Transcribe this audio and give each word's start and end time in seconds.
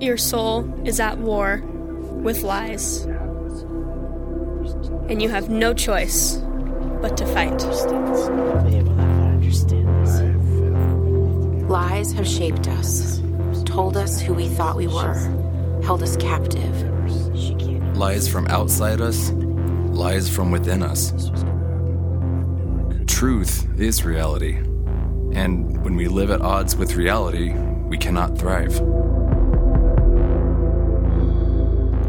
Your 0.00 0.16
soul 0.16 0.68
is 0.84 1.00
at 1.00 1.18
war 1.18 1.62
with 2.22 2.42
lies, 2.42 3.04
and 5.08 5.22
you 5.22 5.28
have 5.28 5.48
no 5.48 5.72
choice 5.72 6.36
but 7.00 7.16
to 7.16 7.26
fight. 7.26 7.62
Lies 11.68 12.12
have 12.12 12.28
shaped 12.28 12.68
us, 12.68 13.20
told 13.64 13.96
us 13.96 14.20
who 14.20 14.34
we 14.34 14.48
thought 14.48 14.76
we 14.76 14.86
were, 14.86 15.14
held 15.82 16.02
us 16.02 16.16
captive. 16.16 17.96
Lies 17.96 18.28
from 18.28 18.46
outside 18.48 19.00
us, 19.00 19.30
lies 19.30 20.28
from 20.28 20.50
within 20.50 20.82
us. 20.82 21.12
Truth 23.06 23.80
is 23.80 24.04
reality, 24.04 24.56
and 25.32 25.82
when 25.84 25.96
we 25.96 26.08
live 26.08 26.30
at 26.30 26.40
odds 26.40 26.76
with 26.76 26.96
reality, 26.96 27.52
we 27.86 27.98
cannot 27.98 28.36
thrive. 28.38 28.80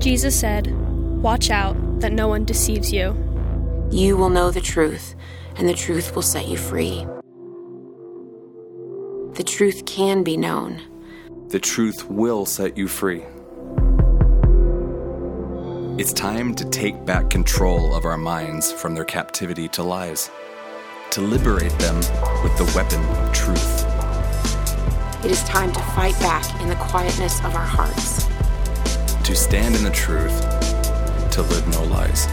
Jesus 0.04 0.38
said, 0.38 0.68
Watch 1.22 1.50
out 1.50 1.78
that 2.02 2.12
no 2.12 2.28
one 2.28 2.44
deceives 2.44 2.92
you. 2.92 3.16
You 3.90 4.18
will 4.18 4.30
know 4.30 4.52
the 4.52 4.60
truth, 4.60 5.16
and 5.56 5.70
the 5.70 5.74
truth 5.74 6.14
will 6.14 6.22
set 6.22 6.50
you 6.50 6.58
free. 6.58 7.08
The 9.36 9.46
truth 9.46 9.86
can 9.86 10.22
be 10.22 10.36
known. 10.36 10.82
The 11.48 11.60
truth 11.60 12.10
will 12.10 12.46
set 12.46 12.78
you 12.78 12.90
free. 12.90 13.24
It's 15.98 16.12
time 16.12 16.54
to 16.56 16.70
take 16.70 17.06
back 17.06 17.30
control 17.30 17.96
of 17.96 18.04
our 18.04 18.18
minds 18.18 18.74
from 18.74 18.96
their 18.96 19.06
captivity 19.06 19.70
to 19.70 19.84
lies, 19.84 20.30
to 21.12 21.22
liberate 21.22 21.80
them 21.80 21.96
with 22.44 22.58
the 22.58 22.70
weapon 22.76 23.00
of 23.06 23.32
truth. 23.32 23.86
It 25.24 25.32
is 25.32 25.42
time 25.46 25.72
to 25.72 25.80
fight 25.96 26.20
back 26.20 26.60
in 26.60 26.68
the 26.68 26.76
quietness 26.76 27.40
of 27.46 27.56
our 27.56 27.66
hearts. 27.66 28.33
To 29.24 29.36
stand 29.36 29.74
in 29.76 29.84
the 29.86 29.90
truth, 29.90 30.42
to 31.32 31.42
live 31.44 31.66
no 31.70 31.84
lies. 31.86 32.28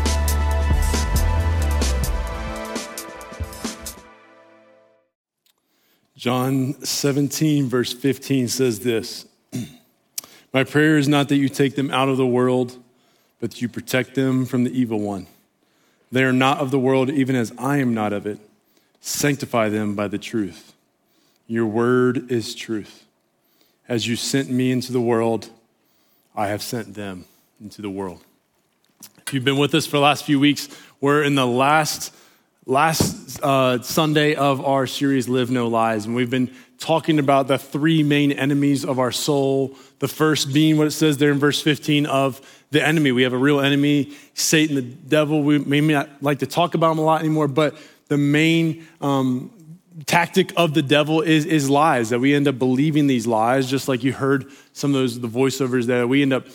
John 6.17 6.75
17, 6.85 7.69
verse 7.69 7.93
15 7.93 8.49
says 8.49 8.81
this 8.81 9.25
My 10.53 10.65
prayer 10.65 10.99
is 10.99 11.07
not 11.07 11.29
that 11.29 11.37
you 11.37 11.49
take 11.49 11.77
them 11.77 11.93
out 11.93 12.09
of 12.09 12.17
the 12.17 12.27
world, 12.27 12.77
but 13.39 13.53
that 13.53 13.63
you 13.63 13.69
protect 13.69 14.17
them 14.17 14.45
from 14.45 14.65
the 14.65 14.79
evil 14.79 14.99
one. 14.99 15.29
They 16.11 16.25
are 16.25 16.33
not 16.33 16.59
of 16.59 16.73
the 16.73 16.79
world, 16.81 17.09
even 17.09 17.37
as 17.37 17.53
I 17.57 17.77
am 17.77 17.95
not 17.95 18.13
of 18.13 18.27
it. 18.27 18.41
Sanctify 19.01 19.69
them 19.69 19.95
by 19.95 20.09
the 20.09 20.19
truth. 20.19 20.75
Your 21.47 21.67
word 21.67 22.31
is 22.33 22.55
truth. 22.55 23.05
As 23.89 24.09
you 24.09 24.17
sent 24.17 24.51
me 24.51 24.73
into 24.73 24.93
the 24.93 25.01
world, 25.01 25.51
I 26.35 26.49
have 26.49 26.63
sent 26.63 26.95
them 26.95 27.25
into 27.61 27.83
the 27.83 27.91
world. 27.91 28.21
If 29.27 29.35
you've 29.35 29.45
been 29.45 29.59
with 29.59 29.75
us 29.75 29.87
for 29.87 29.97
the 29.97 30.03
last 30.03 30.25
few 30.25 30.39
weeks, 30.39 30.69
we're 31.01 31.23
in 31.23 31.35
the 31.35 31.47
last 31.47 32.15
last 32.67 33.43
uh, 33.43 33.83
Sunday 33.83 34.35
of 34.35 34.65
our 34.65 34.87
series, 34.87 35.29
Live 35.29 35.51
No 35.51 35.67
Lies, 35.67 36.07
and 36.07 36.15
we've 36.15 36.31
been 36.31 36.51
talking 36.79 37.19
about 37.19 37.49
the 37.49 37.59
three 37.59 38.03
main 38.03 38.31
enemies 38.33 38.85
of 38.85 38.99
our 38.99 39.11
soul. 39.11 39.77
The 39.99 40.09
first 40.09 40.53
being 40.53 40.79
what 40.79 40.87
it 40.87 40.93
says 40.93 41.19
there 41.19 41.33
in 41.33 41.39
verse 41.39 41.61
15 41.61 42.07
of 42.07 42.41
the 42.71 42.87
enemy. 42.87 43.13
We 43.13 43.23
have 43.23 43.33
a 43.33 43.39
real 43.39 43.61
enemy, 43.61 44.13
Satan, 44.35 44.77
the 44.77 44.83
devil. 44.83 45.43
We 45.43 45.59
may 45.59 45.81
not 45.81 46.09
like 46.23 46.39
to 46.41 46.47
talk 46.47 46.75
about 46.75 46.93
him 46.93 46.99
a 46.99 47.03
lot 47.03 47.21
anymore, 47.21 47.49
but 47.49 47.77
the 48.09 48.17
main 48.17 48.87
um, 49.01 49.51
tactic 50.07 50.53
of 50.57 50.75
the 50.75 50.83
devil 50.83 51.21
is, 51.21 51.47
is 51.47 51.69
lies, 51.69 52.11
that 52.11 52.21
we 52.21 52.35
end 52.35 52.49
up 52.49 52.59
believing 52.59 53.07
these 53.07 53.27
lies, 53.27 53.71
just 53.71 53.89
like 53.89 54.03
you 54.03 54.13
heard 54.13 54.47
some 54.73 54.95
of 54.95 55.01
those 55.01 55.21
the 55.21 55.29
voiceovers 55.29 55.87
there. 55.87 56.07
We 56.07 56.23
end 56.23 56.33
up 56.33 56.47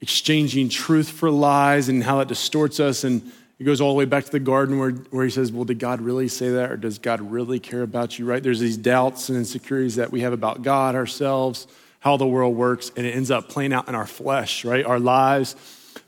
exchanging 0.00 0.68
truth 0.68 1.08
for 1.08 1.30
lies 1.30 1.88
and 1.88 2.02
how 2.02 2.18
that 2.18 2.28
distorts 2.28 2.80
us 2.80 3.04
and 3.04 3.32
it 3.58 3.64
goes 3.64 3.80
all 3.80 3.90
the 3.90 3.94
way 3.94 4.04
back 4.04 4.24
to 4.24 4.30
the 4.30 4.40
garden 4.40 4.78
where, 4.78 4.90
where 4.90 5.24
he 5.24 5.30
says, 5.30 5.52
Well, 5.52 5.64
did 5.64 5.78
God 5.78 6.00
really 6.00 6.28
say 6.28 6.50
that? 6.50 6.72
Or 6.72 6.76
does 6.76 6.98
God 6.98 7.20
really 7.20 7.60
care 7.60 7.82
about 7.82 8.18
you, 8.18 8.26
right? 8.26 8.42
There's 8.42 8.60
these 8.60 8.76
doubts 8.76 9.28
and 9.28 9.38
insecurities 9.38 9.96
that 9.96 10.10
we 10.10 10.20
have 10.20 10.32
about 10.32 10.62
God, 10.62 10.94
ourselves, 10.94 11.66
how 12.00 12.16
the 12.16 12.26
world 12.26 12.56
works, 12.56 12.90
and 12.96 13.06
it 13.06 13.14
ends 13.14 13.30
up 13.30 13.48
playing 13.48 13.72
out 13.72 13.88
in 13.88 13.94
our 13.94 14.06
flesh, 14.06 14.64
right? 14.64 14.84
Our 14.84 14.98
lives 14.98 15.54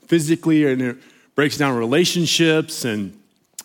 physically, 0.07 0.71
and 0.71 0.81
it 0.81 0.97
breaks 1.35 1.57
down 1.57 1.77
relationships 1.77 2.83
and 2.83 3.17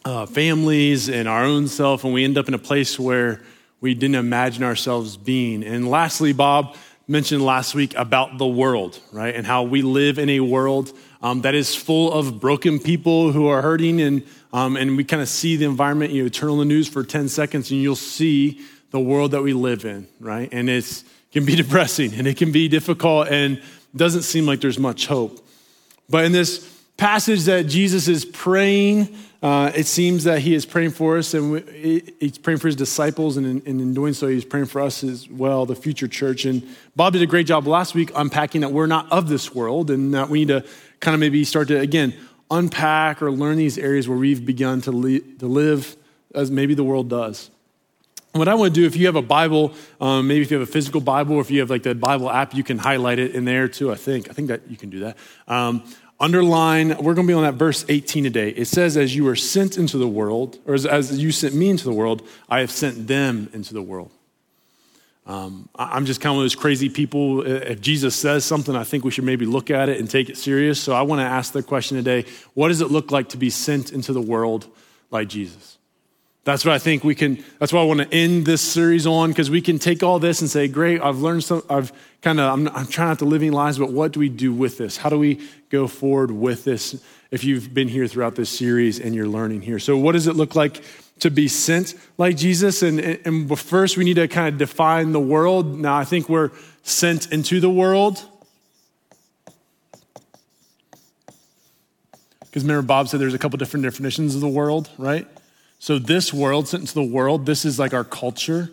uh, 0.05 0.27
families 0.27 1.09
and 1.09 1.29
our 1.29 1.45
own 1.45 1.69
self, 1.69 2.05
and 2.05 2.13
we 2.13 2.25
end 2.25 2.39
up 2.39 2.49
in 2.49 2.55
a 2.55 2.59
place 2.59 2.99
where 2.99 3.43
we 3.81 3.95
didn't 3.95 4.17
imagine 4.17 4.63
ourselves 4.63 5.17
being. 5.17 5.65
And 5.65 5.89
lastly, 5.89 6.33
Bob 6.33 6.77
mentioned 7.09 7.45
last 7.45 7.75
week 7.75 7.95
about 7.97 8.39
the 8.39 8.47
world, 8.47 8.99
right? 9.13 9.35
And 9.35 9.47
how 9.47 9.65
we 9.65 9.83
live 9.83 10.19
in 10.19 10.29
a 10.31 10.41
world 10.41 10.97
um, 11.21 11.43
that 11.43 11.55
is 11.55 11.75
full 11.75 12.13
of 12.13 12.41
broken 12.41 12.79
people 12.79 13.33
who 13.33 13.49
are 13.49 13.63
hurting. 13.63 14.01
And, 14.01 14.23
um, 14.53 14.77
and 14.77 14.97
we 14.97 15.05
kind 15.05 15.23
of 15.23 15.29
see 15.29 15.57
the 15.57 15.65
environment, 15.65 16.13
you 16.13 16.23
know, 16.23 16.29
turn 16.29 16.51
on 16.51 16.59
the 16.59 16.65
news 16.65 16.89
for 16.89 17.05
10 17.05 17.29
seconds 17.29 17.71
and 17.71 17.81
you'll 17.81 17.97
see 17.97 18.61
the 18.91 19.01
world 19.01 19.33
that 19.33 19.43
we 19.43 19.53
live 19.53 19.84
in, 19.84 20.07
right? 20.21 20.49
And 20.53 20.69
it 20.69 21.03
can 21.33 21.45
be 21.45 21.57
depressing 21.63 22.15
and 22.15 22.27
it 22.27 22.37
can 22.37 22.53
be 22.53 22.69
difficult 22.69 23.29
and 23.29 23.61
doesn't 23.95 24.23
seem 24.23 24.47
like 24.47 24.61
there's 24.61 24.79
much 24.79 25.07
hope. 25.07 25.47
But 26.09 26.25
in 26.25 26.33
this 26.33 26.69
passage 26.97 27.45
that 27.45 27.65
Jesus 27.65 28.09
is 28.09 28.25
praying, 28.25 29.15
uh, 29.42 29.72
it 29.75 29.86
seems 29.86 30.22
that 30.25 30.38
he 30.38 30.54
is 30.54 30.64
praying 30.64 30.92
for 30.92 31.19
us 31.19 31.34
and 31.34 31.50
we, 31.50 32.14
he's 32.20 32.38
praying 32.38 32.58
for 32.58 32.69
his 32.69 32.76
disciples, 32.76 33.36
and 33.36 33.44
in, 33.44 33.62
and 33.66 33.80
in, 33.80 33.92
doing 33.92 34.14
so, 34.14 34.28
he's 34.28 34.44
praying 34.44 34.66
for 34.66 34.80
us 34.80 35.03
as 35.03 35.28
well, 35.28 35.66
the 35.66 35.75
future 35.75 36.06
church. 36.06 36.44
And 36.44 36.62
Bob 36.94 37.14
did 37.14 37.22
a 37.22 37.26
great 37.26 37.47
job 37.47 37.66
last 37.66 37.94
week 37.94 38.12
unpacking 38.14 38.60
that 38.60 38.70
we're 38.70 38.86
not 38.86 39.10
of 39.10 39.28
this 39.28 39.53
world 39.53 39.91
and 39.91 40.14
that 40.14 40.28
we 40.28 40.41
need 40.41 40.48
to 40.48 40.64
kind 41.00 41.14
of 41.14 41.20
maybe 41.20 41.42
start 41.44 41.69
to, 41.69 41.80
again, 41.80 42.14
unpack 42.53 43.20
or 43.20 43.32
learn 43.32 43.56
these 43.56 43.78
areas 43.78 44.08
where 44.08 44.19
we've 44.19 44.47
begun 44.47 44.80
to, 44.82 44.92
li- 44.92 45.20
to 45.38 45.47
live 45.47 45.97
as 46.34 46.50
maybe 46.50 46.74
the 46.74 46.84
world 46.84 47.09
does. 47.10 47.50
What 48.32 48.48
I 48.48 48.54
want 48.54 48.74
to 48.74 48.80
do, 48.80 48.86
if 48.86 48.97
you 48.97 49.06
have 49.06 49.16
a 49.16 49.22
Bible, 49.22 49.74
um, 50.00 50.26
maybe 50.26 50.41
if 50.41 50.50
you 50.50 50.59
have 50.59 50.66
a 50.66 50.72
physical 50.72 51.03
Bible, 51.03 51.36
or 51.36 51.42
if 51.42 51.50
you 51.50 51.60
have 51.60 51.69
like 51.69 51.82
the 51.82 51.94
Bible 51.94 52.30
app, 52.30 52.54
you 52.54 52.64
can 52.64 52.78
highlight 52.78 53.19
it 53.19 53.34
in 53.34 53.44
there 53.44 53.69
too. 53.69 53.92
I 53.92 53.94
think 53.97 54.30
I 54.30 54.32
think 54.32 54.48
that 54.48 54.62
you 54.70 54.76
can 54.78 54.88
do 54.88 55.00
that. 55.00 55.19
Um, 55.47 55.84
underline. 56.22 56.88
We're 56.91 57.15
going 57.15 57.27
to 57.27 57.31
be 57.31 57.34
on 57.34 57.43
that 57.43 57.55
verse 57.55 57.84
18 57.88 58.25
today. 58.25 58.49
It 58.50 58.66
says, 58.66 58.97
"As 58.97 59.15
you 59.15 59.25
were 59.25 59.37
sent 59.37 59.77
into 59.77 59.99
the 59.99 60.09
world, 60.09 60.59
or 60.65 60.72
as, 60.72 60.87
as 60.87 61.19
you 61.19 61.33
sent 61.33 61.55
me 61.55 61.69
into 61.69 61.84
the 61.84 61.93
world, 61.93 62.27
I 62.49 62.60
have 62.60 62.71
sent 62.71 63.09
them 63.09 63.50
into 63.53 63.75
the 63.75 63.83
world." 63.83 64.10
Um, 65.25 65.69
I'm 65.77 66.06
just 66.06 66.21
kind 66.21 66.37
of 66.37 66.43
those 66.43 66.56
crazy 66.56 66.88
people. 66.88 67.47
If 67.47 67.81
Jesus 67.81 68.16
says 68.16 68.44
something, 68.44 68.75
I 68.75 68.83
think 68.84 69.05
we 69.05 69.10
should 69.10 69.25
maybe 69.25 69.47
look 69.47 69.71
at 69.71 69.88
it 69.88 70.00
and 70.00 70.10
take 70.10 70.28
it 70.28 70.37
serious. 70.37 70.81
So 70.81 70.94
I 70.94 71.03
want 71.03 71.21
to 71.21 71.25
ask 71.27 71.53
the 71.53 71.62
question 71.62 71.97
today 71.97 72.25
what 72.54 72.69
does 72.69 72.81
it 72.81 72.91
look 72.91 73.10
like 73.10 73.28
to 73.31 73.37
be 73.37 73.50
sent 73.50 73.93
into 73.93 74.12
the 74.12 74.22
world 74.22 74.66
like 75.10 75.28
Jesus? 75.28 75.78
That's 76.44 76.64
what 76.64 76.75
I 76.75 76.78
think 76.78 77.04
we 77.04 77.14
can, 77.14 77.42
that's 77.60 77.72
what 77.72 77.82
I 77.82 77.84
want 77.84 78.00
to 78.00 78.12
end 78.12 78.47
this 78.47 78.60
series 78.60 79.06
on 79.06 79.30
because 79.30 79.48
we 79.48 79.60
can 79.60 79.78
take 79.78 80.03
all 80.03 80.19
this 80.19 80.41
and 80.41 80.50
say, 80.50 80.66
great, 80.66 81.00
I've 81.00 81.19
learned 81.19 81.44
some, 81.44 81.62
I've 81.70 81.92
kind 82.20 82.41
of, 82.41 82.53
I'm, 82.53 82.69
I'm 82.76 82.86
trying 82.88 83.08
not 83.08 83.20
to 83.20 83.25
live 83.25 83.42
living 83.42 83.53
lies, 83.53 83.78
but 83.78 83.92
what 83.92 84.12
do 84.12 84.19
we 84.19 84.28
do 84.28 84.53
with 84.53 84.76
this? 84.76 84.97
How 84.97 85.08
do 85.08 85.19
we 85.19 85.41
go 85.70 85.86
forward 85.86 86.32
with 86.32 86.64
this 86.64 87.00
if 87.30 87.44
you've 87.44 87.72
been 87.72 87.86
here 87.86 88.08
throughout 88.08 88.34
this 88.34 88.50
series 88.50 88.98
and 88.98 89.14
you're 89.14 89.28
learning 89.28 89.62
here? 89.62 89.78
So, 89.78 89.97
what 89.97 90.12
does 90.12 90.26
it 90.26 90.34
look 90.34 90.56
like 90.56 90.82
to 91.22 91.30
be 91.30 91.47
sent 91.47 91.94
like 92.19 92.36
Jesus. 92.36 92.82
And, 92.82 92.98
and 92.98 93.59
first, 93.59 93.97
we 93.97 94.03
need 94.03 94.14
to 94.14 94.26
kind 94.26 94.48
of 94.48 94.59
define 94.59 95.12
the 95.12 95.20
world. 95.20 95.78
Now, 95.78 95.97
I 95.97 96.04
think 96.04 96.28
we're 96.28 96.50
sent 96.82 97.32
into 97.32 97.60
the 97.60 97.70
world. 97.70 98.24
Because 102.41 102.64
remember, 102.64 102.82
Bob 102.82 103.09
said 103.09 103.20
there's 103.20 103.34
a 103.34 103.38
couple 103.38 103.56
different 103.56 103.84
definitions 103.84 104.34
of 104.34 104.41
the 104.41 104.48
world, 104.48 104.91
right? 104.98 105.26
So, 105.82 105.98
this 105.98 106.32
world, 106.32 106.69
sent 106.69 106.82
into 106.82 106.94
the 106.94 107.03
world, 107.03 107.44
this 107.44 107.65
is 107.65 107.76
like 107.76 107.93
our 107.93 108.04
culture. 108.04 108.70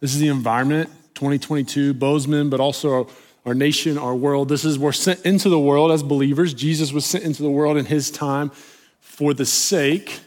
This 0.00 0.14
is 0.14 0.20
the 0.20 0.28
environment, 0.28 0.88
2022, 1.14 1.92
Bozeman, 1.92 2.48
but 2.48 2.60
also 2.60 2.90
our, 2.94 3.06
our 3.44 3.52
nation, 3.52 3.98
our 3.98 4.14
world. 4.14 4.48
This 4.48 4.64
is, 4.64 4.78
we're 4.78 4.92
sent 4.92 5.26
into 5.26 5.50
the 5.50 5.58
world 5.58 5.92
as 5.92 6.02
believers. 6.02 6.54
Jesus 6.54 6.94
was 6.94 7.04
sent 7.04 7.24
into 7.24 7.42
the 7.42 7.50
world 7.50 7.76
in 7.76 7.84
his 7.84 8.10
time 8.10 8.52
for 9.00 9.34
the 9.34 9.44
sake 9.44 10.20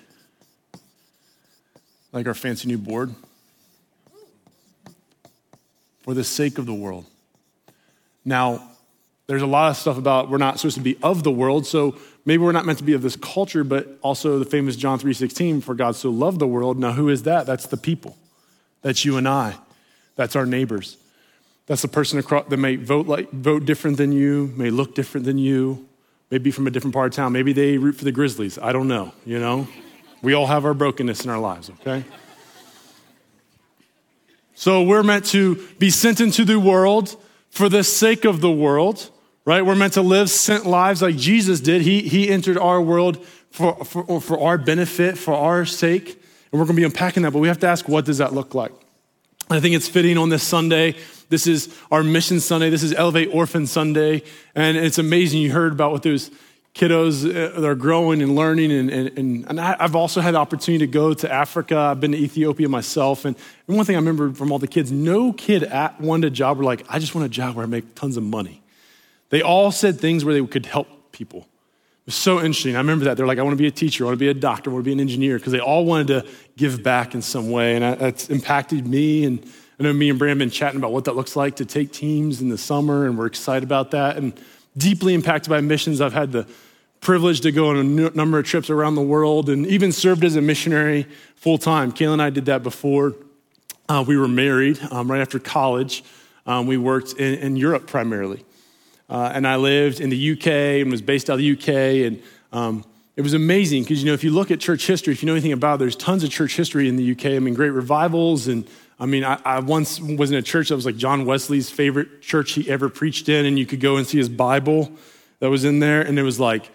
like 2.11 2.27
our 2.27 2.35
fancy 2.35 2.67
new 2.67 2.77
board, 2.77 3.15
for 6.03 6.13
the 6.13 6.23
sake 6.23 6.59
of 6.59 6.67
the 6.67 6.75
world. 6.75 7.07
Now, 8.23 8.69
there's 9.25 9.41
a 9.41 9.47
lot 9.47 9.71
of 9.71 9.77
stuff 9.77 9.97
about 9.97 10.29
we're 10.29 10.38
not 10.38 10.59
supposed 10.59 10.75
to 10.75 10.83
be 10.83 10.95
of 11.01 11.23
the 11.23 11.31
world, 11.31 11.65
so 11.65 11.95
maybe 12.25 12.43
we're 12.43 12.51
not 12.51 12.65
meant 12.65 12.77
to 12.79 12.83
be 12.83 12.93
of 12.93 13.01
this 13.01 13.15
culture, 13.15 13.63
but 13.63 13.97
also 14.01 14.39
the 14.39 14.45
famous 14.45 14.75
John 14.75 14.99
3:16, 14.99 15.61
for 15.61 15.75
God 15.75 15.95
so 15.95 16.09
loved 16.09 16.39
the 16.39 16.47
world. 16.47 16.77
Now, 16.79 16.93
who 16.93 17.09
is 17.09 17.23
that? 17.23 17.45
That's 17.45 17.65
the 17.65 17.77
people. 17.77 18.17
That's 18.81 19.05
you 19.05 19.17
and 19.17 19.27
I. 19.27 19.55
That's 20.15 20.35
our 20.35 20.45
neighbors. 20.45 20.97
That's 21.65 21.81
the 21.81 21.87
person 21.87 22.19
across, 22.19 22.47
that 22.49 22.57
may 22.57 22.75
vote 22.75 23.07
like 23.07 23.31
vote 23.31 23.65
different 23.65 23.97
than 23.97 24.11
you, 24.11 24.53
may 24.57 24.69
look 24.69 24.95
different 24.95 25.25
than 25.25 25.37
you, 25.37 25.87
maybe 26.29 26.51
from 26.51 26.67
a 26.67 26.71
different 26.71 26.93
part 26.93 27.07
of 27.07 27.15
town. 27.15 27.31
Maybe 27.31 27.53
they 27.53 27.77
root 27.77 27.95
for 27.95 28.03
the 28.03 28.11
Grizzlies. 28.11 28.57
I 28.57 28.73
don't 28.73 28.87
know, 28.87 29.13
you 29.25 29.39
know? 29.39 29.67
We 30.21 30.33
all 30.33 30.47
have 30.47 30.65
our 30.65 30.73
brokenness 30.73 31.23
in 31.23 31.29
our 31.29 31.39
lives, 31.39 31.69
okay? 31.69 32.03
So 34.55 34.83
we're 34.83 35.03
meant 35.03 35.25
to 35.27 35.55
be 35.79 35.89
sent 35.89 36.21
into 36.21 36.45
the 36.45 36.59
world 36.59 37.15
for 37.49 37.69
the 37.69 37.83
sake 37.83 38.25
of 38.25 38.41
the 38.41 38.51
world, 38.51 39.09
right? 39.45 39.65
We're 39.65 39.75
meant 39.75 39.93
to 39.93 40.01
live 40.01 40.29
sent 40.29 40.65
lives 40.65 41.01
like 41.01 41.15
Jesus 41.15 41.59
did. 41.59 41.81
He, 41.81 42.01
he 42.01 42.29
entered 42.29 42.57
our 42.57 42.81
world 42.81 43.25
for, 43.51 43.83
for, 43.85 44.21
for 44.21 44.39
our 44.39 44.57
benefit, 44.57 45.17
for 45.17 45.33
our 45.33 45.65
sake. 45.65 46.21
And 46.51 46.59
we're 46.59 46.65
going 46.65 46.75
to 46.75 46.81
be 46.81 46.85
unpacking 46.85 47.23
that, 47.23 47.31
but 47.31 47.39
we 47.39 47.47
have 47.47 47.59
to 47.59 47.67
ask, 47.67 47.87
what 47.87 48.05
does 48.05 48.19
that 48.19 48.33
look 48.33 48.53
like? 48.53 48.71
I 49.49 49.59
think 49.59 49.75
it's 49.75 49.87
fitting 49.87 50.17
on 50.17 50.29
this 50.29 50.43
Sunday. 50.43 50.95
This 51.29 51.47
is 51.47 51.75
our 51.91 52.03
Mission 52.03 52.39
Sunday. 52.39 52.69
This 52.69 52.83
is 52.83 52.93
Elevate 52.93 53.29
Orphan 53.33 53.67
Sunday. 53.67 54.23
And 54.55 54.77
it's 54.77 54.97
amazing. 54.97 55.41
You 55.41 55.51
heard 55.51 55.73
about 55.73 55.91
what 55.91 56.03
those 56.03 56.31
kiddos 56.73 57.23
uh, 57.23 57.59
that 57.59 57.67
are 57.67 57.75
growing 57.75 58.21
and 58.21 58.35
learning. 58.35 58.71
And, 58.71 58.89
and, 58.89 59.45
and 59.47 59.59
I've 59.59 59.95
also 59.95 60.21
had 60.21 60.33
the 60.33 60.39
opportunity 60.39 60.85
to 60.85 60.91
go 60.91 61.13
to 61.13 61.31
Africa. 61.31 61.77
I've 61.77 61.99
been 61.99 62.13
to 62.13 62.17
Ethiopia 62.17 62.69
myself. 62.69 63.25
And, 63.25 63.35
one 63.65 63.85
thing 63.85 63.95
I 63.95 63.99
remember 63.99 64.31
from 64.33 64.51
all 64.51 64.59
the 64.59 64.67
kids 64.67 64.91
no 64.91 65.33
kid 65.33 65.63
at, 65.63 65.99
wanted 65.99 66.27
a 66.27 66.29
job 66.31 66.57
where, 66.57 66.65
like, 66.65 66.85
I 66.89 66.99
just 66.99 67.13
want 67.13 67.25
a 67.25 67.29
job 67.29 67.55
where 67.55 67.63
I 67.63 67.67
make 67.67 67.95
tons 67.95 68.17
of 68.17 68.23
money. 68.23 68.62
They 69.33 69.41
all 69.41 69.71
said 69.71 70.00
things 70.00 70.24
where 70.24 70.35
they 70.35 70.45
could 70.45 70.68
help 70.68 71.12
people. 71.12 71.39
It 71.39 72.06
was 72.06 72.13
so 72.13 72.38
interesting. 72.38 72.75
I 72.75 72.77
remember 72.77 73.06
that. 73.06 73.18
They're 73.18 73.25
like, 73.25 73.39
I 73.39 73.41
want 73.41 73.53
to 73.53 73.59
be 73.63 73.65
a 73.65 73.71
teacher, 73.71 74.03
I 74.03 74.06
want 74.06 74.19
to 74.19 74.24
be 74.24 74.27
a 74.27 74.33
doctor, 74.35 74.69
I 74.69 74.74
want 74.74 74.85
to 74.85 74.88
be 74.88 74.94
an 74.94 75.00
engineer, 75.00 75.39
because 75.39 75.53
they 75.53 75.59
all 75.59 75.85
wanted 75.85 76.06
to 76.09 76.27
give 76.56 76.83
back 76.83 77.15
in 77.15 77.24
some 77.24 77.50
way. 77.50 77.75
And 77.75 78.00
that's 78.00 78.30
impacted 78.30 78.85
me. 78.85 79.25
And 79.25 79.44
I 79.80 79.83
know 79.85 79.91
me 79.91 80.12
and 80.12 80.19
Brandon 80.19 80.38
been 80.38 80.51
chatting 80.51 80.77
about 80.77 80.91
what 80.91 81.06
that 81.06 81.15
looks 81.15 81.35
like 81.35 81.56
to 81.56 81.65
take 81.65 81.91
teams 81.91 82.41
in 82.41 82.50
the 82.50 82.59
summer, 82.59 83.07
and 83.07 83.18
we're 83.18 83.25
excited 83.25 83.63
about 83.63 83.89
that. 83.89 84.18
And 84.18 84.39
deeply 84.77 85.15
impacted 85.15 85.50
by 85.50 85.62
missions. 85.62 86.00
I've 86.00 86.13
had 86.13 86.31
the 86.31 86.47
privilege 87.01 87.41
to 87.41 87.51
go 87.51 87.69
on 87.69 87.77
a 87.77 87.83
number 87.83 88.38
of 88.38 88.45
trips 88.45 88.69
around 88.69 88.94
the 88.94 89.01
world 89.01 89.50
and 89.50 89.65
even 89.65 89.91
served 89.91 90.24
as 90.24 90.36
a 90.36 90.41
missionary 90.41 91.07
full 91.38 91.57
time. 91.57 91.91
Kayla 91.91 92.13
and 92.13 92.21
I 92.21 92.29
did 92.29 92.45
that 92.45 92.62
before 92.62 93.15
uh, 93.89 94.06
we 94.07 94.15
were 94.15 94.27
married, 94.27 94.79
um, 94.91 95.09
right 95.12 95.21
after 95.21 95.39
college. 95.39 96.03
Um, 96.45 96.68
we 96.68 96.77
worked 96.77 97.13
in, 97.13 97.39
in 97.39 97.56
Europe 97.56 97.88
primarily. 97.88 98.45
Uh, 99.13 99.31
and 99.33 99.48
I 99.48 99.56
lived 99.57 100.01
in 100.01 100.10
the 100.10 100.31
UK 100.31 100.48
and 100.81 100.92
was 100.92 101.01
based 101.01 101.30
out 101.30 101.36
of 101.36 101.39
the 101.39 101.54
UK. 101.54 102.07
And 102.07 102.21
um, 102.51 102.83
it 103.15 103.21
was 103.21 103.33
amazing 103.33 103.83
because, 103.83 104.04
you 104.04 104.07
know, 104.07 104.13
if 104.13 104.24
you 104.24 104.31
look 104.31 104.51
at 104.51 104.60
church 104.60 104.86
history, 104.86 105.13
if 105.13 105.21
you 105.21 105.27
know 105.27 105.33
anything 105.33 105.54
about 105.54 105.75
it, 105.75 105.80
there's 105.80 105.95
tons 105.95 106.24
of 106.24 106.31
church 106.31 106.56
history 106.57 106.89
in 106.89 106.95
the 106.95 107.12
UK. 107.12 107.27
I 107.27 107.39
mean, 107.39 107.54
great 107.54 107.69
revivals. 107.69 108.48
And 108.48 108.68
I 109.00 109.06
mean, 109.06 109.24
I, 109.24 109.39
I 109.45 109.60
once 109.60 110.01
was 110.01 110.31
in 110.31 110.38
a 110.38 110.42
church 110.42 110.69
that 110.69 110.75
was 110.75 110.86
like 110.86 110.98
John 110.98 111.25
Wesley's 111.25 111.69
favorite 111.69 112.21
church 112.21 112.54
he 112.54 112.69
ever 112.69 112.89
preached 112.89 113.30
in. 113.30 113.45
And 113.45 113.60
you 113.60 113.68
could 113.68 113.80
go 113.80 113.98
and 113.98 114.06
see 114.07 114.18
his 114.18 114.30
Bible 114.30 114.92
that 115.39 115.50
was 115.50 115.63
in 115.63 115.80
there. 115.80 116.01
And 116.01 116.18
it 116.18 116.24
was 116.24 116.39
like, 116.39 116.69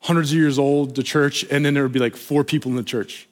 hundreds 0.00 0.32
of 0.32 0.38
years 0.38 0.58
old, 0.58 0.96
the 0.96 1.02
church, 1.02 1.44
and 1.50 1.64
then 1.64 1.74
there 1.74 1.82
would 1.82 1.92
be 1.92 1.98
like 1.98 2.16
four 2.16 2.44
people 2.44 2.70
in 2.70 2.76
the 2.76 2.82
church. 2.82 3.28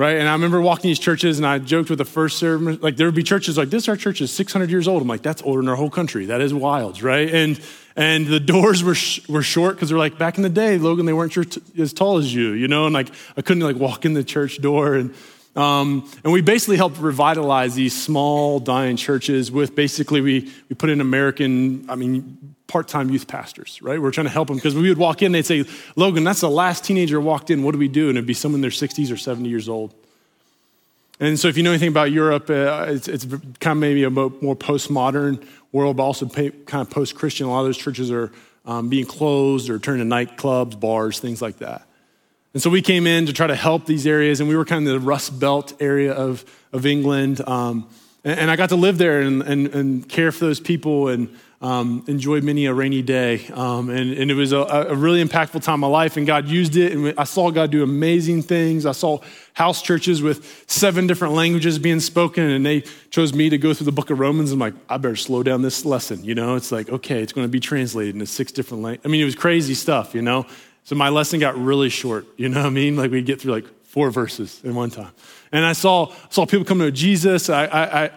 Right? 0.00 0.16
And 0.16 0.26
I 0.26 0.32
remember 0.32 0.62
walking 0.62 0.88
these 0.88 0.98
churches 0.98 1.36
and 1.36 1.46
I 1.46 1.58
joked 1.58 1.90
with 1.90 1.98
the 1.98 2.06
first 2.06 2.38
service, 2.38 2.80
like 2.80 2.96
there 2.96 3.06
would 3.06 3.14
be 3.14 3.22
churches 3.22 3.58
like 3.58 3.68
this, 3.68 3.86
our 3.86 3.96
church 3.96 4.22
is 4.22 4.30
600 4.32 4.70
years 4.70 4.88
old. 4.88 5.02
I'm 5.02 5.08
like, 5.08 5.20
that's 5.20 5.42
older 5.42 5.60
than 5.60 5.68
our 5.68 5.76
whole 5.76 5.90
country. 5.90 6.24
That 6.24 6.40
is 6.40 6.54
wild, 6.54 7.02
right? 7.02 7.28
And 7.28 7.60
and 7.96 8.26
the 8.26 8.40
doors 8.40 8.82
were 8.82 8.94
sh- 8.94 9.28
were 9.28 9.42
short 9.42 9.76
because 9.76 9.90
they're 9.90 9.98
like 9.98 10.16
back 10.16 10.38
in 10.38 10.42
the 10.42 10.48
day, 10.48 10.78
Logan, 10.78 11.04
they 11.04 11.12
weren't 11.12 11.34
t- 11.34 11.60
as 11.78 11.92
tall 11.92 12.16
as 12.16 12.34
you, 12.34 12.52
you 12.52 12.66
know, 12.66 12.86
and 12.86 12.94
like 12.94 13.10
I 13.36 13.42
couldn't 13.42 13.62
like 13.62 13.76
walk 13.76 14.06
in 14.06 14.14
the 14.14 14.24
church 14.24 14.62
door 14.62 14.94
and 14.94 15.14
um, 15.54 16.10
and 16.24 16.32
we 16.32 16.40
basically 16.40 16.78
helped 16.78 16.98
revitalize 16.98 17.74
these 17.74 18.00
small, 18.00 18.58
dying 18.58 18.96
churches 18.96 19.52
with 19.52 19.74
basically, 19.74 20.20
we, 20.20 20.50
we 20.68 20.76
put 20.76 20.90
in 20.90 21.00
American, 21.00 21.90
I 21.90 21.96
mean, 21.96 22.54
part 22.70 22.88
time 22.88 23.10
youth 23.10 23.26
pastors, 23.26 23.82
right? 23.82 24.00
We're 24.00 24.12
trying 24.12 24.26
to 24.26 24.32
help 24.32 24.48
them 24.48 24.56
because 24.56 24.74
we 24.74 24.88
would 24.88 24.98
walk 24.98 25.22
in, 25.22 25.32
they'd 25.32 25.44
say, 25.44 25.64
Logan, 25.96 26.24
that's 26.24 26.40
the 26.40 26.50
last 26.50 26.84
teenager 26.84 27.20
walked 27.20 27.50
in. 27.50 27.62
What 27.64 27.72
do 27.72 27.78
we 27.78 27.88
do? 27.88 28.08
And 28.08 28.16
it'd 28.16 28.26
be 28.26 28.34
someone 28.34 28.58
in 28.58 28.62
their 28.62 28.70
60s 28.70 29.12
or 29.12 29.16
70 29.16 29.48
years 29.48 29.68
old. 29.68 29.92
And 31.18 31.38
so, 31.38 31.48
if 31.48 31.58
you 31.58 31.62
know 31.62 31.70
anything 31.70 31.88
about 31.88 32.12
Europe, 32.12 32.48
uh, 32.48 32.86
it's, 32.88 33.06
it's, 33.06 33.26
kind 33.26 33.72
of 33.72 33.76
maybe 33.76 34.04
a 34.04 34.10
more 34.10 34.56
postmodern 34.56 35.44
world, 35.70 35.98
but 35.98 36.04
also 36.04 36.26
kind 36.26 36.54
of 36.74 36.88
post 36.88 37.14
Christian. 37.14 37.46
A 37.46 37.50
lot 37.50 37.60
of 37.60 37.66
those 37.66 37.76
churches 37.76 38.10
are 38.10 38.32
um, 38.64 38.88
being 38.88 39.04
closed 39.04 39.68
or 39.68 39.78
turned 39.78 40.00
into 40.00 40.14
nightclubs, 40.14 40.78
bars, 40.78 41.18
things 41.18 41.42
like 41.42 41.58
that. 41.58 41.86
And 42.54 42.62
so 42.62 42.70
we 42.70 42.82
came 42.82 43.06
in 43.06 43.26
to 43.26 43.32
try 43.32 43.46
to 43.46 43.54
help 43.54 43.84
these 43.84 44.06
areas, 44.06 44.40
and 44.40 44.48
we 44.48 44.56
were 44.56 44.64
kind 44.64 44.86
of 44.88 44.92
the 44.94 45.00
Rust 45.00 45.38
Belt 45.38 45.74
area 45.78 46.12
of, 46.12 46.44
of 46.72 46.86
England. 46.86 47.46
Um, 47.46 47.88
and, 48.24 48.50
I 48.50 48.56
got 48.56 48.68
to 48.68 48.76
live 48.76 48.98
there 48.98 49.20
and, 49.20 49.42
and, 49.42 49.66
and 49.68 50.08
care 50.08 50.32
for 50.32 50.44
those 50.44 50.60
people 50.60 51.08
and 51.08 51.34
um, 51.62 52.04
enjoy 52.06 52.40
many 52.40 52.66
a 52.66 52.72
rainy 52.72 53.02
day. 53.02 53.46
Um, 53.48 53.90
and, 53.90 54.12
and, 54.12 54.30
it 54.30 54.34
was 54.34 54.52
a, 54.52 54.58
a, 54.58 54.94
really 54.94 55.22
impactful 55.22 55.62
time 55.62 55.74
of 55.74 55.80
my 55.80 55.86
life, 55.88 56.16
and 56.16 56.26
God 56.26 56.48
used 56.48 56.74
it. 56.74 56.92
And 56.92 57.14
I 57.18 57.24
saw 57.24 57.50
God 57.50 57.70
do 57.70 57.82
amazing 57.82 58.42
things. 58.42 58.86
I 58.86 58.92
saw 58.92 59.18
house 59.52 59.82
churches 59.82 60.22
with 60.22 60.64
seven 60.66 61.06
different 61.06 61.34
languages 61.34 61.78
being 61.78 62.00
spoken, 62.00 62.44
and 62.44 62.64
they 62.64 62.82
chose 63.10 63.34
me 63.34 63.50
to 63.50 63.58
go 63.58 63.74
through 63.74 63.86
the 63.86 63.92
book 63.92 64.08
of 64.08 64.18
Romans. 64.18 64.52
I'm 64.52 64.58
like, 64.58 64.74
I 64.88 64.96
better 64.96 65.16
slow 65.16 65.42
down 65.42 65.60
this 65.60 65.84
lesson. 65.84 66.24
You 66.24 66.34
know, 66.34 66.56
it's 66.56 66.72
like, 66.72 66.88
okay, 66.88 67.22
it's 67.22 67.34
going 67.34 67.44
to 67.44 67.50
be 67.50 67.60
translated 67.60 68.14
into 68.14 68.26
six 68.26 68.52
different 68.52 68.82
languages. 68.82 69.04
I 69.04 69.08
mean, 69.08 69.20
it 69.20 69.26
was 69.26 69.34
crazy 69.34 69.74
stuff, 69.74 70.14
you 70.14 70.22
know. 70.22 70.46
So 70.84 70.94
my 70.94 71.10
lesson 71.10 71.40
got 71.40 71.58
really 71.58 71.90
short, 71.90 72.26
you 72.36 72.48
know 72.48 72.60
what 72.60 72.66
I 72.66 72.70
mean? 72.70 72.96
Like 72.96 73.10
we'd 73.10 73.26
get 73.26 73.40
through 73.40 73.52
like 73.52 73.66
four 73.90 74.08
verses 74.12 74.60
in 74.62 74.72
one 74.76 74.88
time. 74.88 75.10
And 75.50 75.64
I 75.64 75.72
saw, 75.72 76.12
saw 76.30 76.46
people 76.46 76.64
come 76.64 76.78
to 76.78 76.92
Jesus. 76.92 77.50
I, 77.50 77.64
I, 77.64 78.04
I 78.04 78.10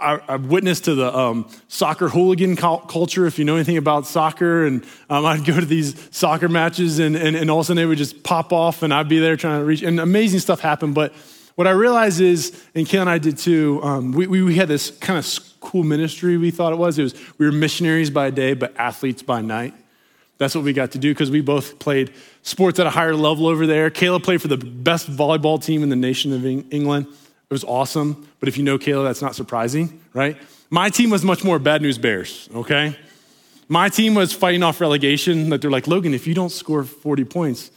I, 0.00 0.34
witnessed 0.34 0.86
to 0.86 0.96
the 0.96 1.16
um, 1.16 1.48
soccer 1.68 2.08
hooligan 2.08 2.56
culture, 2.56 3.24
if 3.24 3.38
you 3.38 3.44
know 3.44 3.54
anything 3.54 3.76
about 3.76 4.04
soccer. 4.04 4.66
And 4.66 4.84
um, 5.08 5.24
I'd 5.24 5.44
go 5.44 5.60
to 5.60 5.64
these 5.64 6.08
soccer 6.10 6.48
matches, 6.48 6.98
and, 6.98 7.14
and, 7.14 7.36
and 7.36 7.48
all 7.48 7.60
of 7.60 7.62
a 7.62 7.66
sudden 7.66 7.76
they 7.76 7.86
would 7.86 7.98
just 7.98 8.24
pop 8.24 8.52
off, 8.52 8.82
and 8.82 8.92
I'd 8.92 9.08
be 9.08 9.20
there 9.20 9.36
trying 9.36 9.60
to 9.60 9.64
reach. 9.64 9.82
And 9.82 10.00
amazing 10.00 10.40
stuff 10.40 10.58
happened. 10.58 10.96
But 10.96 11.12
what 11.54 11.68
I 11.68 11.70
realized 11.70 12.20
is, 12.20 12.50
and 12.74 12.84
Kayla 12.84 13.02
and 13.02 13.10
I 13.10 13.18
did 13.18 13.38
too, 13.38 13.78
um, 13.84 14.10
we, 14.10 14.26
we 14.26 14.56
had 14.56 14.66
this 14.66 14.90
kind 14.90 15.20
of 15.20 15.38
cool 15.60 15.84
ministry 15.84 16.36
we 16.36 16.50
thought 16.50 16.72
it 16.72 16.80
was. 16.80 16.98
It 16.98 17.04
was 17.04 17.14
we 17.38 17.46
were 17.46 17.52
missionaries 17.52 18.10
by 18.10 18.30
day, 18.30 18.54
but 18.54 18.76
athletes 18.76 19.22
by 19.22 19.40
night. 19.40 19.72
That's 20.38 20.56
what 20.56 20.64
we 20.64 20.72
got 20.72 20.90
to 20.92 20.98
do 20.98 21.14
because 21.14 21.30
we 21.30 21.42
both 21.42 21.78
played 21.78 22.12
sports 22.42 22.78
at 22.78 22.86
a 22.86 22.90
higher 22.90 23.14
level 23.14 23.46
over 23.46 23.66
there. 23.66 23.90
Kayla 23.90 24.22
played 24.22 24.42
for 24.42 24.48
the 24.48 24.56
best 24.56 25.10
volleyball 25.10 25.62
team 25.62 25.82
in 25.82 25.88
the 25.88 25.96
nation 25.96 26.32
of 26.32 26.44
England. 26.44 27.06
It 27.08 27.52
was 27.52 27.64
awesome. 27.64 28.28
But 28.40 28.48
if 28.48 28.56
you 28.56 28.64
know 28.64 28.78
Kayla, 28.78 29.04
that's 29.04 29.22
not 29.22 29.34
surprising, 29.34 30.00
right? 30.12 30.36
My 30.70 30.90
team 30.90 31.10
was 31.10 31.24
much 31.24 31.44
more 31.44 31.58
bad 31.58 31.82
news 31.82 31.98
bears, 31.98 32.48
okay? 32.54 32.96
My 33.68 33.88
team 33.88 34.14
was 34.14 34.32
fighting 34.32 34.62
off 34.62 34.80
relegation. 34.80 35.50
That 35.50 35.60
they're 35.60 35.70
like, 35.70 35.86
Logan, 35.86 36.14
if 36.14 36.26
you 36.26 36.34
don't 36.34 36.50
score 36.50 36.84
40 36.84 37.24
points, 37.24 37.70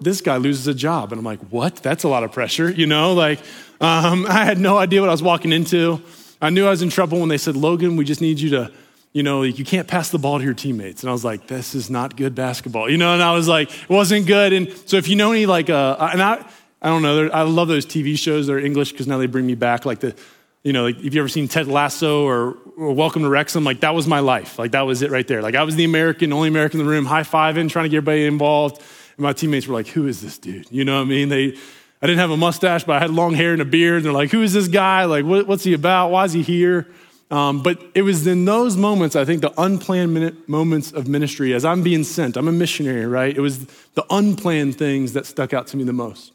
this 0.00 0.20
guy 0.20 0.36
loses 0.36 0.66
a 0.66 0.74
job. 0.74 1.12
And 1.12 1.18
I'm 1.18 1.24
like, 1.24 1.40
what? 1.50 1.76
That's 1.76 2.04
a 2.04 2.08
lot 2.08 2.24
of 2.24 2.32
pressure, 2.32 2.70
you 2.70 2.86
know? 2.86 3.14
Like, 3.14 3.40
um, 3.80 4.26
I 4.28 4.44
had 4.44 4.58
no 4.58 4.78
idea 4.78 5.00
what 5.00 5.08
I 5.08 5.12
was 5.12 5.22
walking 5.22 5.52
into. 5.52 6.00
I 6.40 6.50
knew 6.50 6.66
I 6.66 6.70
was 6.70 6.82
in 6.82 6.90
trouble 6.90 7.18
when 7.18 7.28
they 7.28 7.38
said, 7.38 7.56
Logan, 7.56 7.96
we 7.96 8.04
just 8.04 8.20
need 8.20 8.38
you 8.38 8.50
to 8.50 8.72
you 9.12 9.22
know, 9.22 9.40
like 9.40 9.58
you 9.58 9.64
can't 9.64 9.88
pass 9.88 10.10
the 10.10 10.18
ball 10.18 10.38
to 10.38 10.44
your 10.44 10.54
teammates. 10.54 11.02
And 11.02 11.10
I 11.10 11.12
was 11.12 11.24
like, 11.24 11.46
this 11.46 11.74
is 11.74 11.90
not 11.90 12.16
good 12.16 12.34
basketball, 12.34 12.90
you 12.90 12.98
know, 12.98 13.14
and 13.14 13.22
I 13.22 13.32
was 13.32 13.48
like, 13.48 13.70
it 13.70 13.88
wasn't 13.88 14.26
good. 14.26 14.52
And 14.52 14.72
so 14.86 14.96
if 14.96 15.08
you 15.08 15.16
know 15.16 15.32
any, 15.32 15.46
like, 15.46 15.70
uh, 15.70 15.96
and 16.12 16.22
I, 16.22 16.44
I 16.80 16.88
don't 16.88 17.02
know, 17.02 17.28
I 17.28 17.42
love 17.42 17.68
those 17.68 17.86
TV 17.86 18.18
shows 18.18 18.46
that 18.46 18.52
are 18.52 18.58
English 18.58 18.92
because 18.92 19.06
now 19.06 19.18
they 19.18 19.26
bring 19.26 19.46
me 19.46 19.54
back, 19.54 19.84
like 19.84 20.00
the, 20.00 20.14
you 20.62 20.72
know, 20.72 20.84
like 20.84 20.98
if 21.02 21.14
you 21.14 21.20
ever 21.20 21.28
seen 21.28 21.48
Ted 21.48 21.66
Lasso 21.66 22.24
or, 22.24 22.56
or, 22.76 22.92
Welcome 22.92 23.22
to 23.22 23.28
Wrexham, 23.28 23.64
like 23.64 23.80
that 23.80 23.94
was 23.94 24.06
my 24.06 24.20
life. 24.20 24.58
Like 24.58 24.72
that 24.72 24.82
was 24.82 25.02
it 25.02 25.10
right 25.10 25.26
there. 25.26 25.40
Like 25.40 25.54
I 25.54 25.62
was 25.62 25.76
the 25.76 25.84
American, 25.84 26.32
only 26.32 26.48
American 26.48 26.80
in 26.80 26.86
the 26.86 26.92
room, 26.92 27.06
high 27.06 27.22
fiving, 27.22 27.70
trying 27.70 27.84
to 27.84 27.88
get 27.88 27.98
everybody 27.98 28.26
involved. 28.26 28.82
And 29.16 29.24
my 29.24 29.32
teammates 29.32 29.66
were 29.66 29.74
like, 29.74 29.88
who 29.88 30.06
is 30.06 30.20
this 30.20 30.38
dude? 30.38 30.70
You 30.70 30.84
know 30.84 30.96
what 30.96 31.06
I 31.06 31.10
mean? 31.10 31.28
They, 31.28 31.56
I 32.00 32.06
didn't 32.06 32.18
have 32.18 32.30
a 32.30 32.36
mustache, 32.36 32.84
but 32.84 32.96
I 32.96 32.98
had 33.00 33.10
long 33.10 33.34
hair 33.34 33.52
and 33.52 33.62
a 33.62 33.64
beard. 33.64 33.96
And 33.96 34.04
they're 34.04 34.12
like, 34.12 34.30
who 34.30 34.42
is 34.42 34.52
this 34.52 34.68
guy? 34.68 35.06
Like, 35.06 35.24
what, 35.24 35.46
what's 35.46 35.64
he 35.64 35.72
about? 35.72 36.10
Why 36.10 36.24
is 36.24 36.32
he 36.32 36.42
here? 36.42 36.86
Um, 37.30 37.62
but 37.62 37.82
it 37.94 38.02
was 38.02 38.26
in 38.26 38.46
those 38.46 38.76
moments, 38.76 39.14
I 39.14 39.24
think, 39.24 39.42
the 39.42 39.52
unplanned 39.60 40.14
minute, 40.14 40.48
moments 40.48 40.92
of 40.92 41.08
ministry, 41.08 41.52
as 41.52 41.64
I'm 41.64 41.82
being 41.82 42.04
sent, 42.04 42.36
I'm 42.36 42.48
a 42.48 42.52
missionary, 42.52 43.04
right? 43.04 43.36
It 43.36 43.40
was 43.40 43.66
the 43.94 44.04
unplanned 44.08 44.78
things 44.78 45.12
that 45.12 45.26
stuck 45.26 45.52
out 45.52 45.66
to 45.68 45.76
me 45.76 45.84
the 45.84 45.92
most. 45.92 46.32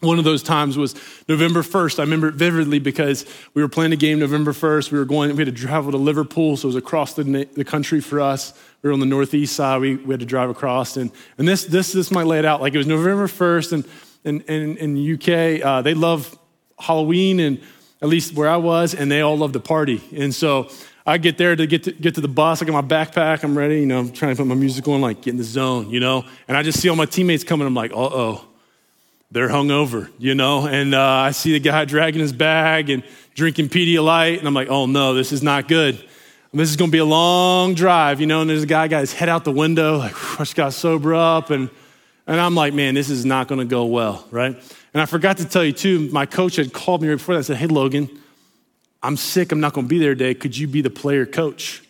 One 0.00 0.18
of 0.18 0.24
those 0.24 0.44
times 0.44 0.78
was 0.78 0.94
November 1.28 1.62
1st. 1.62 1.98
I 1.98 2.02
remember 2.02 2.28
it 2.28 2.34
vividly 2.36 2.78
because 2.78 3.26
we 3.54 3.62
were 3.62 3.68
playing 3.68 3.92
a 3.92 3.96
game 3.96 4.20
November 4.20 4.52
1st. 4.52 4.92
We 4.92 4.98
were 4.98 5.04
going, 5.04 5.30
we 5.34 5.44
had 5.44 5.54
to 5.54 5.66
travel 5.66 5.90
to 5.90 5.96
Liverpool, 5.96 6.56
so 6.56 6.66
it 6.66 6.70
was 6.70 6.76
across 6.76 7.14
the, 7.14 7.24
the 7.54 7.64
country 7.64 8.00
for 8.00 8.20
us. 8.20 8.52
We 8.82 8.88
were 8.88 8.94
on 8.94 9.00
the 9.00 9.06
northeast 9.06 9.56
side. 9.56 9.80
We, 9.80 9.96
we 9.96 10.12
had 10.12 10.20
to 10.20 10.26
drive 10.26 10.50
across. 10.50 10.96
And, 10.96 11.10
and 11.36 11.48
this, 11.48 11.64
this, 11.64 11.92
this 11.92 12.12
might 12.12 12.26
lay 12.26 12.38
it 12.38 12.44
out. 12.44 12.60
Like 12.60 12.74
it 12.74 12.78
was 12.78 12.86
November 12.86 13.26
1st, 13.26 13.72
and, 13.72 13.84
and, 14.24 14.44
and 14.48 14.78
in 14.78 14.94
the 14.94 15.14
UK, 15.14 15.64
uh, 15.64 15.82
they 15.82 15.94
love 15.94 16.38
Halloween 16.78 17.40
and 17.40 17.60
at 18.00 18.08
least 18.08 18.34
where 18.34 18.48
I 18.48 18.56
was, 18.56 18.94
and 18.94 19.10
they 19.10 19.20
all 19.20 19.36
love 19.36 19.52
to 19.52 19.60
party. 19.60 20.00
And 20.16 20.34
so 20.34 20.70
I 21.06 21.18
get 21.18 21.38
there 21.38 21.56
to 21.56 21.66
get 21.66 21.84
to, 21.84 21.92
get 21.92 22.14
to 22.16 22.20
the 22.20 22.28
bus. 22.28 22.62
I 22.62 22.66
got 22.66 22.84
my 22.84 22.96
backpack. 22.96 23.42
I'm 23.42 23.56
ready. 23.56 23.80
You 23.80 23.86
know, 23.86 23.98
I'm 23.98 24.12
trying 24.12 24.34
to 24.34 24.42
put 24.42 24.46
my 24.46 24.54
music 24.54 24.86
on, 24.88 25.00
like 25.00 25.22
get 25.22 25.32
in 25.32 25.36
the 25.36 25.44
zone. 25.44 25.90
You 25.90 26.00
know, 26.00 26.24
and 26.46 26.56
I 26.56 26.62
just 26.62 26.80
see 26.80 26.88
all 26.88 26.96
my 26.96 27.06
teammates 27.06 27.44
coming. 27.44 27.66
I'm 27.66 27.74
like, 27.74 27.92
uh 27.92 27.96
oh, 27.96 28.44
they're 29.30 29.48
hungover. 29.48 30.10
You 30.18 30.34
know, 30.34 30.66
and 30.66 30.94
uh, 30.94 31.02
I 31.02 31.30
see 31.32 31.52
the 31.52 31.60
guy 31.60 31.84
dragging 31.84 32.20
his 32.20 32.32
bag 32.32 32.90
and 32.90 33.02
drinking 33.34 33.68
Pedialyte, 33.68 34.38
and 34.38 34.46
I'm 34.46 34.54
like, 34.54 34.68
oh 34.68 34.86
no, 34.86 35.14
this 35.14 35.32
is 35.32 35.42
not 35.42 35.68
good. 35.68 36.04
This 36.54 36.70
is 36.70 36.76
going 36.76 36.90
to 36.90 36.92
be 36.92 36.98
a 36.98 37.04
long 37.04 37.74
drive, 37.74 38.20
you 38.20 38.26
know. 38.26 38.40
And 38.40 38.48
there's 38.48 38.62
a 38.62 38.66
guy 38.66 38.88
got 38.88 39.00
his 39.00 39.12
head 39.12 39.28
out 39.28 39.44
the 39.44 39.52
window, 39.52 39.98
like 39.98 40.14
I 40.34 40.38
just 40.38 40.56
got 40.56 40.72
sober 40.72 41.14
up, 41.14 41.50
and 41.50 41.70
and 42.26 42.38
I'm 42.38 42.54
like, 42.54 42.74
man, 42.74 42.94
this 42.94 43.08
is 43.08 43.24
not 43.24 43.48
going 43.48 43.60
to 43.60 43.64
go 43.64 43.86
well, 43.86 44.26
right? 44.30 44.56
And 44.94 45.02
I 45.02 45.06
forgot 45.06 45.38
to 45.38 45.44
tell 45.44 45.64
you 45.64 45.72
too, 45.72 46.08
my 46.10 46.26
coach 46.26 46.56
had 46.56 46.72
called 46.72 47.02
me 47.02 47.08
right 47.08 47.16
before 47.16 47.34
that 47.34 47.40
and 47.40 47.46
said, 47.46 47.56
Hey, 47.56 47.66
Logan, 47.66 48.08
I'm 49.02 49.16
sick. 49.16 49.52
I'm 49.52 49.60
not 49.60 49.74
going 49.74 49.86
to 49.86 49.88
be 49.88 49.98
there 49.98 50.14
today. 50.14 50.34
Could 50.34 50.56
you 50.56 50.66
be 50.66 50.80
the 50.80 50.90
player 50.90 51.26
coach? 51.26 51.82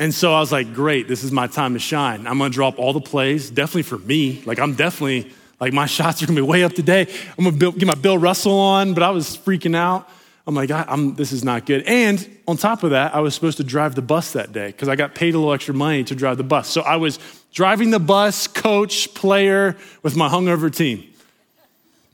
And 0.00 0.14
so 0.14 0.32
I 0.32 0.40
was 0.40 0.50
like, 0.50 0.72
great, 0.72 1.08
this 1.08 1.24
is 1.24 1.30
my 1.30 1.46
time 1.46 1.74
to 1.74 1.78
shine. 1.78 2.26
I'm 2.26 2.38
gonna 2.38 2.48
drop 2.48 2.78
all 2.78 2.94
the 2.94 3.02
plays, 3.02 3.50
definitely 3.50 3.82
for 3.82 3.98
me. 3.98 4.42
Like, 4.46 4.58
I'm 4.58 4.74
definitely, 4.74 5.30
like, 5.60 5.74
my 5.74 5.84
shots 5.96 6.22
are 6.22 6.26
gonna 6.26 6.40
be 6.40 6.46
way 6.46 6.64
up 6.64 6.72
today. 6.72 7.06
I'm 7.36 7.44
gonna 7.44 7.58
build, 7.58 7.78
get 7.78 7.86
my 7.86 7.94
Bill 7.94 8.16
Russell 8.16 8.58
on, 8.58 8.94
but 8.94 9.02
I 9.02 9.10
was 9.10 9.36
freaking 9.36 9.76
out. 9.76 10.08
I'm 10.46 10.54
like, 10.54 10.70
I, 10.70 10.86
am 10.88 11.16
this 11.16 11.32
is 11.32 11.44
not 11.44 11.66
good. 11.66 11.82
And 11.82 12.26
on 12.48 12.56
top 12.56 12.82
of 12.82 12.92
that, 12.92 13.14
I 13.14 13.20
was 13.20 13.34
supposed 13.34 13.58
to 13.58 13.62
drive 13.62 13.94
the 13.94 14.00
bus 14.00 14.32
that 14.32 14.52
day 14.52 14.68
because 14.68 14.88
I 14.88 14.96
got 14.96 15.14
paid 15.14 15.34
a 15.34 15.38
little 15.38 15.52
extra 15.52 15.74
money 15.74 16.02
to 16.04 16.14
drive 16.14 16.38
the 16.38 16.44
bus. 16.44 16.70
So 16.70 16.80
I 16.80 16.96
was 16.96 17.18
driving 17.52 17.90
the 17.90 18.00
bus, 18.00 18.46
coach, 18.46 19.12
player 19.12 19.76
with 20.02 20.16
my 20.16 20.30
hungover 20.30 20.74
team. 20.74 21.09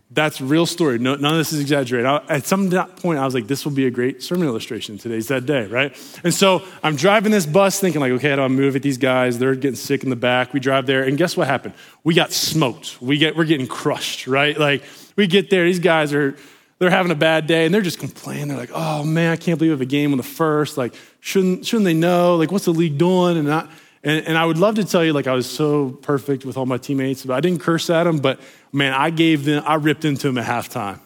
That's 0.08 0.40
real 0.40 0.66
story. 0.66 1.00
No, 1.00 1.16
none 1.16 1.32
of 1.32 1.38
this 1.38 1.52
is 1.52 1.60
exaggerated. 1.60 2.06
I, 2.06 2.22
at 2.28 2.46
some 2.46 2.70
point, 2.70 3.18
I 3.18 3.25
was 3.25 3.34
like, 3.34 3.48
this 3.48 3.64
will 3.64 3.72
be 3.72 3.86
a 3.86 3.90
great 3.90 4.22
sermon 4.22 4.46
illustration. 4.46 4.98
Today's 4.98 5.26
that 5.28 5.46
day, 5.46 5.66
right? 5.66 5.96
And 6.22 6.32
so 6.32 6.62
I'm 6.80 6.94
driving 6.94 7.32
this 7.32 7.44
bus 7.44 7.80
thinking 7.80 8.00
like, 8.00 8.12
okay, 8.12 8.32
I 8.32 8.46
move 8.46 8.76
at 8.76 8.82
these 8.82 8.98
guys? 8.98 9.40
They're 9.40 9.56
getting 9.56 9.75
sick 9.75 10.04
in 10.04 10.10
the 10.10 10.16
back. 10.16 10.52
We 10.52 10.60
drive 10.60 10.86
there, 10.86 11.02
and 11.02 11.18
guess 11.18 11.36
what 11.36 11.48
happened? 11.48 11.75
We 12.04 12.14
got 12.14 12.30
smoked. 12.30 13.02
We 13.02 13.18
get, 13.18 13.36
we're 13.36 13.46
getting 13.46 13.66
crushed, 13.66 14.28
right? 14.28 14.56
Like 14.56 14.84
we 15.16 15.26
get 15.26 15.50
there, 15.50 15.64
these 15.64 15.80
guys 15.80 16.14
are, 16.14 16.36
they're 16.78 16.90
having 16.90 17.10
a 17.10 17.16
bad 17.16 17.48
day, 17.48 17.64
and 17.64 17.75
they're 17.75 17.82
just 17.82 17.98
complaining. 17.98 18.46
They're 18.46 18.58
like, 18.58 18.70
oh 18.72 19.02
man, 19.02 19.32
I 19.32 19.36
can't 19.36 19.58
believe 19.58 19.70
we 19.70 19.75
have 19.75 19.80
a 19.80 19.86
game 19.86 20.12
on 20.12 20.18
the 20.18 20.22
first. 20.22 20.78
Like, 20.78 20.94
shouldn't, 21.18 21.66
shouldn't 21.66 21.84
they 21.84 21.94
know? 21.94 22.36
Like, 22.36 22.52
what's 22.52 22.66
the 22.66 22.72
league 22.72 22.96
doing? 22.96 23.38
And 23.38 23.52
I, 23.52 23.66
and, 24.06 24.25
and, 24.28 24.38
I 24.38 24.46
would 24.46 24.56
love 24.56 24.76
to 24.76 24.84
tell 24.84 25.04
you, 25.04 25.12
like, 25.12 25.26
I 25.26 25.34
was 25.34 25.50
so 25.50 25.90
perfect 25.90 26.44
with 26.44 26.56
all 26.56 26.64
my 26.64 26.78
teammates, 26.78 27.25
but 27.25 27.34
I 27.34 27.40
didn't 27.40 27.60
curse 27.60 27.90
at 27.90 28.04
them. 28.04 28.18
But 28.18 28.38
man, 28.72 28.92
I 28.92 29.10
gave 29.10 29.44
them, 29.44 29.64
I 29.66 29.75
ripped 29.75 30.04
into 30.04 30.28
them 30.28 30.38
at 30.38 30.46
halftime. 30.46 31.00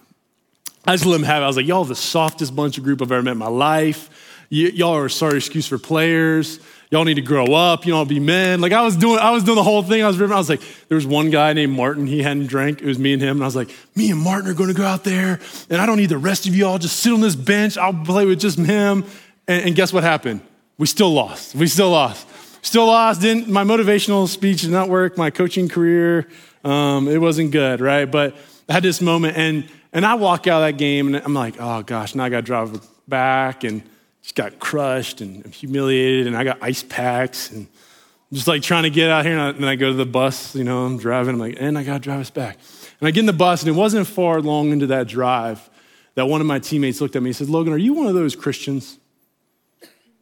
I 0.84 0.92
just 0.92 1.06
let 1.06 1.14
them 1.14 1.22
have 1.22 1.40
it. 1.40 1.44
I 1.44 1.46
was 1.46 1.56
like, 1.56 1.66
y'all 1.66 1.84
the 1.84 1.94
softest 1.94 2.54
bunch 2.54 2.76
of 2.76 2.84
group 2.84 3.00
I've 3.00 3.10
ever 3.10 3.22
met 3.22 3.32
in 3.32 3.38
my 3.38 3.48
life. 3.48 4.46
Y- 4.50 4.72
y'all 4.74 4.96
are 4.96 5.06
a 5.06 5.10
sorry 5.10 5.38
excuse 5.38 5.66
for 5.66 5.78
players. 5.78 6.60
Y'all 6.90 7.04
need 7.04 7.14
to 7.14 7.22
grow 7.22 7.54
up. 7.54 7.86
You 7.86 7.92
know, 7.92 8.04
be 8.04 8.20
men. 8.20 8.60
Like 8.60 8.72
I 8.72 8.82
was 8.82 8.96
doing, 8.96 9.18
I 9.18 9.30
was 9.30 9.44
doing 9.44 9.56
the 9.56 9.62
whole 9.62 9.82
thing. 9.82 10.02
I 10.02 10.06
was 10.06 10.18
ripping. 10.18 10.34
I 10.34 10.38
was 10.38 10.50
like, 10.50 10.60
there 10.88 10.96
was 10.96 11.06
one 11.06 11.30
guy 11.30 11.54
named 11.54 11.74
Martin. 11.74 12.06
He 12.06 12.22
hadn't 12.22 12.48
drank. 12.48 12.82
It 12.82 12.86
was 12.86 12.98
me 12.98 13.14
and 13.14 13.22
him. 13.22 13.38
And 13.38 13.42
I 13.42 13.46
was 13.46 13.56
like, 13.56 13.70
me 13.94 14.10
and 14.10 14.20
Martin 14.20 14.50
are 14.50 14.54
going 14.54 14.68
to 14.68 14.74
go 14.74 14.84
out 14.84 15.04
there, 15.04 15.40
and 15.70 15.80
I 15.80 15.86
don't 15.86 15.96
need 15.96 16.10
the 16.10 16.18
rest 16.18 16.46
of 16.46 16.54
y'all. 16.54 16.76
Just 16.76 16.98
sit 16.98 17.14
on 17.14 17.22
this 17.22 17.34
bench. 17.34 17.78
I'll 17.78 17.94
play 17.94 18.26
with 18.26 18.40
just 18.40 18.58
him. 18.58 19.04
And, 19.48 19.68
and 19.68 19.74
guess 19.74 19.90
what 19.90 20.02
happened? 20.02 20.42
We 20.76 20.86
still 20.86 21.12
lost. 21.12 21.54
We 21.54 21.66
still 21.66 21.90
lost. 21.90 22.26
Still 22.70 22.86
lost. 22.86 23.20
Didn't, 23.20 23.48
my 23.48 23.64
motivational 23.64 24.28
speech 24.28 24.60
did 24.60 24.70
not 24.70 24.88
work. 24.88 25.18
My 25.18 25.30
coaching 25.30 25.68
career, 25.68 26.28
um, 26.62 27.08
it 27.08 27.18
wasn't 27.20 27.50
good, 27.50 27.80
right? 27.80 28.04
But 28.04 28.36
I 28.68 28.74
had 28.74 28.84
this 28.84 29.00
moment, 29.00 29.36
and, 29.36 29.68
and 29.92 30.06
I 30.06 30.14
walk 30.14 30.46
out 30.46 30.62
of 30.62 30.68
that 30.68 30.78
game, 30.78 31.12
and 31.12 31.16
I'm 31.16 31.34
like, 31.34 31.56
oh 31.58 31.82
gosh, 31.82 32.14
now 32.14 32.22
I 32.22 32.28
got 32.28 32.36
to 32.36 32.42
drive 32.42 32.80
back, 33.08 33.64
and 33.64 33.82
just 34.22 34.36
got 34.36 34.60
crushed 34.60 35.20
and 35.20 35.44
humiliated, 35.52 36.28
and 36.28 36.36
I 36.36 36.44
got 36.44 36.58
ice 36.62 36.84
packs, 36.84 37.50
and 37.50 37.66
I'm 37.66 38.36
just 38.36 38.46
like 38.46 38.62
trying 38.62 38.84
to 38.84 38.90
get 38.90 39.10
out 39.10 39.24
here, 39.24 39.32
and, 39.32 39.42
I, 39.42 39.48
and 39.48 39.58
then 39.58 39.68
I 39.68 39.74
go 39.74 39.88
to 39.88 39.96
the 39.96 40.06
bus, 40.06 40.54
you 40.54 40.62
know, 40.62 40.84
I'm 40.84 40.96
driving, 40.96 41.34
I'm 41.34 41.40
like, 41.40 41.56
and 41.58 41.76
I 41.76 41.82
got 41.82 41.94
to 41.94 41.98
drive 41.98 42.20
us 42.20 42.30
back. 42.30 42.56
And 43.00 43.08
I 43.08 43.10
get 43.10 43.18
in 43.18 43.26
the 43.26 43.32
bus, 43.32 43.62
and 43.62 43.68
it 43.68 43.76
wasn't 43.76 44.06
far 44.06 44.40
long 44.40 44.70
into 44.70 44.86
that 44.86 45.08
drive 45.08 45.68
that 46.14 46.26
one 46.26 46.40
of 46.40 46.46
my 46.46 46.60
teammates 46.60 47.00
looked 47.00 47.16
at 47.16 47.22
me 47.24 47.30
and 47.30 47.36
said, 47.36 47.48
Logan, 47.48 47.72
are 47.72 47.78
you 47.78 47.94
one 47.94 48.06
of 48.06 48.14
those 48.14 48.36
Christians? 48.36 48.99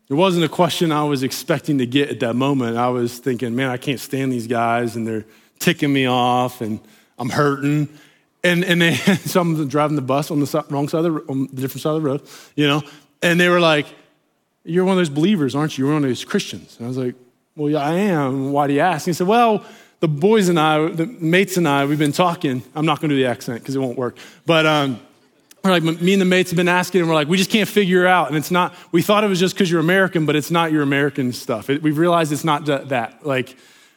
It 0.08 0.14
wasn't 0.14 0.44
a 0.44 0.48
question 0.48 0.90
I 0.90 1.04
was 1.04 1.22
expecting 1.22 1.78
to 1.78 1.86
get 1.86 2.08
at 2.08 2.20
that 2.20 2.34
moment. 2.34 2.78
I 2.78 2.88
was 2.88 3.18
thinking, 3.18 3.54
man, 3.54 3.68
I 3.68 3.76
can't 3.76 4.00
stand 4.00 4.32
these 4.32 4.46
guys 4.46 4.96
and 4.96 5.06
they're 5.06 5.26
ticking 5.58 5.92
me 5.92 6.06
off 6.06 6.62
and 6.62 6.80
I'm 7.18 7.28
hurting. 7.28 7.88
And, 8.42 8.64
and 8.64 8.80
they, 8.80 8.94
so 9.26 9.40
I'm 9.40 9.68
driving 9.68 9.96
the 9.96 10.02
bus 10.02 10.30
on 10.30 10.40
the 10.40 10.64
wrong 10.70 10.88
side 10.88 11.04
of 11.04 11.14
the, 11.14 11.20
on 11.28 11.48
the 11.52 11.60
different 11.60 11.82
side 11.82 11.96
of 11.96 12.02
the 12.02 12.08
road, 12.08 12.22
you 12.56 12.66
know, 12.66 12.82
and 13.22 13.38
they 13.38 13.48
were 13.48 13.60
like, 13.60 13.86
you're 14.64 14.84
one 14.84 14.92
of 14.92 14.98
those 14.98 15.10
believers, 15.10 15.54
aren't 15.54 15.76
you? 15.76 15.84
You're 15.84 15.94
one 15.94 16.04
of 16.04 16.08
those 16.08 16.24
Christians. 16.24 16.76
And 16.78 16.86
I 16.86 16.88
was 16.88 16.98
like, 16.98 17.14
well, 17.56 17.70
yeah, 17.70 17.80
I 17.80 17.94
am. 17.94 18.52
Why 18.52 18.66
do 18.66 18.74
you 18.74 18.80
ask? 18.80 19.06
And 19.06 19.14
he 19.14 19.16
said, 19.16 19.26
well, 19.26 19.64
the 20.00 20.08
boys 20.08 20.48
and 20.48 20.58
I, 20.58 20.88
the 20.88 21.06
mates 21.06 21.56
and 21.56 21.66
I, 21.66 21.84
we've 21.84 21.98
been 21.98 22.12
talking. 22.12 22.62
I'm 22.74 22.86
not 22.86 23.00
going 23.00 23.10
to 23.10 23.16
do 23.16 23.22
the 23.22 23.28
accent 23.28 23.60
because 23.60 23.74
it 23.74 23.80
won't 23.80 23.98
work. 23.98 24.16
But 24.46 24.64
um, 24.64 25.00
like, 25.72 26.00
me 26.00 26.12
and 26.12 26.20
the 26.20 26.26
mates 26.26 26.50
have 26.50 26.56
been 26.56 26.68
asking, 26.68 27.00
and 27.00 27.08
we're 27.08 27.14
like, 27.14 27.28
we 27.28 27.36
just 27.36 27.50
can't 27.50 27.68
figure 27.68 28.06
out. 28.06 28.28
And 28.28 28.36
it's 28.36 28.50
not, 28.50 28.74
we 28.92 29.02
thought 29.02 29.24
it 29.24 29.28
was 29.28 29.40
just 29.40 29.54
because 29.54 29.70
you're 29.70 29.80
American, 29.80 30.26
but 30.26 30.36
it's 30.36 30.50
not 30.50 30.72
your 30.72 30.82
American 30.82 31.32
stuff. 31.32 31.70
It, 31.70 31.82
we've 31.82 31.98
realized 31.98 32.32
it's 32.32 32.44
not 32.44 32.66
that. 32.66 33.26
Like, 33.26 33.56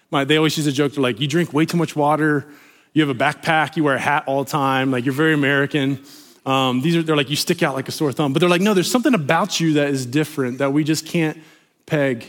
my, 0.10 0.24
they 0.24 0.38
always 0.38 0.58
use 0.58 0.68
a 0.68 0.72
joke. 0.72 0.94
They're 0.94 1.04
like, 1.04 1.20
you 1.20 1.28
drink 1.28 1.54
way 1.54 1.66
too 1.66 1.78
much 1.78 1.96
water. 1.96 2.46
You 2.94 3.08
have 3.08 3.16
a 3.16 3.18
backpack. 3.18 3.78
You 3.78 3.84
wear 3.84 3.96
a 3.96 4.00
hat 4.00 4.26
all 4.28 4.44
the 4.44 4.50
time. 4.50 4.92
Like, 4.92 5.06
you're 5.06 5.14
very 5.14 5.34
American. 5.34 6.04
Um, 6.46 6.82
these 6.82 6.96
are, 6.96 7.04
they're 7.04 7.16
like, 7.16 7.30
you 7.30 7.36
stick 7.36 7.64
out 7.64 7.76
like 7.76 7.88
a 7.88 7.92
sore 7.92 8.12
thumb. 8.12 8.34
But 8.34 8.40
they're 8.40 8.50
like, 8.50 8.62
no, 8.62 8.74
there's 8.74 8.92
something 8.92 9.14
about 9.14 9.60
you 9.60 9.74
that 9.74 9.90
is 9.90 10.06
different 10.06 10.58
that 10.58 10.74
we 10.74 10.84
just 10.84 11.06
can't 11.06 11.38
peg. 11.86 12.26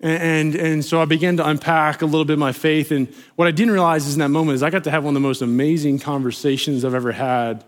And, 0.00 0.22
and, 0.22 0.54
and 0.54 0.84
so 0.84 1.00
I 1.00 1.06
began 1.06 1.38
to 1.38 1.48
unpack 1.48 2.02
a 2.02 2.06
little 2.06 2.24
bit 2.24 2.34
of 2.34 2.38
my 2.38 2.52
faith. 2.52 2.90
And 2.90 3.12
what 3.36 3.48
I 3.48 3.52
didn't 3.52 3.72
realize 3.72 4.06
is 4.06 4.14
in 4.14 4.20
that 4.20 4.28
moment 4.28 4.56
is 4.56 4.62
I 4.62 4.70
got 4.70 4.84
to 4.84 4.90
have 4.90 5.02
one 5.02 5.16
of 5.16 5.22
the 5.22 5.26
most 5.26 5.40
amazing 5.40 5.98
conversations 5.98 6.84
I've 6.84 6.94
ever 6.94 7.12
had 7.12 7.64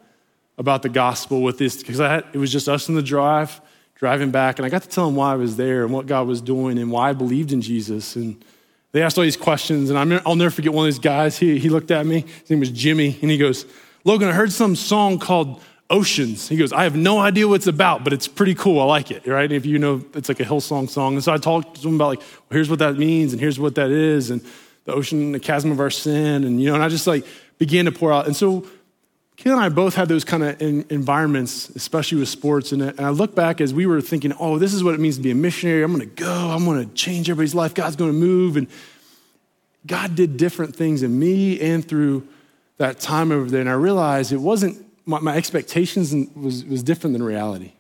about 0.59 0.83
the 0.83 0.89
gospel 0.89 1.43
with 1.43 1.59
this 1.59 1.77
because 1.77 2.01
it 2.01 2.39
was 2.39 2.51
just 2.51 2.69
us 2.69 2.89
in 2.89 2.95
the 2.95 3.03
drive, 3.03 3.61
driving 3.95 4.31
back, 4.31 4.59
and 4.59 4.67
I 4.67 4.69
got 4.69 4.83
to 4.83 4.89
tell 4.89 5.07
them 5.07 5.17
why 5.17 5.33
I 5.33 5.37
was 5.37 5.57
there 5.57 5.85
and 5.85 5.93
what 5.93 6.07
God 6.07 6.27
was 6.27 6.41
doing 6.41 6.79
and 6.79 6.91
why 6.91 7.11
I 7.11 7.13
believed 7.13 7.53
in 7.53 7.61
Jesus. 7.61 8.17
And 8.17 8.43
they 8.93 9.03
asked 9.03 9.19
all 9.19 9.25
these 9.25 9.37
questions, 9.37 9.91
and 9.91 9.99
i 9.99 10.21
will 10.27 10.37
never 10.37 10.51
forget 10.51 10.73
one 10.73 10.87
of 10.87 10.93
these 10.93 10.99
guys. 10.99 11.39
He, 11.39 11.59
he 11.59 11.69
looked 11.69 11.91
at 11.91 12.07
me, 12.07 12.25
his 12.41 12.51
name 12.51 12.61
was 12.61 12.71
Jimmy, 12.71 13.19
and 13.21 13.31
he 13.31 13.37
goes, 13.37 13.67
Logan, 14.05 14.29
I 14.29 14.33
heard 14.33 14.53
some 14.53 14.77
song 14.77 15.19
called 15.19 15.61
Oceans. 15.91 16.49
He 16.49 16.57
goes, 16.57 16.73
I 16.73 16.85
have 16.85 16.97
no 16.97 17.19
idea 17.19 17.47
what 17.47 17.57
it's 17.57 17.67
about, 17.67 18.05
but 18.05 18.13
it's 18.13 18.27
pretty 18.27 18.55
cool. 18.55 18.81
I 18.81 18.85
like 18.85 19.11
it, 19.11 19.27
right? 19.27 19.51
If 19.51 19.67
you 19.67 19.79
know, 19.79 20.05
it's 20.15 20.29
like 20.29 20.41
a 20.41 20.45
Hillsong 20.45 20.89
song. 20.89 21.15
And 21.15 21.25
so 21.25 21.33
I 21.33 21.37
talked 21.37 21.83
to 21.83 21.89
him 21.89 21.97
about, 21.97 22.09
like, 22.09 22.21
well, 22.21 22.29
here's 22.51 22.71
what 22.71 22.79
that 22.79 22.97
means, 22.97 23.33
and 23.33 23.41
here's 23.41 23.59
what 23.61 23.75
that 23.75 23.91
is, 23.91 24.31
and 24.31 24.45
the 24.85 24.93
ocean, 24.93 25.33
the 25.33 25.41
chasm 25.41 25.71
of 25.71 25.81
our 25.81 25.91
sin, 25.91 26.45
and, 26.45 26.61
you 26.61 26.69
know, 26.69 26.75
and 26.75 26.83
I 26.83 26.89
just 26.89 27.07
like 27.07 27.27
began 27.59 27.85
to 27.85 27.93
pour 27.93 28.13
out. 28.13 28.27
And 28.27 28.37
so 28.37 28.67
Kim 29.37 29.53
and 29.53 29.61
I 29.61 29.69
both 29.69 29.95
had 29.95 30.09
those 30.09 30.25
kind 30.25 30.43
of 30.43 30.61
environments, 30.91 31.69
especially 31.71 32.19
with 32.19 32.29
sports. 32.29 32.73
And 32.73 32.99
I 32.99 33.11
look 33.11 33.35
back 33.35 33.61
as 33.61 33.75
we 33.75 33.85
were 33.87 34.01
thinking, 34.01 34.33
oh, 34.41 34.59
this 34.59 34.73
is 34.73 34.83
what 34.83 34.95
it 34.95 35.01
means 35.01 35.17
to 35.17 35.23
be 35.23 35.31
a 35.31 35.35
missionary. 35.35 35.83
I'm 35.83 35.95
going 35.95 36.09
to 36.09 36.15
go. 36.15 36.51
I'm 36.51 36.65
going 36.65 36.89
to 36.89 36.95
change 36.95 37.29
everybody's 37.29 37.55
life. 37.55 37.75
God's 37.75 37.97
going 37.97 38.13
to 38.13 38.19
move. 38.19 38.57
And 38.57 38.67
God 39.87 40.15
did 40.15 40.39
different 40.39 40.75
things 40.75 41.03
in 41.03 41.19
me 41.19 41.61
and 41.61 41.87
through 41.87 42.27
that 42.79 42.99
time 42.99 43.31
over 43.31 43.51
there. 43.51 43.61
And 43.61 43.69
I 43.69 43.75
realized 43.75 44.33
it 44.33 44.39
wasn't, 44.39 44.85
my, 45.05 45.21
my 45.21 45.37
expectations 45.37 46.15
was, 46.35 46.65
was 46.65 46.83
different 46.83 47.13
than 47.13 47.23
reality. 47.23 47.73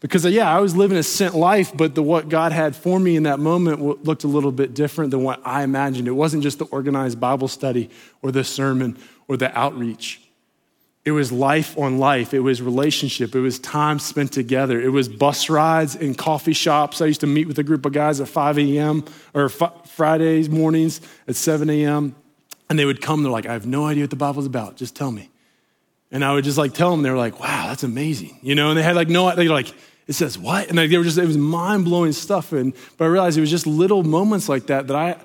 Because, 0.00 0.24
yeah, 0.26 0.54
I 0.54 0.58
was 0.58 0.74
living 0.74 0.98
a 0.98 1.04
sent 1.04 1.36
life, 1.36 1.76
but 1.76 1.94
the, 1.94 2.02
what 2.02 2.28
God 2.28 2.50
had 2.50 2.74
for 2.74 2.98
me 2.98 3.14
in 3.14 3.22
that 3.22 3.38
moment 3.38 4.04
looked 4.04 4.24
a 4.24 4.28
little 4.28 4.50
bit 4.50 4.74
different 4.74 5.12
than 5.12 5.22
what 5.22 5.40
I 5.46 5.62
imagined. 5.62 6.08
It 6.08 6.12
wasn't 6.12 6.42
just 6.42 6.58
the 6.58 6.64
organized 6.66 7.20
Bible 7.20 7.46
study 7.46 7.88
or 8.20 8.32
the 8.32 8.42
sermon 8.42 8.98
or 9.28 9.36
the 9.36 9.56
outreach. 9.56 10.20
It 11.04 11.10
was 11.10 11.32
life 11.32 11.76
on 11.76 11.98
life. 11.98 12.32
It 12.32 12.40
was 12.40 12.62
relationship. 12.62 13.34
It 13.34 13.40
was 13.40 13.58
time 13.58 13.98
spent 13.98 14.32
together. 14.32 14.80
It 14.80 14.90
was 14.90 15.08
bus 15.08 15.50
rides 15.50 15.96
and 15.96 16.16
coffee 16.16 16.52
shops. 16.52 17.00
I 17.00 17.06
used 17.06 17.22
to 17.22 17.26
meet 17.26 17.48
with 17.48 17.58
a 17.58 17.64
group 17.64 17.84
of 17.84 17.92
guys 17.92 18.20
at 18.20 18.28
5 18.28 18.58
a.m. 18.58 19.04
or 19.34 19.46
f- 19.46 19.90
Fridays 19.90 20.48
mornings 20.48 21.00
at 21.26 21.34
7 21.34 21.68
a.m. 21.70 22.14
And 22.70 22.78
they 22.78 22.84
would 22.84 23.00
come. 23.02 23.24
They're 23.24 23.32
like, 23.32 23.46
I 23.46 23.52
have 23.52 23.66
no 23.66 23.84
idea 23.86 24.04
what 24.04 24.10
the 24.10 24.16
Bible's 24.16 24.46
about. 24.46 24.76
Just 24.76 24.94
tell 24.94 25.10
me. 25.10 25.28
And 26.12 26.24
I 26.24 26.34
would 26.34 26.44
just 26.44 26.58
like 26.58 26.72
tell 26.72 26.92
them. 26.92 27.02
They 27.02 27.10
were 27.10 27.16
like, 27.16 27.40
wow, 27.40 27.66
that's 27.66 27.82
amazing. 27.82 28.38
You 28.40 28.54
know, 28.54 28.68
and 28.68 28.78
they 28.78 28.82
had 28.84 28.94
like 28.94 29.08
no, 29.08 29.34
they 29.34 29.48
like, 29.48 29.74
it 30.06 30.12
says 30.12 30.38
what? 30.38 30.68
And 30.68 30.78
they 30.78 30.96
were 30.96 31.04
just, 31.04 31.18
it 31.18 31.26
was 31.26 31.36
mind 31.38 31.84
blowing 31.84 32.12
stuff. 32.12 32.52
And, 32.52 32.74
but 32.96 33.06
I 33.06 33.08
realized 33.08 33.36
it 33.36 33.40
was 33.40 33.50
just 33.50 33.66
little 33.66 34.04
moments 34.04 34.48
like 34.48 34.66
that 34.66 34.86
that 34.86 34.96
I, 34.96 35.16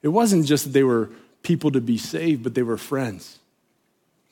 it 0.00 0.08
wasn't 0.08 0.46
just 0.46 0.64
that 0.64 0.70
they 0.70 0.84
were 0.84 1.10
people 1.42 1.70
to 1.72 1.80
be 1.82 1.98
saved, 1.98 2.42
but 2.42 2.54
they 2.54 2.62
were 2.62 2.78
friends 2.78 3.38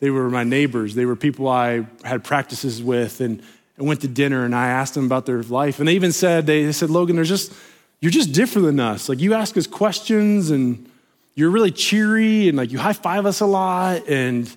they 0.01 0.11
were 0.11 0.29
my 0.29 0.45
neighbors. 0.45 0.95
They 0.95 1.07
were 1.07 1.17
people 1.17 1.49
I 1.49 1.87
had 2.05 2.25
practices 2.25 2.83
with 2.83 3.21
and, 3.21 3.43
and 3.77 3.87
went 3.87 4.01
to 4.03 4.09
dinner 4.09 4.45
and 4.45 4.55
I 4.55 4.69
asked 4.69 4.95
them 4.95 5.07
about 5.07 5.27
their 5.27 5.43
life. 5.43 5.79
And 5.79 5.89
they 5.89 5.95
even 5.95 6.13
said, 6.13 6.47
they, 6.47 6.71
said, 6.73 6.91
Logan, 6.91 7.17
there's 7.17 7.29
just, 7.29 7.53
you're 8.01 8.11
just 8.11 8.33
different 8.33 8.67
than 8.67 8.81
us. 8.81 9.09
Like 9.09 9.21
you 9.21 9.35
ask 9.35 9.57
us 9.57 9.67
questions 9.67 10.51
and 10.51 10.91
you're 11.35 11.51
really 11.51 11.71
cheery 11.71 12.49
and 12.49 12.59
like 12.59 12.71
you 12.71 12.79
high 12.79 12.93
five 12.93 13.27
us 13.27 13.41
a 13.41 13.47
lot. 13.47 14.09
And, 14.09 14.55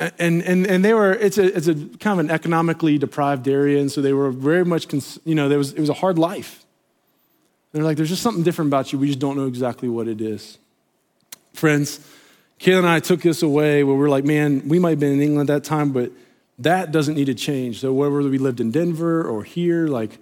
and, 0.00 0.42
and, 0.42 0.66
and 0.66 0.84
they 0.84 0.92
were, 0.92 1.12
it's 1.12 1.38
a, 1.38 1.56
it's 1.56 1.68
a 1.68 1.74
kind 1.74 2.18
of 2.18 2.26
an 2.26 2.30
economically 2.30 2.98
deprived 2.98 3.46
area. 3.46 3.80
And 3.80 3.92
so 3.92 4.00
they 4.00 4.12
were 4.12 4.30
very 4.30 4.64
much, 4.64 4.92
you 5.24 5.34
know, 5.34 5.48
there 5.48 5.58
was, 5.58 5.72
it 5.72 5.80
was 5.80 5.90
a 5.90 5.94
hard 5.94 6.18
life. 6.18 6.64
they're 7.72 7.84
like, 7.84 7.96
there's 7.96 8.08
just 8.08 8.22
something 8.22 8.42
different 8.42 8.70
about 8.70 8.92
you. 8.92 8.98
We 8.98 9.06
just 9.06 9.20
don't 9.20 9.36
know 9.36 9.46
exactly 9.46 9.88
what 9.88 10.08
it 10.08 10.20
is. 10.20 10.58
Friends, 11.52 12.00
Kayla 12.64 12.78
and 12.78 12.88
I 12.88 12.98
took 12.98 13.20
this 13.20 13.42
away 13.42 13.84
where 13.84 13.94
we're 13.94 14.08
like, 14.08 14.24
man, 14.24 14.66
we 14.66 14.78
might 14.78 14.90
have 14.90 14.98
been 14.98 15.12
in 15.12 15.20
England 15.20 15.50
at 15.50 15.62
that 15.64 15.68
time, 15.68 15.92
but 15.92 16.10
that 16.60 16.92
doesn't 16.92 17.14
need 17.14 17.26
to 17.26 17.34
change. 17.34 17.80
So 17.80 17.92
whether 17.92 18.16
we 18.16 18.38
lived 18.38 18.58
in 18.58 18.70
Denver 18.70 19.22
or 19.22 19.44
here, 19.44 19.86
like 19.86 20.18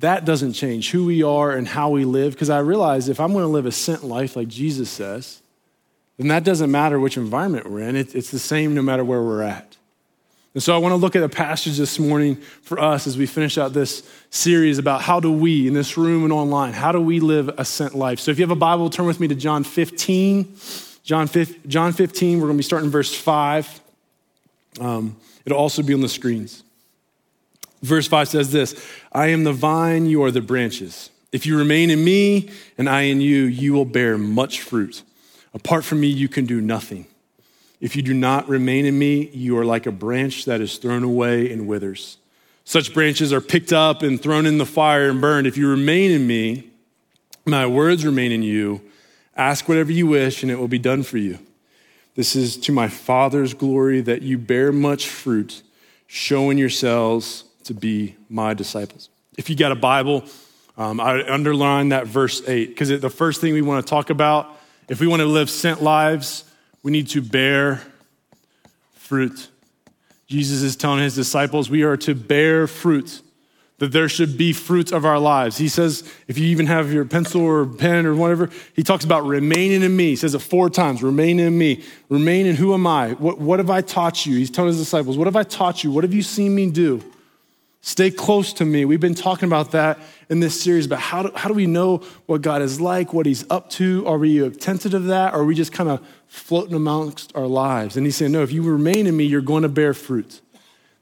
that 0.00 0.26
doesn't 0.26 0.52
change 0.52 0.90
who 0.90 1.06
we 1.06 1.22
are 1.22 1.52
and 1.52 1.66
how 1.66 1.88
we 1.88 2.04
live. 2.04 2.34
Because 2.34 2.50
I 2.50 2.58
realize 2.58 3.08
if 3.08 3.18
I'm 3.18 3.32
going 3.32 3.44
to 3.44 3.48
live 3.48 3.64
a 3.64 3.72
sent 3.72 4.04
life 4.04 4.36
like 4.36 4.48
Jesus 4.48 4.90
says, 4.90 5.40
then 6.18 6.28
that 6.28 6.44
doesn't 6.44 6.70
matter 6.70 7.00
which 7.00 7.16
environment 7.16 7.70
we're 7.70 7.80
in. 7.80 7.96
It, 7.96 8.14
it's 8.14 8.30
the 8.30 8.38
same 8.38 8.74
no 8.74 8.82
matter 8.82 9.02
where 9.02 9.22
we're 9.22 9.40
at. 9.40 9.78
And 10.52 10.62
so 10.62 10.74
I 10.74 10.78
want 10.78 10.92
to 10.92 10.96
look 10.96 11.16
at 11.16 11.22
a 11.22 11.30
passage 11.30 11.78
this 11.78 11.98
morning 11.98 12.36
for 12.36 12.78
us 12.78 13.06
as 13.06 13.16
we 13.16 13.24
finish 13.24 13.56
out 13.56 13.72
this 13.72 14.06
series 14.28 14.76
about 14.76 15.00
how 15.00 15.18
do 15.18 15.32
we, 15.32 15.66
in 15.66 15.72
this 15.72 15.96
room 15.96 16.24
and 16.24 16.32
online, 16.32 16.74
how 16.74 16.92
do 16.92 17.00
we 17.00 17.20
live 17.20 17.48
a 17.56 17.64
sent 17.64 17.94
life? 17.94 18.20
So 18.20 18.30
if 18.30 18.38
you 18.38 18.42
have 18.42 18.50
a 18.50 18.54
Bible, 18.54 18.90
turn 18.90 19.06
with 19.06 19.18
me 19.18 19.28
to 19.28 19.34
John 19.34 19.64
15. 19.64 20.56
John 21.06 21.28
15, 21.28 21.70
John 21.70 21.92
15 21.92 22.40
we're 22.40 22.48
going 22.48 22.56
to 22.56 22.58
be 22.58 22.64
starting 22.64 22.90
verse 22.90 23.14
5. 23.14 23.80
Um, 24.80 25.16
it'll 25.44 25.56
also 25.56 25.82
be 25.82 25.94
on 25.94 26.00
the 26.00 26.08
screens. 26.08 26.64
Verse 27.80 28.08
5 28.08 28.28
says 28.28 28.50
this 28.50 28.74
I 29.12 29.28
am 29.28 29.44
the 29.44 29.52
vine, 29.52 30.06
you 30.06 30.24
are 30.24 30.32
the 30.32 30.40
branches. 30.40 31.10
If 31.30 31.46
you 31.46 31.56
remain 31.56 31.90
in 31.90 32.02
me 32.02 32.50
and 32.76 32.88
I 32.88 33.02
in 33.02 33.20
you, 33.20 33.44
you 33.44 33.72
will 33.72 33.84
bear 33.84 34.18
much 34.18 34.62
fruit. 34.62 35.04
Apart 35.54 35.84
from 35.84 36.00
me, 36.00 36.08
you 36.08 36.28
can 36.28 36.44
do 36.44 36.60
nothing. 36.60 37.06
If 37.80 37.94
you 37.94 38.02
do 38.02 38.12
not 38.12 38.48
remain 38.48 38.84
in 38.84 38.98
me, 38.98 39.28
you 39.28 39.56
are 39.58 39.64
like 39.64 39.86
a 39.86 39.92
branch 39.92 40.44
that 40.46 40.60
is 40.60 40.76
thrown 40.76 41.04
away 41.04 41.52
and 41.52 41.68
withers. 41.68 42.16
Such 42.64 42.92
branches 42.92 43.32
are 43.32 43.40
picked 43.40 43.72
up 43.72 44.02
and 44.02 44.20
thrown 44.20 44.44
in 44.44 44.58
the 44.58 44.66
fire 44.66 45.08
and 45.08 45.20
burned. 45.20 45.46
If 45.46 45.56
you 45.56 45.70
remain 45.70 46.10
in 46.10 46.26
me, 46.26 46.68
my 47.44 47.64
words 47.66 48.04
remain 48.04 48.32
in 48.32 48.42
you. 48.42 48.80
Ask 49.36 49.68
whatever 49.68 49.92
you 49.92 50.06
wish, 50.06 50.42
and 50.42 50.50
it 50.50 50.58
will 50.58 50.68
be 50.68 50.78
done 50.78 51.02
for 51.02 51.18
you. 51.18 51.38
This 52.14 52.34
is 52.34 52.56
to 52.58 52.72
my 52.72 52.88
Father's 52.88 53.52
glory 53.52 54.00
that 54.00 54.22
you 54.22 54.38
bear 54.38 54.72
much 54.72 55.08
fruit, 55.08 55.62
showing 56.06 56.56
yourselves 56.56 57.44
to 57.64 57.74
be 57.74 58.16
my 58.30 58.54
disciples. 58.54 59.10
If 59.36 59.50
you 59.50 59.56
got 59.56 59.72
a 59.72 59.76
Bible, 59.76 60.24
um, 60.78 60.98
I 60.98 61.28
underline 61.28 61.90
that 61.90 62.06
verse 62.06 62.42
8 62.46 62.68
because 62.68 62.88
the 62.88 63.10
first 63.10 63.40
thing 63.40 63.52
we 63.52 63.60
want 63.60 63.84
to 63.84 63.90
talk 63.90 64.08
about, 64.08 64.58
if 64.88 65.00
we 65.00 65.06
want 65.06 65.20
to 65.20 65.26
live 65.26 65.50
sent 65.50 65.82
lives, 65.82 66.44
we 66.82 66.90
need 66.90 67.08
to 67.08 67.20
bear 67.20 67.82
fruit. 68.94 69.48
Jesus 70.26 70.62
is 70.62 70.76
telling 70.76 71.00
his 71.00 71.14
disciples 71.14 71.68
we 71.68 71.82
are 71.82 71.96
to 71.98 72.14
bear 72.14 72.66
fruit, 72.66 73.20
that 73.78 73.92
there 73.92 74.08
should 74.08 74.38
be 74.38 74.52
fruits 74.52 74.90
of 74.90 75.04
our 75.04 75.18
lives. 75.18 75.58
He 75.58 75.68
says, 75.68 76.02
if 76.28 76.38
you 76.38 76.46
even 76.46 76.66
have 76.66 76.92
your 76.92 77.04
pencil 77.04 77.42
or 77.42 77.66
pen 77.66 78.06
or 78.06 78.14
whatever, 78.14 78.48
he 78.74 78.82
talks 78.82 79.04
about 79.04 79.26
remaining 79.26 79.82
in 79.82 79.94
me. 79.94 80.10
He 80.10 80.16
says 80.16 80.34
it 80.34 80.38
four 80.38 80.70
times 80.70 81.02
remain 81.02 81.38
in 81.38 81.58
me. 81.58 81.84
Remain 82.08 82.46
in 82.46 82.56
who 82.56 82.72
am 82.72 82.86
I? 82.86 83.12
What, 83.12 83.38
what 83.38 83.58
have 83.58 83.68
I 83.68 83.82
taught 83.82 84.24
you? 84.24 84.36
He's 84.36 84.50
telling 84.50 84.68
his 84.68 84.78
disciples, 84.78 85.18
what 85.18 85.26
have 85.26 85.36
I 85.36 85.42
taught 85.42 85.84
you? 85.84 85.90
What 85.90 86.04
have 86.04 86.14
you 86.14 86.22
seen 86.22 86.54
me 86.54 86.70
do? 86.70 87.02
Stay 87.82 88.10
close 88.10 88.52
to 88.54 88.64
me. 88.64 88.84
We've 88.84 88.98
been 88.98 89.14
talking 89.14 89.46
about 89.46 89.70
that 89.70 90.00
in 90.28 90.40
this 90.40 90.60
series, 90.60 90.88
but 90.88 90.98
how 90.98 91.22
do, 91.22 91.30
how 91.36 91.48
do 91.48 91.54
we 91.54 91.66
know 91.66 91.98
what 92.26 92.42
God 92.42 92.60
is 92.60 92.80
like, 92.80 93.12
what 93.12 93.26
He's 93.26 93.48
up 93.48 93.70
to? 93.70 94.04
Are 94.08 94.18
we 94.18 94.40
attentive 94.40 94.90
to 94.90 94.98
that? 94.98 95.34
Or 95.34 95.42
are 95.42 95.44
we 95.44 95.54
just 95.54 95.72
kind 95.72 95.88
of 95.88 96.04
floating 96.26 96.74
amongst 96.74 97.36
our 97.36 97.46
lives? 97.46 97.96
And 97.96 98.04
He's 98.04 98.16
saying, 98.16 98.32
No, 98.32 98.42
if 98.42 98.50
you 98.50 98.62
remain 98.62 99.06
in 99.06 99.16
me, 99.16 99.22
you're 99.22 99.40
going 99.40 99.62
to 99.62 99.68
bear 99.68 99.94
fruit. 99.94 100.40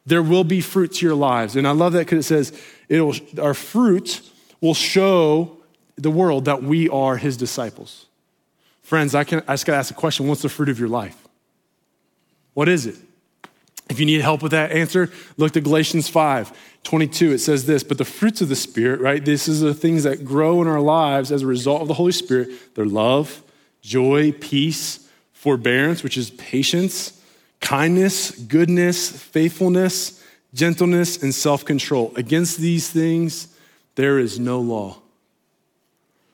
There 0.06 0.22
will 0.22 0.44
be 0.44 0.60
fruit 0.60 0.94
to 0.94 1.06
your 1.06 1.14
lives. 1.14 1.56
And 1.56 1.66
I 1.66 1.70
love 1.70 1.92
that 1.94 2.00
because 2.00 2.24
it 2.24 2.28
says, 2.28 2.62
it'll, 2.88 3.14
Our 3.40 3.54
fruit 3.54 4.20
will 4.60 4.74
show 4.74 5.56
the 5.96 6.10
world 6.10 6.44
that 6.44 6.62
we 6.62 6.88
are 6.88 7.16
His 7.16 7.36
disciples. 7.36 8.06
Friends, 8.82 9.14
I, 9.14 9.24
can, 9.24 9.42
I 9.48 9.54
just 9.54 9.64
got 9.64 9.72
to 9.72 9.78
ask 9.78 9.90
a 9.90 9.94
question 9.94 10.28
what's 10.28 10.42
the 10.42 10.48
fruit 10.48 10.68
of 10.68 10.78
your 10.78 10.88
life? 10.88 11.16
What 12.52 12.68
is 12.68 12.86
it? 12.86 12.96
If 13.90 14.00
you 14.00 14.06
need 14.06 14.20
help 14.22 14.42
with 14.42 14.52
that 14.52 14.72
answer, 14.72 15.10
look 15.36 15.52
to 15.52 15.60
Galatians 15.60 16.08
5 16.08 16.52
22. 16.84 17.32
It 17.32 17.38
says 17.38 17.64
this, 17.64 17.82
but 17.82 17.96
the 17.96 18.04
fruits 18.04 18.42
of 18.42 18.50
the 18.50 18.56
Spirit, 18.56 19.00
right? 19.00 19.24
This 19.24 19.48
is 19.48 19.60
the 19.60 19.72
things 19.72 20.02
that 20.02 20.22
grow 20.22 20.60
in 20.60 20.68
our 20.68 20.80
lives 20.80 21.32
as 21.32 21.40
a 21.40 21.46
result 21.46 21.80
of 21.80 21.88
the 21.88 21.94
Holy 21.94 22.12
Spirit. 22.12 22.74
They're 22.74 22.84
love, 22.84 23.42
joy, 23.80 24.32
peace, 24.32 25.08
forbearance, 25.32 26.02
which 26.02 26.18
is 26.18 26.30
patience, 26.32 27.18
kindness, 27.64 28.30
goodness, 28.30 29.10
faithfulness, 29.10 30.22
gentleness, 30.52 31.22
and 31.22 31.34
self 31.34 31.64
control. 31.64 32.12
Against 32.14 32.58
these 32.58 32.88
things, 32.90 33.48
there 33.96 34.18
is 34.18 34.38
no 34.38 34.60
law. 34.60 34.98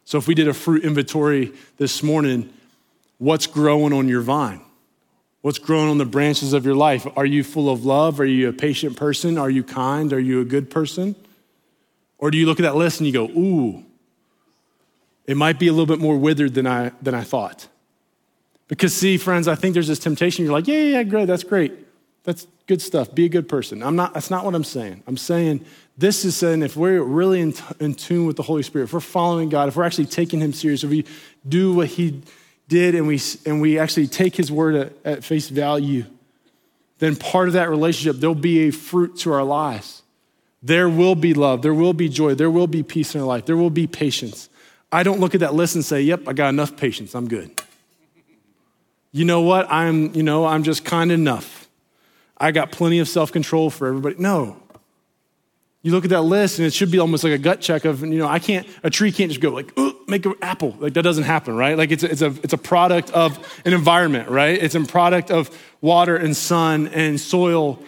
So 0.05 0.19
if 0.19 0.27
we 0.27 0.35
did 0.35 0.49
a 0.49 0.53
fruit 0.53 0.85
inventory 0.85 1.53
this 1.79 2.03
morning, 2.03 2.53
what's 3.19 3.47
growing 3.47 3.93
on 3.93 4.09
your 4.09 4.23
vine? 4.23 4.61
What's 5.43 5.59
growing 5.59 5.89
on 5.89 5.99
the 5.99 6.05
branches 6.05 6.53
of 6.53 6.67
your 6.67 6.75
life? 6.75 7.07
Are 7.17 7.25
you 7.25 7.45
full 7.45 7.71
of 7.71 7.85
love? 7.85 8.21
Are 8.21 8.27
you 8.27 8.49
a 8.49 8.53
patient 8.53 8.97
person? 8.97 9.39
Are 9.39 9.49
you 9.49 9.63
kind? 9.63 10.13
Are 10.13 10.21
you 10.21 10.41
a 10.41 10.45
good 10.45 10.69
person? 10.69 11.15
Or 12.19 12.31
do 12.31 12.37
you 12.39 12.45
look 12.45 12.59
at 12.59 12.65
that 12.65 12.77
list 12.77 13.01
and 13.01 13.07
you 13.07 13.13
go, 13.13 13.25
ooh, 13.27 13.85
it 15.27 15.37
might 15.37 15.59
be 15.59 15.69
a 15.69 15.73
little 15.73 15.87
bit 15.87 16.01
more 16.01 16.19
withered 16.19 16.55
than 16.55 16.67
I, 16.67 16.91
than 17.01 17.15
I 17.15 17.23
thought? 17.23 17.69
Because, 18.71 18.95
see, 18.95 19.19
friends, 19.19 19.49
I 19.49 19.57
think 19.57 19.75
there's 19.75 19.89
this 19.89 19.99
temptation. 19.99 20.45
You're 20.45 20.55
like, 20.55 20.69
yeah, 20.69 20.77
yeah, 20.77 20.99
yeah, 20.99 21.03
great, 21.03 21.27
that's 21.27 21.43
great. 21.43 21.73
That's 22.23 22.47
good 22.69 22.81
stuff. 22.81 23.13
Be 23.13 23.25
a 23.25 23.29
good 23.29 23.49
person. 23.49 23.83
I'm 23.83 23.97
not, 23.97 24.15
that's 24.15 24.31
not 24.31 24.45
what 24.45 24.55
I'm 24.55 24.65
saying. 24.65 25.03
I'm 25.09 25.17
saying 25.17 25.65
this 25.99 26.25
is 26.25 26.37
saying 26.37 26.63
if 26.63 26.77
we're 26.77 27.03
really 27.03 27.41
in, 27.41 27.53
t- 27.53 27.65
in 27.81 27.95
tune 27.95 28.27
with 28.27 28.37
the 28.37 28.45
Holy 28.45 28.63
Spirit, 28.63 28.85
if 28.85 28.93
we're 28.93 29.01
following 29.01 29.49
God, 29.49 29.69
if 29.69 29.77
we're 29.77 29.83
actually 29.83 30.07
taking 30.07 30.41
Him 30.41 30.53
serious, 30.53 30.85
if 30.85 30.91
we 30.91 31.05
do 31.49 31.75
what 31.75 31.89
He 31.89 32.23
did 32.69 32.95
and 32.95 33.09
we, 33.09 33.21
and 33.45 33.61
we 33.61 33.79
actually 33.79 34.07
take 34.07 34.37
his 34.37 34.51
word 34.51 34.77
at, 34.77 34.93
at 35.05 35.25
face 35.25 35.49
value, 35.49 36.07
then 37.01 37.17
part 37.17 37.49
of 37.49 37.55
that 37.55 37.69
relationship, 37.69 38.21
there'll 38.21 38.37
be 38.37 38.69
a 38.69 38.71
fruit 38.71 39.17
to 39.17 39.33
our 39.33 39.43
lives. 39.43 40.03
There 40.63 40.89
will 40.89 41.17
be 41.17 41.35
love, 41.35 41.63
there 41.63 41.75
will 41.75 41.93
be 41.93 42.09
joy, 42.09 42.35
there 42.35 42.51
will 42.51 42.69
be 42.69 42.83
peace 42.83 43.15
in 43.15 43.21
our 43.21 43.27
life, 43.27 43.47
there 43.47 43.57
will 43.57 43.71
be 43.71 43.87
patience. 43.87 44.49
I 44.93 45.03
don't 45.03 45.19
look 45.19 45.35
at 45.35 45.41
that 45.41 45.55
list 45.55 45.75
and 45.75 45.85
say, 45.85 46.03
yep, 46.03 46.29
I 46.29 46.33
got 46.33 46.49
enough 46.51 46.77
patience, 46.77 47.15
I'm 47.15 47.29
good. 47.29 47.51
You 49.13 49.25
know 49.25 49.41
what? 49.43 49.71
I'm, 49.71 50.15
you 50.15 50.23
know, 50.23 50.47
I'm 50.47 50.63
just 50.63 50.85
kind 50.85 51.11
enough. 51.11 51.69
I 52.37 52.53
got 52.53 52.73
plenty 52.73 53.01
of 53.01 53.09
self-control 53.09 53.71
for 53.71 53.89
everybody. 53.89 54.17
No. 54.19 54.57
You 55.83 55.93
look 55.93 56.05
at 56.05 56.11
that 56.11 56.23
list 56.23 56.59
and 56.59 56.67
it 56.67 56.75
should 56.75 56.91
be 56.91 56.99
almost 56.99 57.25
like 57.25 57.33
a 57.33 57.39
gut 57.39 57.61
check 57.61 57.87
of, 57.87 58.03
you 58.03 58.19
know, 58.19 58.29
I 58.29 58.39
can't, 58.39 58.67
a 58.83 58.91
tree 58.91 59.11
can't 59.11 59.31
just 59.31 59.41
go 59.41 59.51
like, 59.51 59.73
make 60.07 60.27
an 60.27 60.35
apple. 60.43 60.77
Like 60.79 60.93
that 60.93 61.03
doesn't 61.03 61.25
happen, 61.25 61.57
right? 61.57 61.77
Like 61.77 61.91
it's 61.91 62.03
a, 62.03 62.11
it's 62.11 62.23
a, 62.23 62.35
it's 62.43 62.53
a 62.53 62.59
product 62.59 63.11
of 63.13 63.63
an 63.65 63.73
environment, 63.73 64.29
right? 64.29 64.63
It's 64.63 64.75
a 64.75 64.81
product 64.83 65.31
of 65.31 65.51
water 65.81 66.17
and 66.17 66.37
sun 66.37 66.89
and 66.89 67.19
soil. 67.19 67.83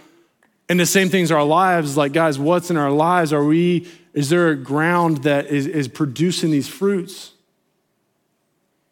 And 0.70 0.80
the 0.80 0.86
same 0.86 1.10
things 1.10 1.30
our 1.30 1.44
lives, 1.44 1.96
like 1.98 2.12
guys, 2.12 2.38
what's 2.38 2.70
in 2.70 2.78
our 2.78 2.90
lives? 2.90 3.30
Are 3.32 3.44
we, 3.44 3.86
is 4.14 4.30
there 4.30 4.48
a 4.48 4.56
ground 4.56 5.24
that 5.24 5.46
is, 5.46 5.66
is 5.66 5.86
producing 5.86 6.50
these 6.50 6.68
fruits? 6.68 7.32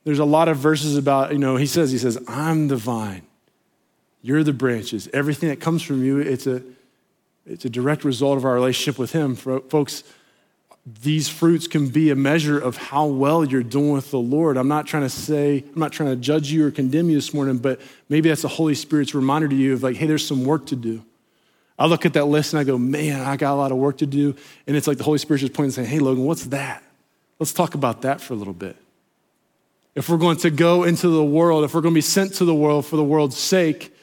There's 0.04 0.18
a 0.18 0.24
lot 0.24 0.48
of 0.48 0.56
verses 0.56 0.96
about, 0.96 1.32
you 1.32 1.38
know, 1.38 1.56
he 1.56 1.66
says, 1.66 1.92
he 1.92 1.98
says, 1.98 2.18
I'm 2.26 2.68
the 2.68 2.76
vine. 2.76 3.22
You're 4.22 4.42
the 4.42 4.52
branches. 4.52 5.08
Everything 5.12 5.48
that 5.48 5.60
comes 5.60 5.82
from 5.82 6.04
you, 6.04 6.18
it's 6.18 6.46
a, 6.46 6.62
it's 7.46 7.64
a 7.64 7.70
direct 7.70 8.04
result 8.04 8.36
of 8.36 8.44
our 8.44 8.54
relationship 8.54 8.98
with 8.98 9.12
him. 9.12 9.34
Folks, 9.34 10.04
these 10.86 11.28
fruits 11.28 11.66
can 11.66 11.88
be 11.88 12.10
a 12.10 12.16
measure 12.16 12.58
of 12.58 12.76
how 12.76 13.06
well 13.06 13.44
you're 13.44 13.62
doing 13.62 13.92
with 13.92 14.10
the 14.10 14.18
Lord. 14.18 14.56
I'm 14.56 14.68
not 14.68 14.86
trying 14.86 15.02
to 15.02 15.10
say, 15.10 15.64
I'm 15.74 15.80
not 15.80 15.92
trying 15.92 16.10
to 16.10 16.16
judge 16.16 16.50
you 16.50 16.66
or 16.66 16.70
condemn 16.70 17.10
you 17.10 17.16
this 17.16 17.34
morning, 17.34 17.58
but 17.58 17.80
maybe 18.08 18.28
that's 18.28 18.42
the 18.42 18.48
Holy 18.48 18.74
Spirit's 18.74 19.14
reminder 19.14 19.48
to 19.48 19.54
you 19.54 19.74
of 19.74 19.82
like, 19.82 19.96
hey, 19.96 20.06
there's 20.06 20.26
some 20.26 20.44
work 20.44 20.66
to 20.66 20.76
do. 20.76 21.04
I 21.78 21.86
look 21.86 22.04
at 22.04 22.14
that 22.14 22.26
list 22.26 22.52
and 22.52 22.60
I 22.60 22.64
go, 22.64 22.76
man, 22.76 23.20
I 23.20 23.36
got 23.36 23.54
a 23.54 23.56
lot 23.56 23.72
of 23.72 23.78
work 23.78 23.98
to 23.98 24.06
do. 24.06 24.34
And 24.66 24.76
it's 24.76 24.86
like 24.86 24.98
the 24.98 25.04
Holy 25.04 25.18
Spirit's 25.18 25.42
just 25.42 25.54
pointing 25.54 25.68
and 25.68 25.74
saying, 25.74 25.88
hey, 25.88 25.98
Logan, 25.98 26.24
what's 26.24 26.44
that? 26.46 26.82
Let's 27.38 27.52
talk 27.52 27.74
about 27.74 28.02
that 28.02 28.20
for 28.20 28.34
a 28.34 28.36
little 28.36 28.52
bit. 28.52 28.76
If 29.94 30.08
we're 30.08 30.18
going 30.18 30.36
to 30.38 30.50
go 30.50 30.84
into 30.84 31.08
the 31.08 31.24
world, 31.24 31.64
if 31.64 31.74
we're 31.74 31.80
going 31.80 31.94
to 31.94 31.98
be 31.98 32.02
sent 32.02 32.34
to 32.34 32.44
the 32.44 32.54
world 32.54 32.86
for 32.86 32.96
the 32.96 33.04
world's 33.04 33.36
sake, 33.36 33.94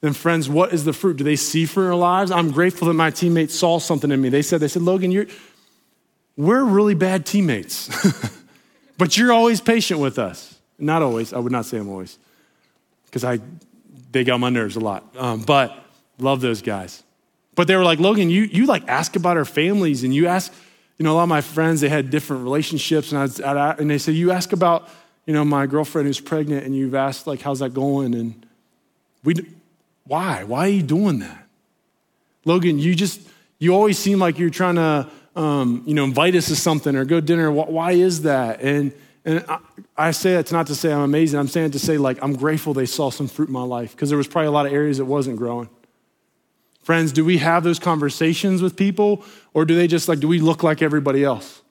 then 0.00 0.12
friends, 0.12 0.48
what 0.48 0.72
is 0.72 0.84
the 0.84 0.92
fruit? 0.92 1.16
Do 1.16 1.24
they 1.24 1.36
see 1.36 1.62
in 1.64 1.82
our 1.82 1.94
lives? 1.94 2.30
I'm 2.30 2.50
grateful 2.50 2.88
that 2.88 2.94
my 2.94 3.10
teammates 3.10 3.54
saw 3.58 3.78
something 3.78 4.10
in 4.10 4.20
me. 4.20 4.28
They 4.28 4.42
said, 4.42 4.60
they 4.60 4.68
said, 4.68 4.82
Logan, 4.82 5.10
you're, 5.10 5.26
we're 6.36 6.64
really 6.64 6.94
bad 6.94 7.26
teammates, 7.26 7.88
but 8.98 9.16
you're 9.16 9.32
always 9.32 9.60
patient 9.60 10.00
with 10.00 10.18
us. 10.18 10.58
Not 10.78 11.02
always. 11.02 11.32
I 11.32 11.38
would 11.38 11.52
not 11.52 11.66
say 11.66 11.78
I'm 11.78 11.88
always, 11.88 12.18
because 13.06 13.22
I 13.24 13.38
they 14.10 14.24
got 14.24 14.38
my 14.40 14.50
nerves 14.50 14.76
a 14.76 14.80
lot. 14.80 15.04
Um, 15.16 15.42
but 15.42 15.84
love 16.18 16.40
those 16.40 16.62
guys. 16.62 17.02
But 17.54 17.66
they 17.66 17.76
were 17.76 17.84
like, 17.84 18.00
Logan, 18.00 18.30
you 18.30 18.42
you 18.42 18.66
like 18.66 18.88
ask 18.88 19.14
about 19.14 19.36
our 19.36 19.44
families, 19.44 20.02
and 20.04 20.14
you 20.14 20.26
ask, 20.26 20.52
you 20.98 21.04
know, 21.04 21.12
a 21.12 21.16
lot 21.16 21.24
of 21.24 21.28
my 21.28 21.42
friends 21.42 21.80
they 21.80 21.88
had 21.88 22.10
different 22.10 22.42
relationships, 22.42 23.12
and 23.12 23.18
I, 23.18 23.22
was, 23.22 23.38
and 23.78 23.90
they 23.90 23.98
said, 23.98 24.14
you 24.14 24.32
ask 24.32 24.52
about, 24.52 24.88
you 25.26 25.32
know, 25.32 25.44
my 25.44 25.66
girlfriend 25.66 26.06
who's 26.06 26.20
pregnant, 26.20 26.64
and 26.64 26.76
you've 26.76 26.94
asked 26.94 27.26
like, 27.26 27.40
how's 27.40 27.60
that 27.60 27.74
going, 27.74 28.14
and 28.14 28.46
we, 29.24 29.34
why, 30.04 30.44
why 30.44 30.66
are 30.66 30.70
you 30.70 30.82
doing 30.82 31.20
that, 31.20 31.46
Logan? 32.44 32.78
You 32.78 32.94
just 32.94 33.20
you 33.58 33.72
always 33.72 33.98
seem 33.98 34.18
like 34.18 34.38
you're 34.38 34.50
trying 34.50 34.74
to 34.74 35.08
um, 35.34 35.82
you 35.86 35.94
know, 35.94 36.04
invite 36.04 36.34
us 36.34 36.48
to 36.48 36.56
something 36.56 36.94
or 36.94 37.04
go 37.04 37.16
to 37.20 37.26
dinner. 37.26 37.50
Why 37.50 37.92
is 37.92 38.22
that? 38.22 38.60
And, 38.60 38.92
and 39.24 39.44
I, 39.48 39.58
I 39.96 40.10
say 40.10 40.34
it's 40.34 40.52
not 40.52 40.66
to 40.66 40.74
say 40.74 40.92
I'm 40.92 41.00
amazing. 41.00 41.38
I'm 41.38 41.48
saying 41.48 41.70
to 41.72 41.78
say, 41.78 41.98
like, 41.98 42.18
I'm 42.22 42.34
grateful 42.34 42.74
they 42.74 42.86
saw 42.86 43.10
some 43.10 43.28
fruit 43.28 43.48
in 43.48 43.52
my 43.52 43.62
life 43.62 43.92
because 43.92 44.08
there 44.08 44.18
was 44.18 44.26
probably 44.26 44.48
a 44.48 44.52
lot 44.52 44.66
of 44.66 44.72
areas 44.72 44.98
that 44.98 45.04
wasn't 45.04 45.36
growing. 45.36 45.68
Friends, 46.82 47.12
do 47.12 47.24
we 47.24 47.38
have 47.38 47.62
those 47.62 47.78
conversations 47.78 48.60
with 48.60 48.76
people 48.76 49.24
or 49.54 49.64
do 49.64 49.76
they 49.76 49.86
just 49.86 50.08
like, 50.08 50.18
do 50.18 50.28
we 50.28 50.40
look 50.40 50.62
like 50.62 50.82
everybody 50.82 51.22
else? 51.22 51.61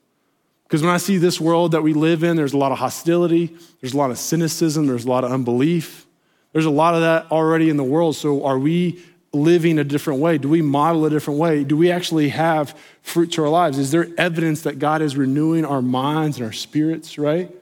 Because 0.71 0.83
when 0.83 0.93
I 0.93 0.99
see 0.99 1.17
this 1.17 1.41
world 1.41 1.73
that 1.73 1.83
we 1.83 1.91
live 1.91 2.23
in, 2.23 2.37
there's 2.37 2.53
a 2.53 2.57
lot 2.57 2.71
of 2.71 2.77
hostility, 2.77 3.53
there's 3.81 3.93
a 3.93 3.97
lot 3.97 4.09
of 4.09 4.17
cynicism, 4.17 4.87
there's 4.87 5.03
a 5.03 5.09
lot 5.09 5.25
of 5.25 5.31
unbelief. 5.33 6.05
There's 6.53 6.63
a 6.63 6.69
lot 6.69 6.95
of 6.95 7.01
that 7.01 7.29
already 7.29 7.69
in 7.69 7.75
the 7.75 7.83
world. 7.83 8.15
So 8.15 8.45
are 8.45 8.57
we 8.57 9.03
living 9.33 9.79
a 9.79 9.83
different 9.83 10.21
way? 10.21 10.37
Do 10.37 10.47
we 10.47 10.61
model 10.61 11.05
a 11.05 11.09
different 11.09 11.41
way? 11.41 11.65
Do 11.65 11.75
we 11.75 11.91
actually 11.91 12.29
have 12.29 12.73
fruit 13.01 13.33
to 13.33 13.43
our 13.43 13.49
lives? 13.49 13.77
Is 13.77 13.91
there 13.91 14.07
evidence 14.17 14.61
that 14.61 14.79
God 14.79 15.01
is 15.01 15.17
renewing 15.17 15.65
our 15.65 15.81
minds 15.81 16.37
and 16.37 16.45
our 16.45 16.53
spirits, 16.53 17.17
right? 17.17 17.53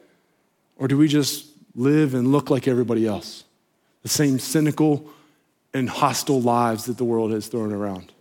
Or 0.77 0.87
do 0.87 0.95
we 0.95 1.07
just 1.07 1.47
live 1.73 2.13
and 2.13 2.31
look 2.31 2.51
like 2.51 2.67
everybody 2.67 3.07
else? 3.07 3.43
The 4.03 4.09
same 4.09 4.37
cynical 4.37 5.09
and 5.73 5.89
hostile 5.89 6.43
lives 6.43 6.85
that 6.85 6.99
the 6.99 7.05
world 7.05 7.31
has 7.31 7.47
thrown 7.47 7.73
around. 7.73 8.11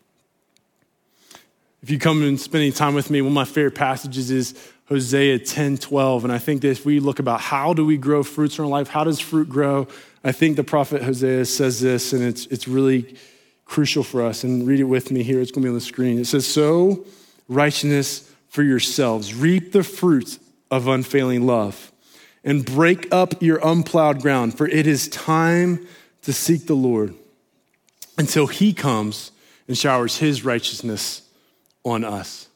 If 1.83 1.91
you 1.91 1.99
come 1.99 2.23
and 2.23 2.41
spend 2.41 2.63
any 2.63 2.73
time 2.73 2.95
with 2.95 3.11
me, 3.11 3.21
one 3.21 3.29
of 3.29 3.35
my 3.35 3.45
favorite 3.45 3.75
passages 3.75 4.31
is 4.31 4.55
Hosea 4.89 5.39
10 5.39 5.79
12. 5.79 6.25
And 6.25 6.33
I 6.33 6.39
think 6.39 6.63
that 6.63 6.69
if 6.69 6.85
we 6.85 7.01
look 7.01 7.19
about 7.19 7.41
how 7.41 7.75
do 7.75 7.85
we 7.85 7.97
grow 7.97 8.23
fruits 8.23 8.59
in 8.59 8.65
our 8.65 8.71
life, 8.71 8.89
how 8.89 9.05
does 9.05 9.21
fruit 9.21 9.49
grow? 9.49 9.87
I 10.25 10.33
think 10.33 10.57
the 10.57 10.65
prophet 10.65 11.03
Hosea 11.03 11.45
says 11.45 11.81
this, 11.81 12.13
and 12.13 12.23
it's, 12.23 12.47
it's 12.47 12.67
really 12.67 13.17
crucial 13.65 14.03
for 14.03 14.23
us. 14.23 14.45
And 14.45 14.67
read 14.67 14.81
it 14.81 14.85
with 14.85 15.11
me 15.11 15.23
here. 15.23 15.41
It's 15.41 15.51
going 15.51 15.63
to 15.63 15.67
be 15.67 15.71
on 15.71 15.75
the 15.75 15.81
screen. 15.81 16.19
It 16.19 16.27
says, 16.27 16.47
Sow 16.47 17.05
righteousness 17.49 18.31
for 18.49 18.63
yourselves, 18.63 19.35
reap 19.35 19.73
the 19.73 19.83
fruits 19.83 20.39
of 20.71 20.89
unfailing 20.89 21.47
love, 21.47 21.93
and 22.45 22.65
break 22.65 23.13
up 23.13 23.43
your 23.43 23.59
unplowed 23.63 24.23
ground, 24.23 24.57
for 24.57 24.67
it 24.67 24.87
is 24.87 25.09
time 25.09 25.87
to 26.23 26.33
seek 26.33 26.67
the 26.67 26.75
Lord 26.75 27.15
until 28.17 28.47
he 28.47 28.73
comes 28.73 29.33
and 29.67 29.77
showers 29.77 30.17
his 30.17 30.45
righteousness 30.45 31.23
on 31.85 32.05
us. 32.05 32.48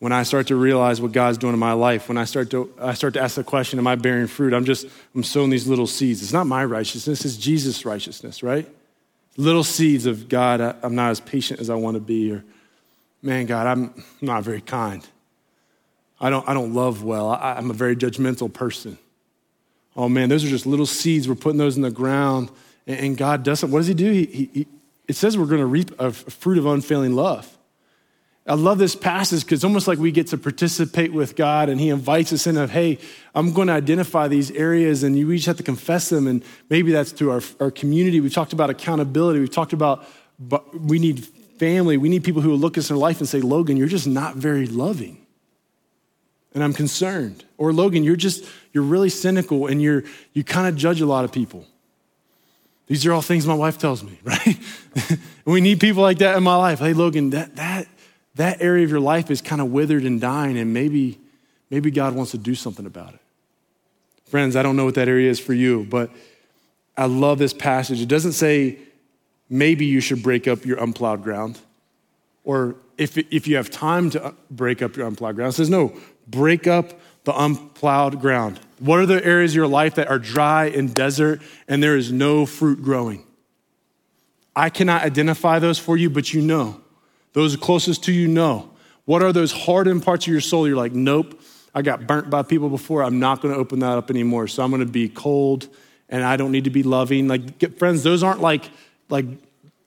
When 0.00 0.12
I 0.12 0.22
start 0.22 0.46
to 0.46 0.56
realize 0.56 1.00
what 1.00 1.12
God's 1.12 1.36
doing 1.36 1.52
in 1.52 1.58
my 1.58 1.74
life, 1.74 2.08
when 2.08 2.16
I 2.16 2.24
start 2.24 2.50
to, 2.50 2.72
I 2.80 2.94
start 2.94 3.14
to 3.14 3.20
ask 3.20 3.36
the 3.36 3.44
question, 3.44 3.78
am 3.78 3.86
I 3.86 3.96
bearing 3.96 4.26
fruit? 4.26 4.54
I'm 4.54 4.64
just, 4.64 4.86
I'm 5.14 5.22
sowing 5.22 5.50
these 5.50 5.68
little 5.68 5.86
seeds. 5.86 6.22
It's 6.22 6.32
not 6.32 6.46
my 6.46 6.64
righteousness, 6.64 7.24
it's 7.24 7.36
Jesus' 7.36 7.84
righteousness, 7.84 8.42
right? 8.42 8.66
Little 9.36 9.62
seeds 9.62 10.06
of 10.06 10.28
God, 10.28 10.60
I'm 10.82 10.94
not 10.94 11.10
as 11.10 11.20
patient 11.20 11.60
as 11.60 11.70
I 11.70 11.74
want 11.74 11.96
to 11.96 12.00
be, 12.00 12.32
or 12.32 12.42
man, 13.22 13.44
God, 13.44 13.66
I'm 13.66 14.04
not 14.22 14.42
very 14.42 14.62
kind. 14.62 15.06
I 16.18 16.30
don't, 16.30 16.48
I 16.48 16.54
don't 16.54 16.74
love 16.74 17.04
well. 17.04 17.30
I, 17.30 17.54
I'm 17.54 17.70
a 17.70 17.74
very 17.74 17.94
judgmental 17.94 18.52
person. 18.52 18.98
Oh 19.96 20.08
man, 20.08 20.30
those 20.30 20.44
are 20.44 20.48
just 20.48 20.64
little 20.64 20.86
seeds. 20.86 21.28
We're 21.28 21.34
putting 21.34 21.58
those 21.58 21.76
in 21.76 21.82
the 21.82 21.90
ground, 21.90 22.50
and, 22.86 23.16
God 23.16 23.42
doesn't. 23.42 23.70
What 23.70 23.80
does 23.80 23.86
He 23.86 23.94
do? 23.94 24.10
He, 24.10 24.50
he, 24.52 24.66
it 25.06 25.16
says 25.16 25.36
we're 25.36 25.46
going 25.46 25.60
to 25.60 25.66
reap 25.66 25.90
a 26.00 26.10
fruit 26.10 26.56
of 26.56 26.66
unfailing 26.66 27.14
love. 27.14 27.58
I 28.50 28.54
love 28.54 28.78
this 28.78 28.96
passage 28.96 29.44
because 29.44 29.58
it's 29.58 29.64
almost 29.64 29.86
like 29.86 30.00
we 30.00 30.10
get 30.10 30.26
to 30.28 30.36
participate 30.36 31.12
with 31.12 31.36
God 31.36 31.68
and 31.68 31.80
He 31.80 31.88
invites 31.88 32.32
us 32.32 32.48
in 32.48 32.56
of, 32.56 32.68
hey, 32.70 32.98
I'm 33.32 33.52
going 33.52 33.68
to 33.68 33.74
identify 33.74 34.26
these 34.26 34.50
areas 34.50 35.04
and 35.04 35.16
you 35.16 35.30
each 35.30 35.44
have 35.44 35.58
to 35.58 35.62
confess 35.62 36.08
them. 36.08 36.26
And 36.26 36.42
maybe 36.68 36.90
that's 36.90 37.12
through 37.12 37.30
our, 37.30 37.42
our 37.60 37.70
community. 37.70 38.20
We've 38.20 38.34
talked 38.34 38.52
about 38.52 38.68
accountability. 38.68 39.38
We've 39.38 39.48
talked 39.48 39.72
about 39.72 40.04
we 40.74 40.98
need 40.98 41.24
family. 41.60 41.96
We 41.96 42.08
need 42.08 42.24
people 42.24 42.42
who 42.42 42.50
will 42.50 42.58
look 42.58 42.76
at 42.76 42.78
us 42.78 42.90
in 42.90 42.96
our 42.96 43.00
life 43.00 43.20
and 43.20 43.28
say, 43.28 43.40
Logan, 43.40 43.76
you're 43.76 43.86
just 43.86 44.08
not 44.08 44.34
very 44.34 44.66
loving. 44.66 45.24
And 46.52 46.64
I'm 46.64 46.72
concerned. 46.72 47.44
Or 47.56 47.72
Logan, 47.72 48.02
you're 48.02 48.16
just, 48.16 48.44
you're 48.72 48.82
really 48.82 49.10
cynical 49.10 49.68
and 49.68 49.80
you're, 49.80 50.02
you 50.32 50.42
kind 50.42 50.66
of 50.66 50.74
judge 50.74 51.00
a 51.00 51.06
lot 51.06 51.24
of 51.24 51.30
people. 51.30 51.66
These 52.88 53.06
are 53.06 53.12
all 53.12 53.22
things 53.22 53.46
my 53.46 53.54
wife 53.54 53.78
tells 53.78 54.02
me, 54.02 54.18
right? 54.24 54.58
we 55.44 55.60
need 55.60 55.78
people 55.78 56.02
like 56.02 56.18
that 56.18 56.36
in 56.36 56.42
my 56.42 56.56
life. 56.56 56.80
Hey, 56.80 56.94
Logan, 56.94 57.30
that, 57.30 57.54
that, 57.54 57.86
that 58.36 58.60
area 58.60 58.84
of 58.84 58.90
your 58.90 59.00
life 59.00 59.30
is 59.30 59.42
kind 59.42 59.60
of 59.60 59.72
withered 59.72 60.04
and 60.04 60.20
dying, 60.20 60.58
and 60.58 60.72
maybe, 60.72 61.18
maybe 61.70 61.90
God 61.90 62.14
wants 62.14 62.30
to 62.30 62.38
do 62.38 62.54
something 62.54 62.86
about 62.86 63.14
it. 63.14 63.20
Friends, 64.26 64.54
I 64.54 64.62
don't 64.62 64.76
know 64.76 64.84
what 64.84 64.94
that 64.94 65.08
area 65.08 65.30
is 65.30 65.40
for 65.40 65.54
you, 65.54 65.86
but 65.90 66.10
I 66.96 67.06
love 67.06 67.38
this 67.38 67.52
passage. 67.52 68.00
It 68.00 68.08
doesn't 68.08 68.32
say 68.32 68.78
maybe 69.48 69.84
you 69.84 70.00
should 70.00 70.22
break 70.22 70.46
up 70.46 70.64
your 70.64 70.78
unplowed 70.78 71.22
ground, 71.22 71.58
or 72.44 72.76
if, 72.96 73.18
if 73.18 73.48
you 73.48 73.56
have 73.56 73.70
time 73.70 74.10
to 74.10 74.24
uh, 74.24 74.32
break 74.50 74.82
up 74.82 74.96
your 74.96 75.06
unplowed 75.06 75.34
ground. 75.36 75.54
It 75.54 75.56
says, 75.56 75.70
no, 75.70 75.92
break 76.28 76.66
up 76.66 76.92
the 77.24 77.32
unplowed 77.38 78.20
ground. 78.20 78.60
What 78.78 79.00
are 79.00 79.06
the 79.06 79.24
areas 79.24 79.52
of 79.52 79.56
your 79.56 79.66
life 79.66 79.96
that 79.96 80.08
are 80.08 80.18
dry 80.18 80.66
and 80.66 80.94
desert 80.94 81.42
and 81.66 81.82
there 81.82 81.96
is 81.96 82.12
no 82.12 82.46
fruit 82.46 82.82
growing? 82.82 83.26
I 84.54 84.70
cannot 84.70 85.02
identify 85.02 85.58
those 85.58 85.78
for 85.78 85.96
you, 85.96 86.10
but 86.10 86.32
you 86.32 86.42
know. 86.42 86.80
Those 87.32 87.56
closest 87.56 88.04
to 88.04 88.12
you 88.12 88.28
know. 88.28 88.70
What 89.04 89.22
are 89.22 89.32
those 89.32 89.52
hardened 89.52 90.02
parts 90.02 90.26
of 90.26 90.32
your 90.32 90.40
soul? 90.40 90.66
You're 90.66 90.76
like, 90.76 90.92
nope, 90.92 91.40
I 91.74 91.82
got 91.82 92.06
burnt 92.06 92.30
by 92.30 92.42
people 92.42 92.68
before. 92.68 93.02
I'm 93.02 93.18
not 93.18 93.40
going 93.40 93.54
to 93.54 93.60
open 93.60 93.80
that 93.80 93.96
up 93.98 94.10
anymore. 94.10 94.48
So 94.48 94.62
I'm 94.62 94.70
going 94.70 94.84
to 94.84 94.92
be 94.92 95.08
cold 95.08 95.68
and 96.08 96.24
I 96.24 96.36
don't 96.36 96.52
need 96.52 96.64
to 96.64 96.70
be 96.70 96.82
loving. 96.82 97.28
Like, 97.28 97.58
get, 97.58 97.78
friends, 97.78 98.02
those 98.02 98.22
aren't 98.22 98.40
like, 98.40 98.68
like, 99.08 99.26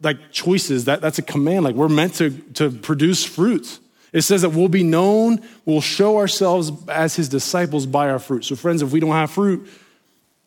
like 0.01 0.32
choices. 0.32 0.86
That, 0.86 1.01
that's 1.01 1.19
a 1.19 1.23
command. 1.23 1.65
Like, 1.65 1.75
we're 1.75 1.89
meant 1.89 2.15
to, 2.15 2.32
to 2.56 2.71
produce 2.71 3.23
fruits. 3.23 3.79
It 4.13 4.21
says 4.21 4.43
that 4.43 4.49
we'll 4.49 4.69
be 4.69 4.84
known, 4.84 5.41
we'll 5.65 5.82
show 5.82 6.17
ourselves 6.17 6.71
as 6.88 7.15
his 7.15 7.29
disciples 7.29 7.86
by 7.86 8.10
our 8.10 8.19
fruit. 8.19 8.45
So, 8.45 8.56
friends, 8.56 8.82
if 8.82 8.91
we 8.91 8.99
don't 8.99 9.12
have 9.12 9.32
fruit, 9.32 9.67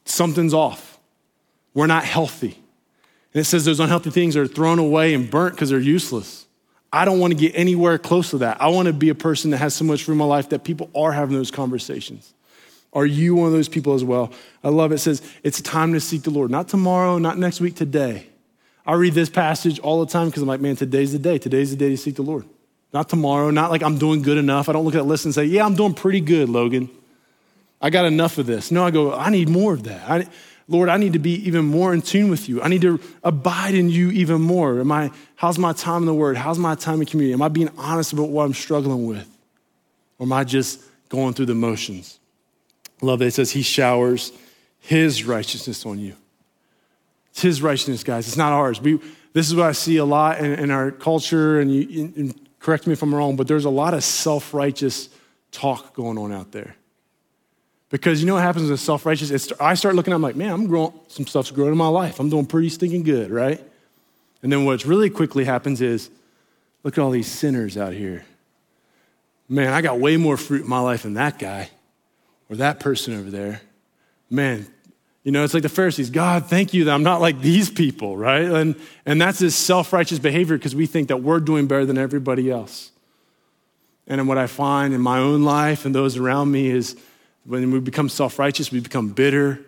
something's 0.05 0.55
off. 0.55 0.99
We're 1.75 1.89
not 1.89 2.05
healthy. 2.05 2.55
And 3.35 3.41
it 3.41 3.45
says 3.45 3.65
those 3.65 3.81
unhealthy 3.81 4.11
things 4.11 4.37
are 4.37 4.47
thrown 4.47 4.79
away 4.79 5.13
and 5.15 5.29
burnt 5.29 5.57
because 5.57 5.71
they're 5.71 5.79
useless. 5.79 6.46
I 6.97 7.05
don't 7.05 7.19
want 7.19 7.33
to 7.33 7.39
get 7.39 7.53
anywhere 7.55 7.99
close 7.99 8.31
to 8.31 8.39
that. 8.39 8.61
I 8.61 8.69
want 8.69 8.87
to 8.87 8.93
be 8.95 9.11
a 9.11 9.15
person 9.15 9.51
that 9.51 9.59
has 9.59 9.75
so 9.75 9.85
much 9.85 10.05
fruit 10.05 10.15
in 10.15 10.19
my 10.19 10.25
life 10.25 10.49
that 10.49 10.65
people 10.65 10.91
are 10.95 11.13
having 11.13 11.37
those 11.37 11.51
conversations. 11.51 12.33
Are 12.95 13.05
you 13.05 13.35
one 13.35 13.49
of 13.49 13.53
those 13.53 13.69
people 13.69 13.93
as 13.93 14.03
well? 14.03 14.33
I 14.65 14.71
love 14.71 14.93
it. 14.93 14.95
it 14.95 14.99
says 14.99 15.21
it's 15.43 15.61
time 15.61 15.93
to 15.93 16.01
seek 16.01 16.23
the 16.23 16.31
Lord. 16.31 16.51
Not 16.51 16.69
tomorrow, 16.69 17.19
not 17.19 17.37
next 17.37 17.61
week, 17.61 17.75
today. 17.77 18.27
I 18.87 18.95
read 18.95 19.13
this 19.13 19.29
passage 19.29 19.79
all 19.81 20.03
the 20.03 20.11
time 20.11 20.29
because 20.29 20.41
I'm 20.41 20.49
like, 20.49 20.61
man, 20.61 20.75
today's 20.77 21.13
the 21.13 21.19
day. 21.19 21.37
Today's 21.37 21.71
the 21.71 21.77
day 21.77 21.91
to 21.91 21.99
seek 21.99 22.15
the 22.15 22.23
Lord. 22.23 22.47
Not 22.95 23.11
tomorrow, 23.11 23.51
not 23.51 23.71
like 23.71 23.83
I'm 23.83 23.99
doing 23.99 24.23
good 24.23 24.39
enough. 24.39 24.71
I 24.71 24.73
don't 24.73 24.87
look 24.87 24.95
at 24.95 24.99
that 24.99 25.05
list 25.05 25.27
and 25.27 25.35
say, 25.35 25.45
yeah, 25.45 25.67
I'm 25.67 25.75
doing 25.75 25.93
pretty 25.93 26.23
good, 26.23 26.49
Logan. 26.49 26.89
I 27.79 27.91
got 27.91 28.07
enough 28.07 28.39
of 28.39 28.47
this. 28.47 28.71
No, 28.71 28.87
I 28.87 28.91
go, 28.91 29.13
I 29.13 29.29
need 29.29 29.51
more 29.51 29.75
of 29.75 29.83
that. 29.83 30.09
I, 30.09 30.27
Lord, 30.69 30.89
I 30.89 30.97
need 30.97 31.13
to 31.13 31.19
be 31.21 31.35
even 31.47 31.65
more 31.65 31.95
in 31.95 32.03
tune 32.03 32.29
with 32.29 32.49
you. 32.49 32.61
I 32.61 32.69
need 32.69 32.83
to 32.83 33.01
abide 33.23 33.75
in 33.75 33.89
you 33.89 34.11
even 34.11 34.41
more. 34.43 34.81
Am 34.81 34.91
I, 34.91 35.13
how's 35.37 35.59
my 35.59 35.73
time 35.73 36.03
in 36.03 36.07
the 36.07 36.15
word? 36.15 36.37
How's 36.37 36.59
my 36.59 36.75
time 36.75 37.01
in 37.01 37.07
community? 37.07 37.33
Am 37.35 37.43
I 37.43 37.49
being 37.49 37.71
honest 37.79 38.13
about 38.13 38.31
what 38.31 38.45
I'm 38.45 38.55
struggling 38.55 39.07
with? 39.07 39.29
Or 40.19 40.27
am 40.27 40.33
I 40.33 40.43
just 40.43 40.81
going 41.09 41.35
through 41.35 41.47
the 41.47 41.55
motions? 41.55 42.19
love 43.03 43.19
that 43.19 43.27
it 43.27 43.35
says 43.35 43.51
he 43.51 43.63
showers 43.63 44.33
his 44.81 45.25
righteousness 45.25 45.85
on 45.85 45.99
you. 45.99 46.15
It's 47.31 47.43
his 47.43 47.61
righteousness, 47.61 48.03
guys. 48.03 48.27
It's 48.27 48.37
not 48.37 48.53
ours. 48.53 48.81
We, 48.81 48.99
this 49.33 49.49
is 49.49 49.55
what 49.55 49.67
I 49.67 49.73
see 49.73 49.99
a 49.99 50.05
lot 50.05 50.39
in, 50.39 50.53
in 50.53 50.71
our 50.71 50.91
culture, 50.91 51.61
and, 51.61 51.71
you, 51.71 52.13
and 52.17 52.49
correct 52.59 52.87
me 52.87 52.95
if 52.95 53.03
I'm 53.03 53.15
wrong, 53.15 53.37
but 53.37 53.47
there's 53.47 53.67
a 53.67 53.71
lot 53.71 53.93
of 53.93 54.03
self 54.03 54.55
righteous 54.55 55.11
talk 55.53 55.95
going 55.95 56.17
on 56.17 56.33
out 56.33 56.53
there. 56.53 56.77
Because 57.89 58.21
you 58.21 58.27
know 58.27 58.35
what 58.35 58.43
happens 58.43 58.69
with 58.69 58.81
self 58.81 59.07
righteous? 59.07 59.53
I 59.61 59.75
start 59.75 59.95
looking, 59.95 60.13
I'm 60.13 60.23
like, 60.23 60.37
man, 60.37 60.53
I'm 60.53 60.67
growing, 60.67 60.93
some 61.09 61.27
stuff's 61.27 61.51
growing 61.51 61.73
in 61.73 61.79
my 61.79 61.89
life. 61.89 62.19
I'm 62.19 62.29
doing 62.29 62.47
pretty 62.47 62.69
stinking 62.69 63.05
good, 63.05 63.31
right? 63.31 63.63
And 64.43 64.53
then 64.53 64.65
what 64.65 64.85
really 64.85 65.11
quickly 65.11 65.45
happens 65.45 65.81
is, 65.81 66.11
look 66.83 66.99
at 66.99 67.03
all 67.03 67.11
these 67.11 67.31
sinners 67.31 67.77
out 67.77 67.93
here. 67.93 68.25
Man, 69.49 69.73
I 69.73 69.81
got 69.81 70.01
way 70.01 70.17
more 70.17 70.37
fruit 70.37 70.63
in 70.63 70.69
my 70.69 70.81
life 70.81 71.05
than 71.05 71.15
that 71.15 71.39
guy 71.39 71.71
or 72.51 72.57
that 72.57 72.81
person 72.81 73.19
over 73.19 73.31
there. 73.31 73.61
Man, 74.29 74.67
you 75.23 75.33
know, 75.33 75.45
it's 75.45 75.55
like 75.55 75.63
the 75.63 75.69
Pharisees 75.69 76.11
God, 76.11 76.47
thank 76.47 76.75
you 76.75 76.85
that 76.85 76.93
I'm 76.95 77.05
not 77.05 77.21
like 77.21 77.41
these 77.41 77.71
people, 77.71 78.17
right? 78.17 78.45
And, 78.45 78.75
and 79.05 79.21
that's 79.21 79.39
this 79.39 79.55
self 79.55 79.93
righteous 79.93 80.19
behavior 80.19 80.57
because 80.57 80.75
we 80.75 80.87
think 80.87 81.09
that 81.09 81.19
we're 81.19 81.41
doing 81.41 81.67
better 81.69 81.87
than 81.87 81.99
everybody 81.99 82.51
else. 82.51 82.91
And 84.09 84.29
what 84.29 84.39
I 84.39 84.47
find 84.47 84.95
in 84.95 85.01
my 85.01 85.19
own 85.19 85.43
life 85.43 85.85
and 85.85 85.95
those 85.95 86.17
around 86.17 86.51
me 86.51 86.69
is, 86.69 86.97
when 87.47 87.71
we 87.71 87.81
become 87.81 88.09
self 88.09 88.39
righteous, 88.39 88.71
we 88.71 88.81
become 88.81 89.11
bitter 89.11 89.61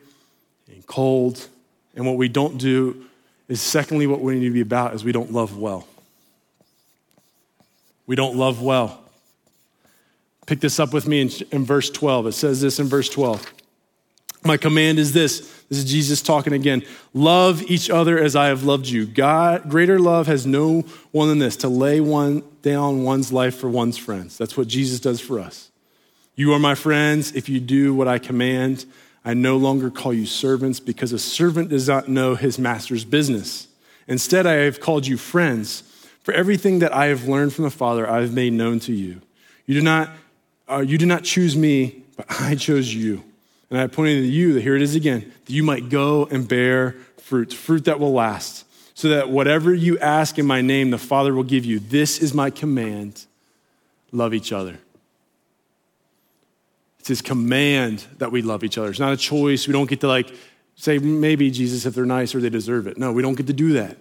and 0.69 0.87
cold. 0.87 1.47
And 1.95 2.07
what 2.07 2.17
we 2.17 2.29
don't 2.29 2.59
do 2.59 3.05
is, 3.49 3.61
secondly, 3.61 4.07
what 4.07 4.21
we 4.21 4.39
need 4.39 4.47
to 4.47 4.53
be 4.53 4.61
about 4.61 4.95
is 4.95 5.05
we 5.05 5.13
don't 5.13 5.33
love 5.33 5.57
well. 5.59 5.87
We 8.07 8.17
don't 8.17 8.37
love 8.37 8.63
well. 8.63 9.03
Pick 10.47 10.61
this 10.61 10.81
up 10.81 10.93
with 10.93 11.07
me 11.07 11.21
in, 11.21 11.31
in 11.51 11.65
verse 11.65 11.91
12. 11.91 12.29
It 12.29 12.33
says 12.33 12.61
this 12.61 12.79
in 12.79 12.87
verse 12.87 13.09
12. 13.09 13.53
My 14.45 14.57
command 14.57 14.99
is 14.99 15.13
this. 15.13 15.41
This 15.69 15.79
is 15.79 15.85
Jesus 15.85 16.23
talking 16.23 16.55
again. 16.55 16.83
Love 17.13 17.63
each 17.63 17.91
other 17.91 18.19
as 18.19 18.35
I 18.35 18.47
have 18.47 18.63
loved 18.63 18.87
you. 18.87 19.05
God, 19.05 19.69
greater 19.69 19.99
love 19.99 20.27
has 20.27 20.47
no 20.47 20.83
one 21.11 21.29
than 21.29 21.39
this 21.39 21.57
to 21.59 21.69
lay 21.69 22.01
one 22.01 22.43
down 22.63 23.03
one's 23.03 23.33
life 23.33 23.57
for 23.57 23.69
one's 23.69 23.99
friends. 23.99 24.39
That's 24.39 24.57
what 24.57 24.69
Jesus 24.69 25.01
does 25.01 25.21
for 25.21 25.39
us. 25.39 25.68
You 26.39 26.53
are 26.53 26.61
my 26.61 26.77
friends 26.77 27.33
if 27.33 27.49
you 27.49 27.59
do 27.59 27.93
what 27.93 28.07
I 28.07 28.21
command. 28.21 28.85
I 29.25 29.35
no 29.35 29.57
longer 29.57 29.91
call 29.91 30.15
you 30.15 30.25
servants 30.25 30.79
because 30.79 31.13
a 31.13 31.19
servant 31.19 31.71
does 31.71 31.89
not 31.89 32.07
know 32.07 32.37
his 32.37 32.61
master's 32.61 33.05
business. 33.05 33.67
Instead, 34.07 34.47
I 34.47 34.53
have 34.53 34.79
called 34.79 35.05
you 35.05 35.17
friends. 35.17 35.83
For 36.23 36.33
everything 36.33 36.79
that 36.79 36.95
I 36.95 37.07
have 37.07 37.27
learned 37.27 37.55
from 37.55 37.65
the 37.65 37.73
Father, 37.73 38.09
I 38.09 38.21
have 38.21 38.33
made 38.33 38.53
known 38.53 38.79
to 38.81 38.93
you. 38.93 39.21
You 39.67 39.75
do 39.75 39.83
not, 39.83 40.11
uh, 40.71 40.79
you 40.79 40.97
do 40.97 41.07
not 41.07 41.25
choose 41.25 41.57
me, 41.57 42.05
but 42.17 42.27
I 42.41 42.55
chose 42.55 42.95
you. 42.95 43.25
And 43.69 43.81
I 43.81 43.83
appointed 43.83 44.21
you, 44.21 44.53
that 44.53 44.63
here 44.63 44.77
it 44.77 44.83
is 44.83 44.95
again, 44.95 45.33
that 45.45 45.53
you 45.53 45.65
might 45.65 45.89
go 45.89 46.27
and 46.27 46.47
bear 46.47 46.93
fruit, 47.17 47.53
fruit 47.53 47.87
that 47.87 47.99
will 47.99 48.13
last 48.13 48.65
so 48.95 49.09
that 49.09 49.29
whatever 49.29 49.75
you 49.75 49.99
ask 49.99 50.39
in 50.39 50.47
my 50.47 50.61
name, 50.61 50.91
the 50.91 50.99
Father 50.99 51.35
will 51.35 51.43
give 51.43 51.65
you. 51.65 51.81
This 51.81 52.21
is 52.21 52.33
my 52.33 52.51
command 52.51 53.27
love 54.13 54.33
each 54.33 54.53
other. 54.53 54.79
It's 57.09 57.21
his 57.21 57.23
command 57.23 58.05
that 58.19 58.31
we 58.31 58.43
love 58.43 58.63
each 58.65 58.77
other. 58.77 58.91
It's 58.91 59.01
not 59.01 59.15
a 59.15 59.17
choice. 59.17 59.67
We 59.67 59.73
don't 59.73 59.89
get 59.89 60.03
to 60.03 60.09
like 60.09 60.31
say, 60.75 60.99
maybe 60.99 61.51
Jesus, 61.51 61.87
if 61.87 61.95
they're 61.95 62.05
nice 62.05 62.35
or 62.35 62.41
they 62.43 62.51
deserve 62.51 62.87
it. 62.87 62.99
No, 62.99 63.13
we 63.15 63.23
don't 63.23 63.35
get 63.35 63.47
to 63.47 63.55
do 63.55 63.73
that. 63.73 63.97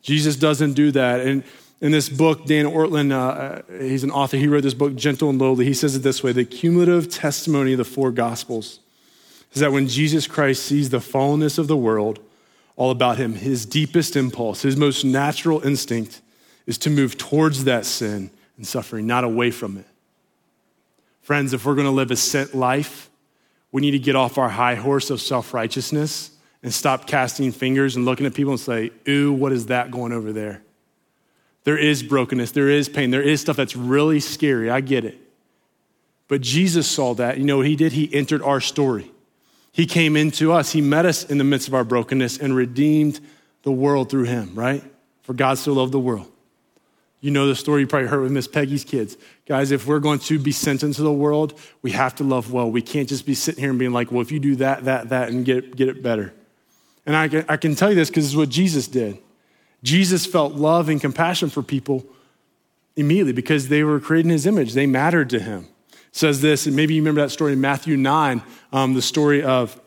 Jesus 0.00 0.36
doesn't 0.36 0.72
do 0.72 0.92
that. 0.92 1.20
And 1.20 1.44
in 1.82 1.92
this 1.92 2.08
book, 2.08 2.46
Dan 2.46 2.64
Ortlund, 2.64 3.12
uh, 3.12 3.60
he's 3.82 4.02
an 4.02 4.10
author, 4.10 4.38
he 4.38 4.48
wrote 4.48 4.62
this 4.62 4.72
book, 4.72 4.94
Gentle 4.94 5.28
and 5.28 5.38
Lowly. 5.38 5.66
He 5.66 5.74
says 5.74 5.94
it 5.94 5.98
this 5.98 6.22
way 6.22 6.32
The 6.32 6.46
cumulative 6.46 7.10
testimony 7.10 7.72
of 7.72 7.78
the 7.78 7.84
four 7.84 8.10
gospels 8.10 8.80
is 9.52 9.60
that 9.60 9.70
when 9.70 9.86
Jesus 9.86 10.26
Christ 10.26 10.62
sees 10.62 10.88
the 10.88 11.00
fallenness 11.00 11.58
of 11.58 11.68
the 11.68 11.76
world, 11.76 12.18
all 12.76 12.90
about 12.90 13.18
him, 13.18 13.34
his 13.34 13.66
deepest 13.66 14.16
impulse, 14.16 14.62
his 14.62 14.74
most 14.74 15.04
natural 15.04 15.60
instinct 15.60 16.22
is 16.64 16.78
to 16.78 16.88
move 16.88 17.18
towards 17.18 17.64
that 17.64 17.84
sin 17.84 18.30
and 18.56 18.66
suffering, 18.66 19.06
not 19.06 19.22
away 19.22 19.50
from 19.50 19.76
it. 19.76 19.86
Friends, 21.20 21.52
if 21.52 21.64
we're 21.64 21.74
going 21.74 21.86
to 21.86 21.92
live 21.92 22.10
a 22.10 22.16
sent 22.16 22.54
life, 22.54 23.10
we 23.72 23.82
need 23.82 23.92
to 23.92 23.98
get 23.98 24.16
off 24.16 24.38
our 24.38 24.48
high 24.48 24.74
horse 24.74 25.10
of 25.10 25.20
self 25.20 25.54
righteousness 25.54 26.30
and 26.62 26.72
stop 26.72 27.06
casting 27.06 27.52
fingers 27.52 27.96
and 27.96 28.04
looking 28.04 28.26
at 28.26 28.34
people 28.34 28.52
and 28.52 28.60
say, 28.60 28.90
Ooh, 29.08 29.32
what 29.32 29.52
is 29.52 29.66
that 29.66 29.90
going 29.90 30.12
over 30.12 30.32
there? 30.32 30.62
There 31.64 31.78
is 31.78 32.02
brokenness, 32.02 32.52
there 32.52 32.68
is 32.68 32.88
pain, 32.88 33.10
there 33.10 33.22
is 33.22 33.40
stuff 33.40 33.56
that's 33.56 33.76
really 33.76 34.20
scary. 34.20 34.70
I 34.70 34.80
get 34.80 35.04
it. 35.04 35.18
But 36.28 36.40
Jesus 36.40 36.88
saw 36.88 37.14
that. 37.14 37.38
You 37.38 37.44
know 37.44 37.58
what 37.58 37.66
he 37.66 37.76
did? 37.76 37.92
He 37.92 38.12
entered 38.14 38.42
our 38.42 38.60
story. 38.60 39.10
He 39.72 39.86
came 39.86 40.16
into 40.16 40.52
us, 40.52 40.72
He 40.72 40.80
met 40.80 41.06
us 41.06 41.24
in 41.24 41.38
the 41.38 41.44
midst 41.44 41.68
of 41.68 41.74
our 41.74 41.84
brokenness 41.84 42.38
and 42.38 42.54
redeemed 42.54 43.20
the 43.62 43.72
world 43.72 44.10
through 44.10 44.24
Him, 44.24 44.54
right? 44.54 44.82
For 45.22 45.34
God 45.34 45.58
so 45.58 45.72
loved 45.72 45.92
the 45.92 46.00
world. 46.00 46.30
You 47.20 47.30
know 47.30 47.46
the 47.46 47.54
story 47.54 47.82
you 47.82 47.86
probably 47.86 48.08
heard 48.08 48.22
with 48.22 48.32
Miss 48.32 48.48
Peggy's 48.48 48.84
kids. 48.84 49.16
Guys, 49.50 49.72
if 49.72 49.84
we're 49.84 49.98
going 49.98 50.20
to 50.20 50.38
be 50.38 50.52
sent 50.52 50.84
into 50.84 51.02
the 51.02 51.12
world, 51.12 51.58
we 51.82 51.90
have 51.90 52.14
to 52.14 52.22
love 52.22 52.52
well. 52.52 52.70
We 52.70 52.82
can't 52.82 53.08
just 53.08 53.26
be 53.26 53.34
sitting 53.34 53.60
here 53.60 53.70
and 53.70 53.78
being 53.80 53.90
like, 53.90 54.12
well, 54.12 54.20
if 54.20 54.30
you 54.30 54.38
do 54.38 54.54
that, 54.56 54.84
that, 54.84 55.08
that, 55.08 55.30
and 55.30 55.44
get, 55.44 55.74
get 55.74 55.88
it 55.88 56.04
better. 56.04 56.32
And 57.04 57.16
I 57.16 57.26
can, 57.26 57.44
I 57.48 57.56
can 57.56 57.74
tell 57.74 57.88
you 57.88 57.96
this 57.96 58.10
because 58.10 58.26
it's 58.26 58.36
what 58.36 58.48
Jesus 58.48 58.86
did. 58.86 59.18
Jesus 59.82 60.24
felt 60.24 60.54
love 60.54 60.88
and 60.88 61.00
compassion 61.00 61.50
for 61.50 61.64
people 61.64 62.06
immediately 62.94 63.32
because 63.32 63.68
they 63.68 63.82
were 63.82 63.98
created 63.98 64.26
in 64.26 64.32
his 64.32 64.46
image. 64.46 64.74
They 64.74 64.86
mattered 64.86 65.30
to 65.30 65.40
him 65.40 65.66
says 66.12 66.40
this, 66.40 66.66
and 66.66 66.74
maybe 66.74 66.94
you 66.94 67.02
remember 67.02 67.20
that 67.20 67.30
story 67.30 67.52
in 67.52 67.60
Matthew 67.60 67.96
9, 67.96 68.42
um, 68.72 68.94
the 68.94 69.02
story 69.02 69.42
of 69.42 69.80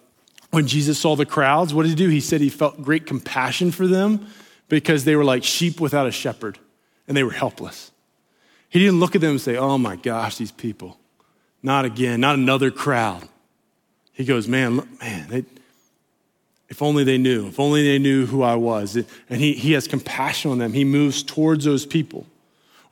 when 0.52 0.68
Jesus 0.68 1.00
saw 1.00 1.16
the 1.16 1.26
crowds. 1.26 1.74
What 1.74 1.84
did 1.84 1.90
he 1.90 1.96
do? 1.96 2.10
He 2.10 2.22
said 2.22 2.42
he 2.42 2.50
felt 2.50 2.82
great 2.82 3.06
compassion 3.06 3.72
for 3.72 3.88
them 3.88 4.28
because 4.70 5.04
they 5.04 5.16
were 5.16 5.24
like 5.24 5.44
sheep 5.44 5.80
without 5.80 6.08
a 6.08 6.12
shepherd 6.12 6.60
and 7.08 7.18
they 7.18 7.24
were 7.24 7.32
helpless. 7.32 7.92
He 8.74 8.80
didn't 8.80 9.00
look 9.00 9.14
at 9.14 9.22
them 9.22 9.30
and 9.30 9.42
say, 9.42 9.56
Oh 9.56 9.78
my 9.78 9.96
gosh, 9.96 10.38
these 10.38 10.52
people. 10.52 10.98
Not 11.62 11.86
again, 11.86 12.20
not 12.20 12.34
another 12.34 12.72
crowd. 12.72 13.30
He 14.14 14.26
goes, 14.26 14.48
Man, 14.48 14.78
look, 14.78 15.00
man, 15.00 15.30
they, 15.30 15.46
if 16.70 16.82
only 16.82 17.04
they 17.04 17.20
knew, 17.20 17.50
if 17.50 17.60
only 17.60 17.84
they 17.84 18.00
knew 18.00 18.26
who 18.26 18.42
I 18.42 18.56
was. 18.56 18.96
And 18.96 19.40
he, 19.40 19.54
he 19.54 19.74
has 19.74 19.88
compassion 19.88 20.50
on 20.50 20.58
them. 20.58 20.74
He 20.74 20.86
moves 20.86 21.22
towards 21.22 21.66
those 21.66 21.86
people. 21.86 22.26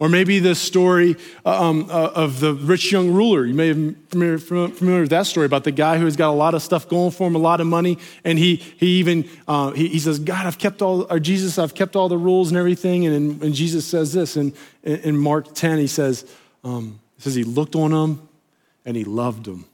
Or 0.02 0.10
maybe 0.10 0.40
the 0.40 0.56
story 0.56 1.16
uh, 1.46 1.70
um, 1.70 1.88
uh, 1.88 2.10
of 2.16 2.40
the 2.40 2.56
rich 2.56 2.92
young 2.92 3.12
ruler. 3.12 3.46
You 3.46 3.54
may 3.54 3.72
be 3.72 3.96
familiar, 4.10 4.40
familiar 4.40 5.02
with 5.02 5.12
that 5.12 5.28
story 5.28 5.46
about 5.46 5.64
the 5.64 5.72
guy 5.72 6.00
who 6.00 6.06
has 6.06 6.16
got 6.16 6.32
a 6.32 6.34
lot 6.34 6.56
of 6.56 6.64
stuff 6.64 6.90
going 6.90 7.12
for 7.12 7.28
him, 7.28 7.36
a 7.36 7.38
lot 7.38 7.62
of 7.62 7.68
money, 7.68 8.00
and 8.24 8.40
he, 8.40 8.56
he 8.56 8.98
even 8.98 9.30
uh, 9.48 9.70
he, 9.72 9.90
he, 9.90 10.00
says, 10.00 10.18
"God, 10.18 10.48
I've 10.48 10.58
kept 10.58 10.82
all, 10.82 11.06
or 11.08 11.20
Jesus, 11.20 11.60
I've 11.60 11.76
kept 11.76 11.96
all 11.96 12.10
the 12.10 12.18
rules 12.18 12.50
and 12.50 12.58
everything." 12.58 13.06
And, 13.06 13.44
and 13.44 13.54
Jesus 13.54 13.86
says 13.86 14.12
this 14.12 14.38
in, 14.38 14.56
in 14.84 15.16
Mark 15.16 15.54
ten. 15.54 15.78
He 15.78 15.86
says, 15.86 16.26
um, 16.64 17.00
he 17.18 17.22
says 17.22 17.36
he 17.36 17.44
looked 17.44 17.76
on 17.76 17.92
them 17.92 18.28
and 18.86 18.98
he 18.98 19.04
loved 19.04 19.46
them. 19.46 19.66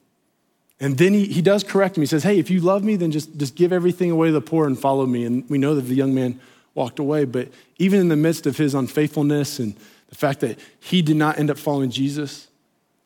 And 0.81 0.97
then 0.97 1.13
he, 1.13 1.25
he 1.25 1.41
does 1.41 1.63
correct 1.63 1.95
him. 1.95 2.01
He 2.01 2.07
says, 2.07 2.23
Hey, 2.23 2.37
if 2.37 2.49
you 2.49 2.59
love 2.59 2.83
me, 2.83 2.97
then 2.97 3.11
just, 3.11 3.35
just 3.37 3.55
give 3.55 3.71
everything 3.71 4.11
away 4.11 4.27
to 4.27 4.33
the 4.33 4.41
poor 4.41 4.67
and 4.67 4.77
follow 4.77 5.05
me. 5.05 5.23
And 5.23 5.49
we 5.49 5.57
know 5.57 5.73
that 5.75 5.83
the 5.83 5.95
young 5.95 6.13
man 6.13 6.39
walked 6.75 6.99
away. 6.99 7.23
But 7.23 7.47
even 7.77 7.99
in 8.01 8.07
the 8.09 8.15
midst 8.15 8.45
of 8.45 8.57
his 8.57 8.75
unfaithfulness 8.75 9.59
and 9.59 9.75
the 10.09 10.15
fact 10.15 10.39
that 10.41 10.59
he 10.79 11.01
did 11.01 11.15
not 11.15 11.37
end 11.37 11.49
up 11.49 11.57
following 11.57 11.89
Jesus, 11.89 12.47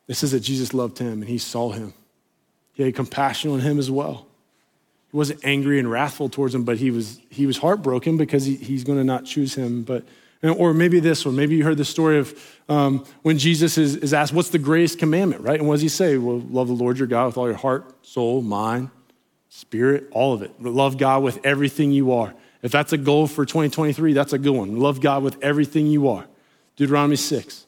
it 0.08 0.16
says 0.16 0.32
that 0.32 0.42
Jesus 0.42 0.74
loved 0.74 0.98
him 0.98 1.22
and 1.22 1.26
he 1.26 1.38
saw 1.38 1.72
him. 1.72 1.94
He 2.74 2.84
had 2.84 2.96
compassion 2.96 3.52
on 3.52 3.60
him 3.60 3.80
as 3.80 3.90
well. 3.90 4.28
He 5.12 5.18
wasn't 5.18 5.44
angry 5.44 5.80
and 5.80 5.92
wrathful 5.92 6.30
towards 6.30 6.56
him, 6.56 6.64
but 6.64 6.78
he 6.78 6.92
was, 6.92 7.20
he 7.30 7.46
was 7.46 7.58
heartbroken 7.58 8.18
because 8.18 8.46
he, 8.46 8.56
he's 8.56 8.84
going 8.84 8.98
to 8.98 9.04
not 9.04 9.26
choose 9.26 9.56
him. 9.56 9.84
But, 9.84 10.06
or 10.44 10.74
maybe 10.74 11.00
this 11.00 11.26
one, 11.26 11.36
maybe 11.36 11.56
you 11.56 11.64
heard 11.64 11.78
the 11.78 11.86
story 11.86 12.18
of 12.18 12.58
um, 12.70 13.06
when 13.22 13.38
Jesus 13.38 13.78
is, 13.78 13.98
is 13.98 14.14
asked, 14.14 14.34
What's 14.34 14.50
the 14.50 14.58
greatest 14.58 15.00
commandment, 15.00 15.42
right? 15.42 15.60
And 15.60 15.68
what 15.68 15.76
does 15.76 15.82
he 15.82 15.90
say? 15.90 16.18
Well, 16.18 16.40
love 16.40 16.68
the 16.68 16.74
Lord 16.74 16.98
your 16.98 17.08
God 17.08 17.26
with 17.28 17.38
all 17.38 17.48
your 17.48 17.58
heart, 17.58 18.06
soul, 18.06 18.42
mind, 18.42 18.90
spirit, 19.50 20.08
all 20.12 20.34
of 20.34 20.42
it. 20.42 20.62
Love 20.62 20.98
God 20.98 21.24
with 21.24 21.46
everything 21.46 21.92
you 21.92 22.14
are. 22.14 22.34
If 22.62 22.72
that's 22.72 22.94
a 22.94 22.98
goal 22.98 23.28
for 23.28 23.46
2023, 23.46 24.14
that's 24.14 24.34
a 24.34 24.38
good 24.38 24.56
one. 24.56 24.80
Love 24.80 25.02
God 25.02 25.24
with 25.24 25.44
everything 25.44 25.88
you 25.88 26.08
are. 26.08 26.26
Deuteronomy 26.76 27.16
6. 27.16 27.66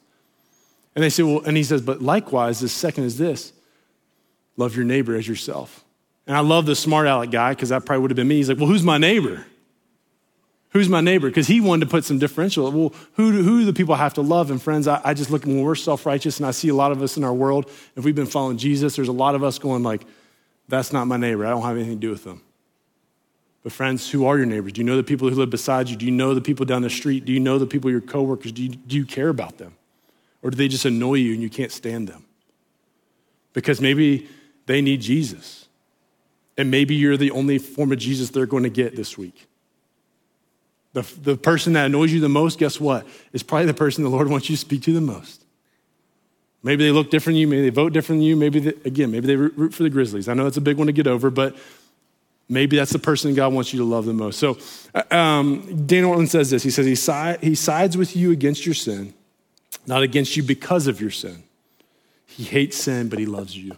And 0.95 1.03
they 1.03 1.09
say, 1.09 1.23
well, 1.23 1.41
and 1.45 1.57
he 1.57 1.63
says, 1.63 1.81
but 1.81 2.01
likewise, 2.01 2.59
the 2.59 2.69
second 2.69 3.05
is 3.05 3.17
this 3.17 3.53
love 4.57 4.75
your 4.75 4.85
neighbor 4.85 5.15
as 5.15 5.27
yourself. 5.27 5.83
And 6.27 6.37
I 6.37 6.41
love 6.41 6.65
the 6.65 6.75
smart 6.75 7.07
aleck 7.07 7.31
guy 7.31 7.51
because 7.51 7.69
that 7.69 7.85
probably 7.85 8.01
would 8.01 8.11
have 8.11 8.15
been 8.15 8.27
me. 8.27 8.37
He's 8.37 8.49
like, 8.49 8.57
well, 8.57 8.67
who's 8.67 8.83
my 8.83 8.97
neighbor? 8.97 9.45
Who's 10.69 10.89
my 10.89 11.01
neighbor? 11.01 11.27
Because 11.27 11.47
he 11.47 11.61
wanted 11.61 11.85
to 11.85 11.91
put 11.91 12.03
some 12.03 12.17
differential. 12.17 12.71
Well, 12.71 12.93
who 13.13 13.31
do, 13.31 13.43
who 13.43 13.59
do 13.59 13.65
the 13.65 13.73
people 13.73 13.93
I 13.93 13.97
have 13.97 14.15
to 14.15 14.21
love? 14.21 14.49
And 14.49 14.59
friends, 14.61 14.87
I, 14.87 14.99
I 15.03 15.13
just 15.13 15.29
look 15.29 15.45
when 15.45 15.61
we're 15.61 15.75
self 15.75 16.05
righteous, 16.05 16.37
and 16.37 16.47
I 16.47 16.51
see 16.51 16.69
a 16.69 16.73
lot 16.73 16.91
of 16.91 17.01
us 17.03 17.15
in 17.15 17.23
our 17.23 17.33
world. 17.33 17.69
If 17.95 18.03
we've 18.03 18.15
been 18.15 18.25
following 18.25 18.57
Jesus, 18.57 18.95
there's 18.95 19.07
a 19.07 19.13
lot 19.13 19.35
of 19.35 19.43
us 19.43 19.59
going 19.59 19.83
like, 19.83 20.03
"That's 20.67 20.91
not 20.91 21.05
my 21.05 21.17
neighbor. 21.17 21.45
I 21.45 21.51
don't 21.51 21.61
have 21.61 21.75
anything 21.75 21.93
to 21.93 21.99
do 21.99 22.09
with 22.09 22.23
them." 22.23 22.41
But, 23.63 23.71
friends, 23.71 24.11
who 24.11 24.25
are 24.25 24.37
your 24.37 24.45
neighbors? 24.45 24.73
Do 24.73 24.81
you 24.81 24.85
know 24.85 24.97
the 24.97 25.03
people 25.03 25.29
who 25.29 25.35
live 25.35 25.49
beside 25.49 25.89
you? 25.89 25.95
Do 25.95 26.05
you 26.05 26.11
know 26.11 26.33
the 26.33 26.41
people 26.41 26.65
down 26.65 26.81
the 26.81 26.89
street? 26.89 27.23
Do 27.23 27.31
you 27.31 27.39
know 27.39 27.57
the 27.57 27.65
people, 27.65 27.89
your 27.89 28.01
coworkers? 28.01 28.51
Do 28.51 28.61
you, 28.61 28.69
do 28.69 28.97
you 28.97 29.05
care 29.05 29.29
about 29.29 29.57
them? 29.57 29.73
Or 30.41 30.49
do 30.49 30.57
they 30.57 30.67
just 30.67 30.83
annoy 30.83 31.15
you 31.15 31.33
and 31.33 31.41
you 31.41 31.49
can't 31.49 31.71
stand 31.71 32.09
them? 32.09 32.25
Because 33.53 33.79
maybe 33.79 34.27
they 34.65 34.81
need 34.81 34.99
Jesus. 34.99 35.67
And 36.57 36.69
maybe 36.69 36.93
you're 36.93 37.15
the 37.15 37.31
only 37.31 37.57
form 37.57 37.93
of 37.93 37.99
Jesus 37.99 38.29
they're 38.29 38.45
going 38.45 38.63
to 38.63 38.69
get 38.69 38.97
this 38.97 39.17
week. 39.17 39.47
The, 40.91 41.01
the 41.21 41.37
person 41.37 41.73
that 41.73 41.85
annoys 41.85 42.11
you 42.11 42.19
the 42.19 42.29
most, 42.29 42.59
guess 42.59 42.79
what? 42.79 43.07
Is 43.31 43.41
probably 43.41 43.67
the 43.67 43.73
person 43.73 44.03
the 44.03 44.09
Lord 44.09 44.27
wants 44.27 44.49
you 44.49 44.55
to 44.55 44.59
speak 44.59 44.83
to 44.83 44.93
the 44.93 45.01
most. 45.01 45.43
Maybe 46.61 46.83
they 46.83 46.91
look 46.91 47.09
different 47.09 47.35
than 47.35 47.41
you. 47.41 47.47
Maybe 47.47 47.61
they 47.63 47.69
vote 47.69 47.93
different 47.93 48.19
than 48.19 48.27
you. 48.27 48.35
Maybe, 48.35 48.59
they, 48.59 48.73
again, 48.85 49.09
maybe 49.09 49.25
they 49.25 49.35
root 49.35 49.73
for 49.73 49.83
the 49.83 49.89
Grizzlies. 49.89 50.27
I 50.27 50.33
know 50.33 50.43
that's 50.43 50.57
a 50.57 50.61
big 50.61 50.77
one 50.77 50.87
to 50.87 50.93
get 50.93 51.07
over, 51.07 51.29
but 51.29 51.55
Maybe 52.53 52.77
that's 52.77 52.91
the 52.91 52.99
person 52.99 53.33
God 53.33 53.51
wants 53.51 53.73
you 53.73 53.79
to 53.79 53.85
love 53.85 54.05
the 54.05 54.13
most. 54.13 54.37
So, 54.39 54.59
uh, 54.93 55.03
um, 55.13 55.85
Dan 55.87 56.03
Ortlund 56.03 56.29
says 56.29 56.51
this 56.51 56.61
He 56.61 56.69
says, 56.69 56.85
he, 56.85 56.95
si- 56.95 57.37
he 57.41 57.55
sides 57.55 57.97
with 57.97 58.15
you 58.15 58.31
against 58.31 58.65
your 58.65 58.75
sin, 58.75 59.13
not 59.87 60.03
against 60.03 60.37
you 60.37 60.43
because 60.43 60.87
of 60.87 61.01
your 61.01 61.09
sin. 61.09 61.43
He 62.27 62.43
hates 62.43 62.77
sin, 62.77 63.09
but 63.09 63.19
he 63.19 63.25
loves 63.25 63.57
you. 63.57 63.75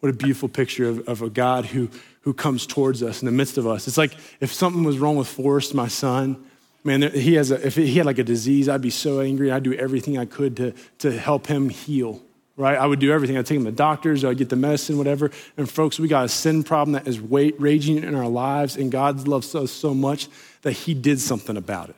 What 0.00 0.10
a 0.10 0.12
beautiful 0.12 0.48
picture 0.48 0.88
of, 0.88 1.08
of 1.08 1.22
a 1.22 1.30
God 1.30 1.66
who, 1.66 1.90
who 2.22 2.34
comes 2.34 2.66
towards 2.66 3.02
us 3.02 3.22
in 3.22 3.26
the 3.26 3.32
midst 3.32 3.56
of 3.56 3.66
us. 3.66 3.88
It's 3.88 3.98
like 3.98 4.14
if 4.40 4.52
something 4.52 4.84
was 4.84 4.98
wrong 4.98 5.16
with 5.16 5.28
Forrest, 5.28 5.74
my 5.74 5.88
son, 5.88 6.44
man, 6.84 7.02
he 7.02 7.34
has 7.34 7.50
a, 7.50 7.66
if 7.66 7.76
he 7.76 7.94
had 7.94 8.06
like 8.06 8.18
a 8.18 8.24
disease, 8.24 8.68
I'd 8.68 8.82
be 8.82 8.90
so 8.90 9.20
angry. 9.20 9.50
I'd 9.50 9.62
do 9.62 9.74
everything 9.74 10.18
I 10.18 10.24
could 10.24 10.56
to, 10.56 10.74
to 10.98 11.16
help 11.16 11.46
him 11.46 11.68
heal 11.68 12.22
right? 12.58 12.76
I 12.76 12.84
would 12.84 12.98
do 12.98 13.12
everything. 13.12 13.38
I'd 13.38 13.46
take 13.46 13.56
him 13.56 13.64
to 13.64 13.72
doctors, 13.72 14.24
I'd 14.24 14.36
get 14.36 14.50
the 14.50 14.56
medicine, 14.56 14.98
whatever. 14.98 15.30
And 15.56 15.70
folks, 15.70 15.98
we 15.98 16.08
got 16.08 16.24
a 16.24 16.28
sin 16.28 16.64
problem 16.64 16.92
that 16.92 17.06
is 17.06 17.20
raging 17.20 18.02
in 18.02 18.14
our 18.14 18.28
lives, 18.28 18.76
and 18.76 18.90
God 18.92 19.26
loves 19.26 19.54
us 19.54 19.70
so 19.70 19.94
much 19.94 20.28
that 20.62 20.72
He 20.72 20.92
did 20.92 21.20
something 21.20 21.56
about 21.56 21.88
it. 21.88 21.96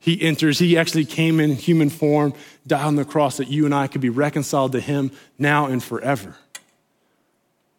He 0.00 0.20
enters, 0.20 0.58
He 0.58 0.76
actually 0.76 1.04
came 1.04 1.38
in 1.38 1.52
human 1.52 1.88
form, 1.88 2.34
died 2.66 2.84
on 2.84 2.96
the 2.96 3.04
cross 3.04 3.36
that 3.36 3.48
you 3.48 3.64
and 3.64 3.74
I 3.74 3.86
could 3.86 4.00
be 4.00 4.10
reconciled 4.10 4.72
to 4.72 4.80
Him 4.80 5.12
now 5.38 5.66
and 5.66 5.82
forever. 5.82 6.34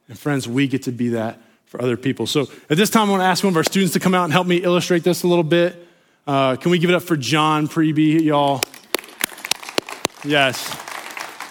And 0.08 0.18
friends, 0.18 0.48
we 0.48 0.68
get 0.70 0.84
to 0.84 0.94
be 0.94 1.10
that 1.10 1.42
for 1.66 1.82
other 1.82 1.98
people. 1.98 2.26
So 2.26 2.48
at 2.70 2.78
this 2.78 2.90
time, 2.90 3.10
I 3.10 3.12
want 3.12 3.22
to 3.22 3.26
ask 3.26 3.44
one 3.44 3.52
of 3.52 3.58
our 3.58 3.64
students 3.66 3.92
to 3.94 4.00
come 4.00 4.16
out 4.16 4.24
and 4.24 4.32
help 4.32 4.48
me 4.48 4.58
illustrate 4.58 5.04
this 5.04 5.24
a 5.24 5.28
little 5.28 5.44
bit. 5.44 5.86
Uh, 6.26 6.56
can 6.56 6.72
we 6.72 6.80
give 6.80 6.90
it 6.90 6.96
up 6.96 7.04
for 7.04 7.18
John 7.18 7.68
Preby, 7.68 8.24
y'all? 8.24 8.64
Yes. 10.24 10.74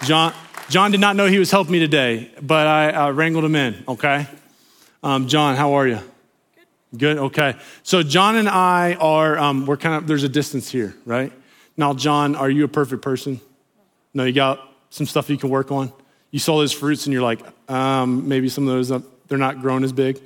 John, 0.03 0.33
John 0.69 0.91
did 0.91 0.99
not 0.99 1.15
know 1.15 1.27
he 1.27 1.39
was 1.39 1.49
helping 1.49 1.71
me 1.71 1.79
today, 1.79 2.29
but 2.41 2.67
I 2.67 3.09
wrangled 3.09 3.45
him 3.45 3.55
in, 3.55 3.83
okay? 3.87 4.27
Um, 5.01 5.27
John, 5.27 5.55
how 5.55 5.73
are 5.73 5.87
you? 5.87 5.99
Good. 6.91 6.97
Good, 6.97 7.17
okay. 7.17 7.55
So, 7.83 8.03
John 8.03 8.35
and 8.35 8.49
I 8.49 8.95
are, 8.95 9.37
um, 9.37 9.65
we're 9.65 9.77
kind 9.77 9.95
of, 9.95 10.07
there's 10.07 10.23
a 10.23 10.29
distance 10.29 10.69
here, 10.69 10.93
right? 11.05 11.31
Now, 11.77 11.93
John, 11.93 12.35
are 12.35 12.49
you 12.49 12.65
a 12.65 12.67
perfect 12.67 13.01
person? 13.01 13.39
No, 14.13 14.25
you 14.25 14.33
got 14.33 14.59
some 14.89 15.05
stuff 15.05 15.29
you 15.29 15.37
can 15.37 15.49
work 15.49 15.71
on? 15.71 15.93
You 16.31 16.39
saw 16.39 16.57
those 16.57 16.73
fruits 16.73 17.05
and 17.05 17.13
you're 17.13 17.21
like, 17.21 17.39
um, 17.69 18.27
maybe 18.27 18.49
some 18.49 18.67
of 18.67 18.73
those, 18.73 18.91
uh, 18.91 18.99
they're 19.29 19.37
not 19.37 19.61
grown 19.61 19.85
as 19.85 19.93
big. 19.93 20.19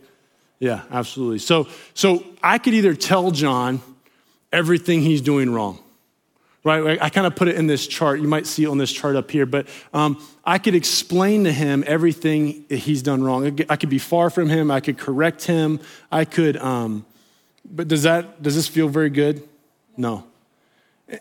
Yeah, 0.60 0.82
absolutely. 0.90 1.40
So, 1.40 1.68
so 1.94 2.24
I 2.42 2.58
could 2.58 2.74
either 2.74 2.96
tell 2.96 3.30
John 3.30 3.82
everything 4.52 5.02
he's 5.02 5.22
doing 5.22 5.52
wrong, 5.52 5.80
right? 6.64 7.02
I 7.02 7.10
kind 7.10 7.26
of 7.26 7.36
put 7.36 7.48
it 7.48 7.56
in 7.56 7.68
this 7.68 7.88
chart. 7.88 8.20
You 8.20 8.28
might 8.28 8.46
see 8.46 8.64
it 8.64 8.68
on 8.68 8.78
this 8.78 8.92
chart 8.92 9.16
up 9.16 9.32
here, 9.32 9.46
but 9.46 9.68
um, 9.94 10.24
I 10.46 10.60
could 10.60 10.76
explain 10.76 11.44
to 11.46 11.52
him 11.52 11.84
everything 11.88 12.66
he's 12.70 13.02
done 13.02 13.24
wrong. 13.24 13.60
I 13.70 13.76
could 13.76 13.90
be 13.90 13.98
far 13.98 14.30
from 14.30 14.50
him. 14.50 14.70
I 14.70 14.80
could 14.80 14.98
correct 14.98 15.46
him. 15.46 15.80
I 16.12 16.26
could, 16.26 16.58
um, 16.58 17.06
but 17.66 17.88
does 17.88 18.04
that, 18.04 18.44
does 18.44 18.56
this 18.56 18.68
feel 18.68 18.88
very 18.88 19.10
good? 19.10 19.48
No. 19.98 20.26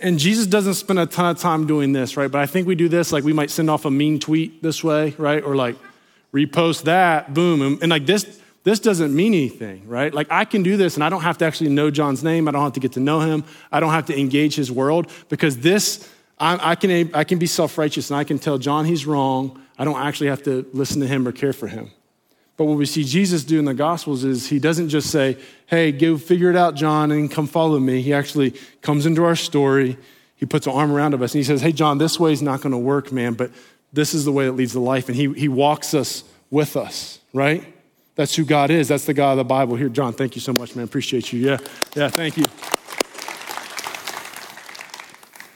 And 0.01 0.19
Jesus 0.19 0.47
doesn't 0.47 0.75
spend 0.75 0.99
a 0.99 1.07
ton 1.07 1.31
of 1.31 1.39
time 1.39 1.67
doing 1.67 1.93
this, 1.93 2.17
right? 2.17 2.31
But 2.31 2.41
I 2.41 2.47
think 2.47 2.69
we 2.69 2.75
do 2.75 2.89
this, 2.89 3.11
like 3.11 3.25
we 3.25 3.33
might 3.33 3.51
send 3.51 3.71
off 3.71 3.85
a 3.85 3.91
mean 3.91 4.21
tweet 4.21 4.63
this 4.63 4.85
way, 4.85 5.15
right? 5.19 5.43
Or 5.43 5.57
like 5.57 5.77
repost 6.33 6.85
that, 6.85 7.35
boom. 7.35 7.63
And, 7.63 7.83
and 7.83 7.91
like 7.91 8.07
this, 8.07 8.41
this 8.63 8.79
doesn't 8.79 9.15
mean 9.15 9.33
anything, 9.33 9.89
right? 9.89 10.13
Like 10.13 10.27
I 10.31 10.45
can 10.45 10.63
do 10.63 10.77
this 10.77 10.95
and 10.95 11.05
I 11.05 11.09
don't 11.09 11.23
have 11.23 11.39
to 11.39 11.45
actually 11.47 11.71
know 11.71 11.91
John's 11.91 12.23
name. 12.23 12.47
I 12.47 12.51
don't 12.51 12.63
have 12.63 12.75
to 12.75 12.81
get 12.81 12.93
to 12.93 13.01
know 13.01 13.21
him. 13.21 13.45
I 13.73 13.81
don't 13.81 13.93
have 13.93 14.07
to 14.07 14.19
engage 14.19 14.55
his 14.55 14.71
world 14.71 15.11
because 15.29 15.59
this, 15.59 16.09
I, 16.39 16.73
I 16.73 16.75
can, 16.75 17.15
I 17.15 17.25
can 17.25 17.39
be 17.39 17.47
self 17.47 17.79
righteous 17.79 18.11
and 18.11 18.19
I 18.19 18.25
can 18.25 18.39
tell 18.39 18.59
John 18.59 18.85
he's 18.85 19.07
wrong. 19.07 19.61
I 19.79 19.85
don't 19.85 19.99
actually 19.99 20.29
have 20.29 20.43
to 20.43 20.69
listen 20.75 21.01
to 21.01 21.07
him 21.07 21.27
or 21.27 21.33
care 21.33 21.55
for 21.55 21.69
him. 21.69 21.91
But 22.59 22.67
what 22.67 22.77
we 22.77 22.85
see 22.85 23.05
Jesus 23.05 23.43
do 23.43 23.59
in 23.59 23.65
the 23.65 23.73
Gospels 23.73 24.23
is 24.23 24.47
he 24.47 24.59
doesn't 24.59 24.91
just 24.91 25.09
say, 25.11 25.39
hey, 25.65 25.93
go 25.93 26.19
figure 26.19 26.51
it 26.51 26.57
out, 26.57 26.75
John, 26.75 27.11
and 27.11 27.31
come 27.31 27.47
follow 27.47 27.79
me. 27.79 28.03
He 28.03 28.13
actually 28.13 28.55
comes 28.83 29.07
into 29.07 29.25
our 29.25 29.37
story. 29.37 29.97
He 30.37 30.45
puts 30.45 30.67
an 30.67 30.75
arm 30.75 30.93
around 30.93 31.15
us 31.15 31.33
and 31.33 31.39
he 31.39 31.45
says, 31.45 31.63
hey, 31.63 31.73
John, 31.73 31.97
this 31.97 32.21
way 32.21 32.33
is 32.33 32.43
not 32.43 32.61
going 32.61 32.73
to 32.73 32.79
work, 32.79 33.11
man, 33.11 33.33
but 33.33 33.51
this 33.95 34.13
is 34.13 34.27
the 34.27 34.33
way 34.33 34.45
that 34.45 34.53
leads 34.53 34.73
to 34.73 34.81
life. 34.81 35.09
And 35.09 35.17
he, 35.17 35.33
he 35.33 35.49
walks 35.49 35.95
us 35.95 36.25
with 36.51 36.77
us, 36.77 37.21
right? 37.33 37.65
That's 38.21 38.35
who 38.35 38.45
God 38.45 38.69
is. 38.71 38.89
That's 38.89 39.07
the 39.07 39.15
God 39.15 39.31
of 39.31 39.39
the 39.39 39.45
Bible. 39.45 39.77
Here, 39.77 39.89
John, 39.89 40.13
thank 40.13 40.35
you 40.35 40.43
so 40.43 40.53
much, 40.53 40.77
man. 40.77 40.85
Appreciate 40.85 41.33
you. 41.33 41.41
Yeah, 41.41 41.57
yeah, 41.97 42.11
thank 42.11 42.37
you. 42.37 42.45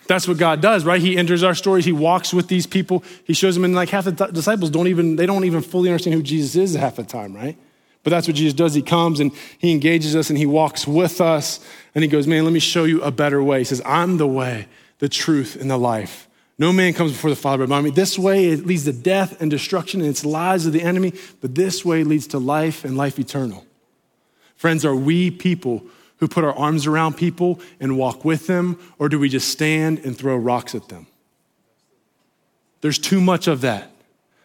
That's 0.07 0.27
what 0.27 0.39
God 0.39 0.63
does, 0.63 0.83
right? 0.87 0.99
He 0.99 1.19
enters 1.19 1.43
our 1.43 1.55
stories. 1.55 1.85
He 1.85 1.93
walks 1.93 2.33
with 2.33 2.49
these 2.49 2.67
people. 2.67 3.05
He 3.25 3.35
shows 3.35 3.55
them, 3.55 3.65
and 3.65 3.75
like 3.75 3.91
half 3.91 4.07
the 4.07 4.13
th- 4.13 4.31
disciples 4.31 4.71
don't 4.71 4.87
even 4.87 5.17
they 5.17 5.27
don't 5.27 5.45
even 5.45 5.61
fully 5.61 5.91
understand 5.91 6.15
who 6.15 6.23
Jesus 6.23 6.57
is 6.57 6.75
half 6.75 6.97
the 6.97 7.05
time, 7.05 7.37
right? 7.37 7.59
But 8.03 8.09
that's 8.09 8.27
what 8.27 8.35
Jesus 8.35 8.55
does. 8.55 8.73
He 8.73 8.81
comes 8.81 9.21
and 9.21 9.33
he 9.59 9.71
engages 9.71 10.17
us 10.17 10.31
and 10.31 10.39
he 10.39 10.47
walks 10.47 10.87
with 10.87 11.21
us 11.21 11.61
and 11.95 12.03
he 12.03 12.09
goes, 12.09 12.27
"Man, 12.27 12.45
let 12.45 12.55
me 12.55 12.61
show 12.61 12.85
you 12.85 13.03
a 13.03 13.11
better 13.11 13.43
way." 13.43 13.59
He 13.59 13.65
says, 13.65 13.83
"I'm 13.85 14.17
the 14.17 14.27
way, 14.27 14.69
the 15.01 15.11
truth, 15.11 15.55
and 15.61 15.71
the 15.71 15.77
life." 15.77 16.31
No 16.59 16.73
man 16.73 16.93
comes 16.93 17.13
before 17.13 17.31
the 17.31 17.37
Father 17.37 17.67
by 17.67 17.81
me. 17.81 17.91
This 17.91 18.19
way 18.19 18.47
it 18.47 18.65
leads 18.67 18.85
to 18.85 18.93
death 18.93 19.41
and 19.41 19.51
destruction 19.51 20.01
and 20.01 20.11
it's 20.11 20.25
lies 20.25 20.67
of 20.67 20.73
the 20.73 20.83
enemy, 20.83 21.13
but 21.41 21.55
this 21.55 21.85
way 21.85 22.05
leads 22.05 22.29
to 22.29 22.39
life 22.39 22.85
and 22.85 22.97
life 22.97 23.19
eternal. 23.19 23.67
Friends, 24.55 24.85
are 24.85 24.95
we 24.95 25.31
people 25.31 25.85
who 26.19 26.29
put 26.29 26.45
our 26.45 26.55
arms 26.55 26.87
around 26.87 27.17
people 27.17 27.61
and 27.81 27.99
walk 27.99 28.25
with 28.25 28.47
them, 28.47 28.79
or 28.99 29.09
do 29.09 29.19
we 29.19 29.29
just 29.29 29.49
stand 29.49 29.99
and 30.01 30.17
throw 30.17 30.37
rocks 30.37 30.75
at 30.75 30.89
them? 30.89 31.07
There's 32.81 32.99
too 32.99 33.21
much 33.21 33.49
of 33.49 33.63
that. 33.63 33.91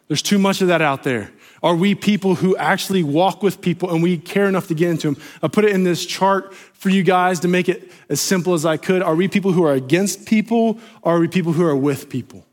There's 0.08 0.24
too 0.24 0.39
much 0.39 0.62
of 0.62 0.69
that 0.69 0.82
out 0.82 1.04
there. 1.04 1.32
Are 1.62 1.76
we 1.76 1.95
people 1.95 2.36
who 2.36 2.56
actually 2.58 3.04
walk 3.04 3.43
with 3.43 3.62
people 3.62 3.91
and 3.91 4.02
we 4.02 4.17
care 4.17 4.48
enough 4.48 4.67
to 4.67 4.76
get 4.76 4.89
into 4.91 5.12
them? 5.12 5.24
I 5.43 5.48
put 5.48 5.65
it 5.65 5.72
in 5.72 5.84
this 5.84 6.06
chart 6.06 6.54
for 6.54 6.89
you 6.89 7.04
guys 7.04 7.41
to 7.41 7.48
make 7.48 7.67
it 7.67 7.91
as 8.08 8.22
simple 8.22 8.54
as 8.54 8.65
I 8.65 8.78
could. 8.78 9.02
Are 9.02 9.15
we 9.15 9.28
people 9.28 9.52
who 9.52 9.63
are 9.63 9.74
against 9.74 10.26
people 10.26 10.80
or 11.02 11.17
are 11.17 11.19
we 11.19 11.28
people 11.28 11.52
who 11.52 11.65
are 11.65 11.76
with 11.76 12.10
people? 12.10 12.45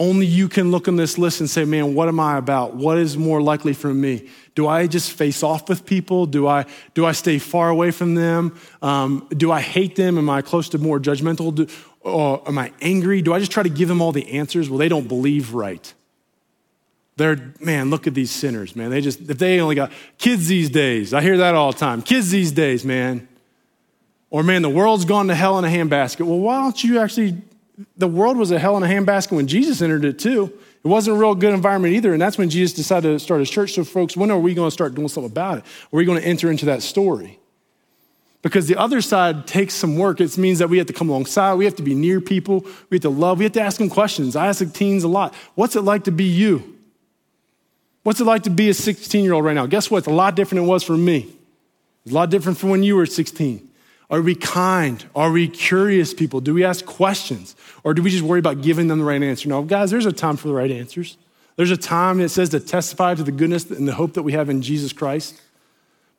Only 0.00 0.26
you 0.26 0.48
can 0.48 0.70
look 0.70 0.86
on 0.86 0.94
this 0.94 1.18
list 1.18 1.40
and 1.40 1.50
say, 1.50 1.64
man, 1.64 1.92
what 1.92 2.06
am 2.06 2.20
I 2.20 2.36
about? 2.36 2.76
What 2.76 2.98
is 2.98 3.16
more 3.16 3.42
likely 3.42 3.72
for 3.72 3.92
me? 3.92 4.28
Do 4.54 4.68
I 4.68 4.86
just 4.86 5.10
face 5.10 5.42
off 5.42 5.68
with 5.68 5.84
people? 5.84 6.24
Do 6.26 6.46
I, 6.46 6.66
do 6.94 7.04
I 7.04 7.10
stay 7.10 7.40
far 7.40 7.68
away 7.68 7.90
from 7.90 8.14
them? 8.14 8.56
Um, 8.80 9.26
do 9.36 9.50
I 9.50 9.60
hate 9.60 9.96
them? 9.96 10.16
Am 10.16 10.30
I 10.30 10.40
close 10.40 10.68
to 10.68 10.78
more 10.78 11.00
judgmental? 11.00 11.52
Do, 11.52 11.66
or 12.02 12.46
am 12.46 12.58
I 12.58 12.72
angry? 12.80 13.22
Do 13.22 13.34
I 13.34 13.40
just 13.40 13.50
try 13.50 13.64
to 13.64 13.68
give 13.68 13.88
them 13.88 14.00
all 14.00 14.12
the 14.12 14.28
answers? 14.34 14.70
Well, 14.70 14.78
they 14.78 14.88
don't 14.88 15.08
believe 15.08 15.52
right. 15.52 15.92
They're, 17.18 17.52
man, 17.60 17.90
look 17.90 18.06
at 18.06 18.14
these 18.14 18.30
sinners, 18.30 18.76
man. 18.76 18.90
They 18.90 19.00
just, 19.00 19.20
if 19.28 19.38
they 19.38 19.58
only 19.60 19.74
got 19.74 19.90
kids 20.18 20.46
these 20.46 20.70
days, 20.70 21.12
I 21.12 21.20
hear 21.20 21.36
that 21.38 21.56
all 21.56 21.72
the 21.72 21.78
time. 21.78 22.00
Kids 22.00 22.30
these 22.30 22.52
days, 22.52 22.84
man. 22.84 23.26
Or, 24.30 24.44
man, 24.44 24.62
the 24.62 24.70
world's 24.70 25.04
gone 25.04 25.26
to 25.26 25.34
hell 25.34 25.58
in 25.58 25.64
a 25.64 25.68
handbasket. 25.68 26.24
Well, 26.24 26.38
why 26.38 26.60
don't 26.60 26.82
you 26.84 27.00
actually, 27.00 27.42
the 27.96 28.06
world 28.06 28.36
was 28.36 28.52
a 28.52 28.58
hell 28.58 28.76
in 28.76 28.84
a 28.84 28.86
handbasket 28.86 29.32
when 29.32 29.48
Jesus 29.48 29.82
entered 29.82 30.04
it 30.04 30.20
too. 30.20 30.44
It 30.84 30.86
wasn't 30.86 31.16
a 31.16 31.20
real 31.20 31.34
good 31.34 31.52
environment 31.52 31.94
either. 31.94 32.12
And 32.12 32.22
that's 32.22 32.38
when 32.38 32.50
Jesus 32.50 32.72
decided 32.76 33.08
to 33.08 33.18
start 33.18 33.40
his 33.40 33.50
church. 33.50 33.72
So, 33.72 33.82
folks, 33.82 34.16
when 34.16 34.30
are 34.30 34.38
we 34.38 34.54
going 34.54 34.68
to 34.68 34.72
start 34.72 34.94
doing 34.94 35.08
something 35.08 35.30
about 35.30 35.58
it? 35.58 35.64
Are 35.64 35.96
we 35.96 36.04
going 36.04 36.20
to 36.22 36.26
enter 36.26 36.52
into 36.52 36.66
that 36.66 36.82
story? 36.82 37.40
Because 38.42 38.68
the 38.68 38.76
other 38.76 39.00
side 39.00 39.48
takes 39.48 39.74
some 39.74 39.96
work. 39.96 40.20
It 40.20 40.38
means 40.38 40.60
that 40.60 40.68
we 40.68 40.78
have 40.78 40.86
to 40.86 40.92
come 40.92 41.08
alongside. 41.08 41.54
We 41.54 41.64
have 41.64 41.74
to 41.76 41.82
be 41.82 41.96
near 41.96 42.20
people. 42.20 42.64
We 42.90 42.94
have 42.94 43.02
to 43.02 43.08
love. 43.08 43.38
We 43.38 43.44
have 43.44 43.54
to 43.54 43.60
ask 43.60 43.78
them 43.78 43.90
questions. 43.90 44.36
I 44.36 44.46
ask 44.46 44.60
the 44.60 44.66
teens 44.66 45.02
a 45.02 45.08
lot 45.08 45.34
What's 45.56 45.74
it 45.74 45.82
like 45.82 46.04
to 46.04 46.12
be 46.12 46.24
you? 46.24 46.77
What's 48.08 48.20
it 48.20 48.24
like 48.24 48.44
to 48.44 48.50
be 48.50 48.70
a 48.70 48.74
16 48.74 49.22
year 49.22 49.34
old 49.34 49.44
right 49.44 49.52
now? 49.52 49.66
Guess 49.66 49.90
what? 49.90 49.98
It's 49.98 50.06
a 50.06 50.10
lot 50.10 50.34
different 50.34 50.62
than 50.62 50.64
it 50.64 50.72
was 50.72 50.82
for 50.82 50.96
me. 50.96 51.28
It's 52.06 52.12
a 52.12 52.14
lot 52.14 52.30
different 52.30 52.56
from 52.56 52.70
when 52.70 52.82
you 52.82 52.96
were 52.96 53.04
16. 53.04 53.68
Are 54.08 54.22
we 54.22 54.34
kind? 54.34 55.04
Are 55.14 55.30
we 55.30 55.46
curious 55.46 56.14
people? 56.14 56.40
Do 56.40 56.54
we 56.54 56.64
ask 56.64 56.86
questions? 56.86 57.54
Or 57.84 57.92
do 57.92 58.00
we 58.00 58.08
just 58.08 58.24
worry 58.24 58.38
about 58.38 58.62
giving 58.62 58.88
them 58.88 58.98
the 59.00 59.04
right 59.04 59.22
answer? 59.22 59.50
No, 59.50 59.60
guys, 59.60 59.90
there's 59.90 60.06
a 60.06 60.12
time 60.12 60.38
for 60.38 60.48
the 60.48 60.54
right 60.54 60.70
answers. 60.70 61.18
There's 61.56 61.70
a 61.70 61.76
time 61.76 62.16
that 62.20 62.30
says 62.30 62.48
to 62.48 62.60
testify 62.60 63.14
to 63.14 63.22
the 63.22 63.30
goodness 63.30 63.70
and 63.70 63.86
the 63.86 63.92
hope 63.92 64.14
that 64.14 64.22
we 64.22 64.32
have 64.32 64.48
in 64.48 64.62
Jesus 64.62 64.94
Christ. 64.94 65.38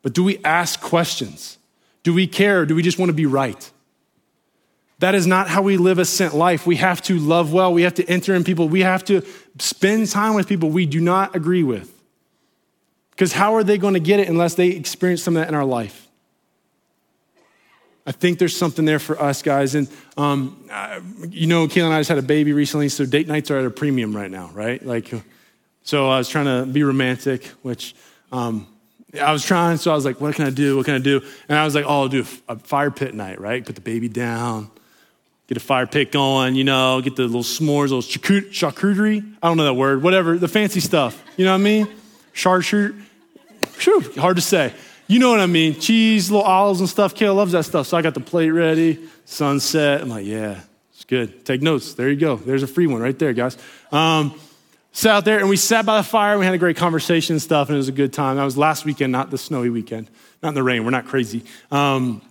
But 0.02 0.12
do 0.12 0.22
we 0.22 0.38
ask 0.44 0.80
questions? 0.80 1.58
Do 2.04 2.14
we 2.14 2.28
care? 2.28 2.66
do 2.66 2.76
we 2.76 2.84
just 2.84 3.00
want 3.00 3.08
to 3.08 3.14
be 3.14 3.26
right? 3.26 3.68
That 5.00 5.14
is 5.14 5.26
not 5.26 5.48
how 5.48 5.62
we 5.62 5.78
live 5.78 5.98
a 5.98 6.04
sent 6.04 6.34
life. 6.34 6.66
We 6.66 6.76
have 6.76 7.02
to 7.02 7.18
love 7.18 7.52
well. 7.52 7.72
We 7.72 7.82
have 7.82 7.94
to 7.94 8.04
enter 8.04 8.34
in 8.34 8.44
people. 8.44 8.68
We 8.68 8.82
have 8.82 9.02
to 9.06 9.22
spend 9.58 10.08
time 10.08 10.34
with 10.34 10.48
people 10.48 10.70
we 10.70 10.86
do 10.86 11.00
not 11.00 11.34
agree 11.34 11.62
with. 11.62 11.92
Because 13.10 13.32
how 13.32 13.54
are 13.54 13.64
they 13.64 13.76
going 13.76 13.94
to 13.94 14.00
get 14.00 14.20
it 14.20 14.28
unless 14.28 14.54
they 14.54 14.68
experience 14.68 15.22
some 15.22 15.36
of 15.36 15.42
that 15.42 15.48
in 15.48 15.54
our 15.54 15.64
life? 15.64 16.08
I 18.06 18.12
think 18.12 18.38
there's 18.38 18.56
something 18.56 18.86
there 18.86 18.98
for 18.98 19.20
us, 19.20 19.42
guys. 19.42 19.74
And, 19.74 19.88
um, 20.16 20.68
you 21.28 21.46
know, 21.46 21.68
Kayla 21.68 21.84
and 21.84 21.94
I 21.94 22.00
just 22.00 22.08
had 22.08 22.18
a 22.18 22.22
baby 22.22 22.52
recently, 22.52 22.88
so 22.88 23.04
date 23.04 23.28
nights 23.28 23.50
are 23.50 23.58
at 23.58 23.66
a 23.66 23.70
premium 23.70 24.16
right 24.16 24.30
now, 24.30 24.50
right? 24.54 24.84
Like, 24.84 25.12
so 25.82 26.08
I 26.08 26.18
was 26.18 26.28
trying 26.28 26.46
to 26.46 26.70
be 26.70 26.82
romantic, 26.82 27.44
which 27.62 27.94
um, 28.32 28.66
I 29.20 29.32
was 29.32 29.44
trying. 29.44 29.76
So 29.76 29.90
I 29.90 29.94
was 29.94 30.04
like, 30.04 30.20
what 30.20 30.34
can 30.34 30.46
I 30.46 30.50
do? 30.50 30.76
What 30.76 30.86
can 30.86 30.94
I 30.94 30.98
do? 30.98 31.20
And 31.48 31.58
I 31.58 31.64
was 31.64 31.74
like, 31.74 31.84
oh, 31.84 32.02
I'll 32.02 32.08
do 32.08 32.24
a 32.48 32.56
fire 32.56 32.90
pit 32.90 33.14
night, 33.14 33.40
right? 33.40 33.64
Put 33.64 33.74
the 33.74 33.80
baby 33.80 34.08
down, 34.08 34.70
get 35.50 35.56
a 35.56 35.60
fire 35.60 35.84
pit 35.84 36.12
going, 36.12 36.54
you 36.54 36.62
know, 36.62 37.00
get 37.00 37.16
the 37.16 37.24
little 37.24 37.42
s'mores, 37.42 37.90
little 37.90 38.02
charcuterie. 38.02 39.34
I 39.42 39.48
don't 39.48 39.56
know 39.56 39.64
that 39.64 39.74
word, 39.74 40.00
whatever, 40.00 40.38
the 40.38 40.46
fancy 40.46 40.78
stuff. 40.78 41.20
You 41.36 41.44
know 41.44 41.50
what 41.50 41.60
I 41.60 41.64
mean? 41.64 41.88
Charcuterie. 42.32 43.04
Hard 44.16 44.36
to 44.36 44.42
say. 44.42 44.72
You 45.08 45.18
know 45.18 45.28
what 45.28 45.40
I 45.40 45.46
mean? 45.46 45.80
Cheese, 45.80 46.30
little 46.30 46.46
olives 46.46 46.78
and 46.78 46.88
stuff. 46.88 47.16
Kayla 47.16 47.34
loves 47.34 47.50
that 47.50 47.64
stuff. 47.64 47.88
So 47.88 47.96
I 47.96 48.02
got 48.02 48.14
the 48.14 48.20
plate 48.20 48.50
ready, 48.50 49.00
sunset. 49.24 50.02
I'm 50.02 50.08
like, 50.08 50.24
yeah, 50.24 50.60
it's 50.94 51.02
good. 51.02 51.44
Take 51.44 51.62
notes. 51.62 51.94
There 51.94 52.08
you 52.08 52.20
go. 52.20 52.36
There's 52.36 52.62
a 52.62 52.68
free 52.68 52.86
one 52.86 53.02
right 53.02 53.18
there, 53.18 53.32
guys. 53.32 53.58
Um, 53.90 54.38
sat 54.92 55.16
out 55.16 55.24
there 55.24 55.40
and 55.40 55.48
we 55.48 55.56
sat 55.56 55.84
by 55.84 55.96
the 55.96 56.04
fire. 56.04 56.38
We 56.38 56.44
had 56.44 56.54
a 56.54 56.58
great 56.58 56.76
conversation 56.76 57.34
and 57.34 57.42
stuff, 57.42 57.70
and 57.70 57.74
it 57.74 57.78
was 57.78 57.88
a 57.88 57.92
good 57.92 58.12
time. 58.12 58.36
That 58.36 58.44
was 58.44 58.56
last 58.56 58.84
weekend, 58.84 59.10
not 59.10 59.32
the 59.32 59.38
snowy 59.38 59.68
weekend, 59.68 60.08
not 60.44 60.50
in 60.50 60.54
the 60.54 60.62
rain. 60.62 60.84
We're 60.84 60.90
not 60.90 61.06
crazy. 61.06 61.42
Um, 61.72 62.22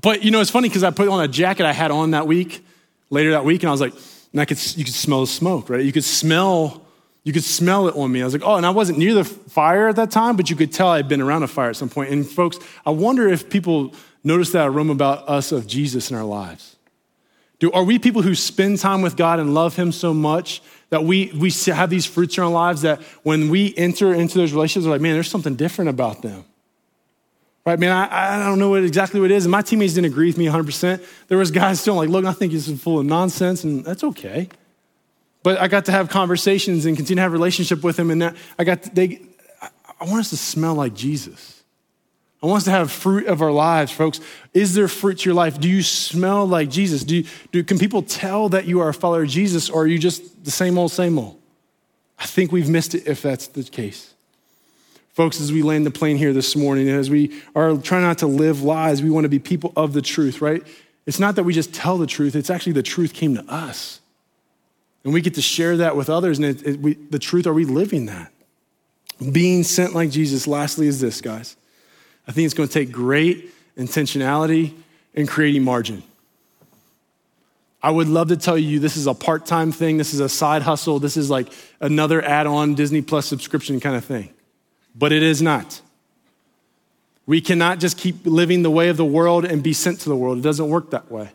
but 0.00 0.22
you 0.22 0.30
know, 0.30 0.40
it's 0.40 0.50
funny 0.50 0.68
because 0.68 0.84
I 0.84 0.90
put 0.90 1.08
on 1.08 1.22
a 1.22 1.28
jacket 1.28 1.66
I 1.66 1.72
had 1.72 1.90
on 1.90 2.12
that 2.12 2.26
week, 2.26 2.64
later 3.10 3.32
that 3.32 3.44
week, 3.44 3.62
and 3.62 3.68
I 3.68 3.72
was 3.72 3.80
like, 3.80 3.94
and 4.32 4.40
I 4.40 4.44
could, 4.44 4.58
you 4.76 4.84
could 4.84 4.94
smell 4.94 5.22
the 5.22 5.26
smoke, 5.26 5.70
right? 5.70 5.82
You 5.82 5.92
could 5.92 6.04
smell, 6.04 6.86
you 7.24 7.32
could 7.32 7.44
smell 7.44 7.88
it 7.88 7.96
on 7.96 8.12
me. 8.12 8.20
I 8.20 8.24
was 8.24 8.34
like, 8.34 8.42
oh, 8.44 8.56
and 8.56 8.66
I 8.66 8.70
wasn't 8.70 8.98
near 8.98 9.14
the 9.14 9.24
fire 9.24 9.88
at 9.88 9.96
that 9.96 10.10
time, 10.10 10.36
but 10.36 10.50
you 10.50 10.56
could 10.56 10.72
tell 10.72 10.88
I'd 10.88 11.08
been 11.08 11.20
around 11.20 11.42
a 11.42 11.48
fire 11.48 11.70
at 11.70 11.76
some 11.76 11.88
point. 11.88 12.10
And 12.10 12.28
folks, 12.28 12.58
I 12.84 12.90
wonder 12.90 13.28
if 13.28 13.48
people 13.48 13.94
notice 14.22 14.52
that 14.52 14.68
aroma 14.68 14.92
about 14.92 15.28
us 15.28 15.52
of 15.52 15.66
Jesus 15.66 16.10
in 16.10 16.16
our 16.16 16.24
lives. 16.24 16.76
Do, 17.58 17.72
are 17.72 17.82
we 17.82 17.98
people 17.98 18.22
who 18.22 18.34
spend 18.34 18.78
time 18.78 19.02
with 19.02 19.16
God 19.16 19.40
and 19.40 19.54
love 19.54 19.74
Him 19.74 19.90
so 19.90 20.14
much 20.14 20.62
that 20.90 21.04
we, 21.04 21.32
we 21.34 21.50
have 21.66 21.90
these 21.90 22.06
fruits 22.06 22.36
in 22.36 22.44
our 22.44 22.50
lives 22.50 22.82
that 22.82 23.00
when 23.22 23.48
we 23.48 23.74
enter 23.76 24.14
into 24.14 24.38
those 24.38 24.52
relationships, 24.52 24.86
we're 24.86 24.92
like, 24.92 25.00
man, 25.00 25.14
there's 25.14 25.30
something 25.30 25.56
different 25.56 25.88
about 25.88 26.22
them? 26.22 26.44
Right, 27.66 27.78
man, 27.78 27.92
I, 27.92 28.36
I 28.36 28.46
don't 28.46 28.58
know 28.58 28.70
what 28.70 28.82
exactly 28.82 29.20
what 29.20 29.30
it 29.30 29.34
is. 29.34 29.44
And 29.44 29.52
my 29.52 29.62
teammates 29.62 29.94
didn't 29.94 30.10
agree 30.10 30.28
with 30.28 30.38
me 30.38 30.46
100%. 30.46 31.04
There 31.28 31.36
was 31.36 31.50
guys 31.50 31.80
still 31.80 31.94
like, 31.94 32.08
look, 32.08 32.24
I 32.24 32.32
think 32.32 32.52
this 32.52 32.66
is 32.66 32.80
full 32.80 32.98
of 32.98 33.06
nonsense, 33.06 33.64
and 33.64 33.84
that's 33.84 34.02
okay. 34.04 34.48
But 35.42 35.60
I 35.60 35.68
got 35.68 35.84
to 35.86 35.92
have 35.92 36.08
conversations 36.08 36.86
and 36.86 36.96
continue 36.96 37.16
to 37.16 37.22
have 37.22 37.32
relationship 37.32 37.84
with 37.84 37.96
them, 37.96 38.10
and 38.10 38.22
that, 38.22 38.36
I 38.58 38.64
got, 38.64 38.82
to, 38.84 38.94
they, 38.94 39.20
I 40.00 40.04
want 40.04 40.20
us 40.20 40.30
to 40.30 40.36
smell 40.36 40.74
like 40.74 40.94
Jesus. 40.94 41.62
I 42.42 42.46
want 42.46 42.58
us 42.58 42.64
to 42.64 42.70
have 42.70 42.92
fruit 42.92 43.26
of 43.26 43.42
our 43.42 43.50
lives, 43.50 43.90
folks. 43.90 44.20
Is 44.54 44.74
there 44.74 44.86
fruit 44.86 45.18
to 45.18 45.24
your 45.28 45.34
life? 45.34 45.58
Do 45.58 45.68
you 45.68 45.82
smell 45.82 46.46
like 46.46 46.70
Jesus? 46.70 47.02
Do, 47.02 47.16
you, 47.16 47.24
do 47.50 47.64
can 47.64 47.78
people 47.78 48.02
tell 48.02 48.48
that 48.50 48.66
you 48.66 48.80
are 48.80 48.88
a 48.88 48.94
follower 48.94 49.22
of 49.22 49.28
Jesus, 49.28 49.68
or 49.68 49.82
are 49.82 49.86
you 49.86 49.98
just 49.98 50.44
the 50.44 50.50
same 50.50 50.78
old, 50.78 50.92
same 50.92 51.18
old? 51.18 51.40
I 52.18 52.26
think 52.26 52.52
we've 52.52 52.68
missed 52.68 52.94
it 52.94 53.06
if 53.06 53.22
that's 53.22 53.48
the 53.48 53.64
case. 53.64 54.14
Folks, 55.18 55.40
as 55.40 55.50
we 55.50 55.62
land 55.62 55.84
the 55.84 55.90
plane 55.90 56.16
here 56.16 56.32
this 56.32 56.54
morning, 56.54 56.88
as 56.88 57.10
we 57.10 57.42
are 57.56 57.76
trying 57.76 58.02
not 58.02 58.18
to 58.18 58.28
live 58.28 58.62
lies, 58.62 59.02
we 59.02 59.10
want 59.10 59.24
to 59.24 59.28
be 59.28 59.40
people 59.40 59.72
of 59.74 59.92
the 59.92 60.00
truth, 60.00 60.40
right? 60.40 60.64
It's 61.06 61.18
not 61.18 61.34
that 61.34 61.42
we 61.42 61.52
just 61.52 61.74
tell 61.74 61.98
the 61.98 62.06
truth, 62.06 62.36
it's 62.36 62.50
actually 62.50 62.74
the 62.74 62.84
truth 62.84 63.14
came 63.14 63.34
to 63.34 63.44
us. 63.52 64.00
And 65.02 65.12
we 65.12 65.20
get 65.20 65.34
to 65.34 65.42
share 65.42 65.78
that 65.78 65.96
with 65.96 66.08
others. 66.08 66.38
And 66.38 66.46
it, 66.46 66.64
it, 66.64 66.80
we, 66.80 66.94
the 66.94 67.18
truth, 67.18 67.48
are 67.48 67.52
we 67.52 67.64
living 67.64 68.06
that? 68.06 68.32
Being 69.32 69.64
sent 69.64 69.92
like 69.92 70.10
Jesus, 70.10 70.46
lastly, 70.46 70.86
is 70.86 71.00
this, 71.00 71.20
guys. 71.20 71.56
I 72.28 72.30
think 72.30 72.44
it's 72.44 72.54
going 72.54 72.68
to 72.68 72.72
take 72.72 72.92
great 72.92 73.52
intentionality 73.76 74.72
and 75.16 75.28
creating 75.28 75.64
margin. 75.64 76.04
I 77.82 77.90
would 77.90 78.06
love 78.06 78.28
to 78.28 78.36
tell 78.36 78.56
you 78.56 78.78
this 78.78 78.96
is 78.96 79.08
a 79.08 79.14
part 79.14 79.46
time 79.46 79.72
thing, 79.72 79.96
this 79.96 80.14
is 80.14 80.20
a 80.20 80.28
side 80.28 80.62
hustle, 80.62 81.00
this 81.00 81.16
is 81.16 81.28
like 81.28 81.52
another 81.80 82.22
add 82.22 82.46
on 82.46 82.76
Disney 82.76 83.02
Plus 83.02 83.26
subscription 83.26 83.80
kind 83.80 83.96
of 83.96 84.04
thing. 84.04 84.32
But 84.98 85.12
it 85.12 85.22
is 85.22 85.40
not. 85.40 85.80
We 87.24 87.40
cannot 87.40 87.78
just 87.78 87.96
keep 87.96 88.26
living 88.26 88.62
the 88.62 88.70
way 88.70 88.88
of 88.88 88.96
the 88.96 89.04
world 89.04 89.44
and 89.44 89.62
be 89.62 89.72
sent 89.72 90.00
to 90.00 90.08
the 90.08 90.16
world. 90.16 90.38
It 90.38 90.40
doesn't 90.40 90.68
work 90.68 90.90
that 90.90 91.10
way. 91.10 91.30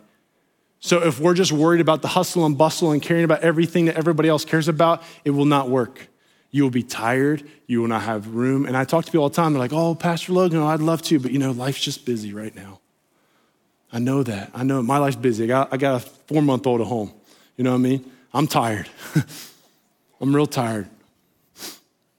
So 0.80 1.01
if 1.01 1.20
we're 1.20 1.34
just 1.34 1.53
worried 1.53 1.80
about 1.80 2.01
the 2.01 2.09
hustle 2.09 2.45
and 2.45 2.57
bustle 2.57 2.91
and 2.91 3.01
caring 3.01 3.24
about 3.24 3.41
everything 3.41 3.86
that 3.86 3.95
everybody 3.95 4.28
else 4.28 4.43
cares 4.43 4.68
about, 4.68 5.01
it 5.24 5.30
will 5.30 5.45
not 5.45 5.70
work. 5.70 6.09
You 6.51 6.64
will 6.64 6.72
be 6.72 6.84
tired. 6.84 7.47
You 7.68 7.82
will 7.82 7.88
not 7.88 8.03
have 8.03 8.36
room. 8.36 8.66
And 8.66 8.76
I 8.76 8.84
talk 8.84 9.05
to 9.05 9.11
people 9.11 9.24
all 9.24 9.30
the 9.30 9.36
time. 9.36 9.53
They're 9.53 9.59
like, 9.59 9.72
oh, 9.72 9.95
Pastor 9.95 10.34
Logan, 10.34 10.59
oh, 10.59 10.68
I'd 10.68 10.82
love 10.82 11.01
to, 11.03 11.20
but 11.20 11.32
you 11.32 11.39
know, 11.39 11.51
life's 11.51 11.80
just 11.80 12.05
busy 12.05 12.34
right 12.34 12.53
now. 12.53 12.82
I 13.93 13.99
know 13.99 14.24
that. 14.24 14.51
I 14.53 14.64
know 14.64 14.82
my 14.82 14.97
life's 14.97 15.16
busy. 15.16 15.45
I 15.45 15.47
got, 15.47 15.74
I 15.74 15.78
got 15.78 15.95
a 15.95 15.99
four 15.99 16.41
month 16.41 16.68
old 16.68 16.82
at 16.82 16.88
home. 16.88 17.14
You 17.55 17.64
know 17.64 17.72
what 17.72 17.78
I 17.78 17.82
mean? 17.82 18.11
I'm 18.34 18.47
tired. 18.47 18.89
I'm 20.20 20.36
real 20.36 20.47
tired. 20.47 20.89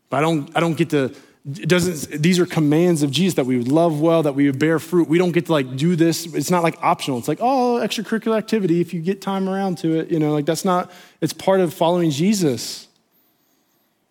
But 0.09 0.19
I 0.19 0.21
don't, 0.21 0.57
I 0.57 0.61
don't 0.61 0.77
get 0.77 0.91
to 0.91 1.13
doesn't 1.45 2.23
these 2.23 2.39
are 2.39 2.47
commands 2.47 3.03
of 3.03 3.11
jesus 3.11 3.35
that 3.35 3.45
we 3.45 3.59
would 3.59 3.69
love 3.69 4.01
well 4.01 4.23
that 4.23 4.35
we 4.35 4.47
would 4.47 4.59
bear 4.59 4.79
fruit. 4.79 5.09
We 5.09 5.19
don't 5.19 5.33
get 5.33 5.47
to 5.47 5.53
like 5.53 5.77
do 5.77 5.95
this. 5.95 6.25
It's 6.33 6.51
not 6.51 6.63
like 6.63 6.83
optional. 6.83 7.19
It's 7.19 7.29
like 7.29 7.41
oh 7.43 7.81
extracurricular 7.83 8.39
activity 8.39 8.81
if 8.81 8.95
you 8.95 9.03
get 9.03 9.21
time 9.21 9.49
around 9.49 9.77
to 9.79 9.99
it 9.99 10.11
you 10.11 10.19
know 10.19 10.33
like 10.33 10.47
that's 10.47 10.65
not 10.65 10.91
it's 11.21 11.35
part 11.35 11.61
of 11.61 11.75
following 11.75 12.11
jesus. 12.11 12.89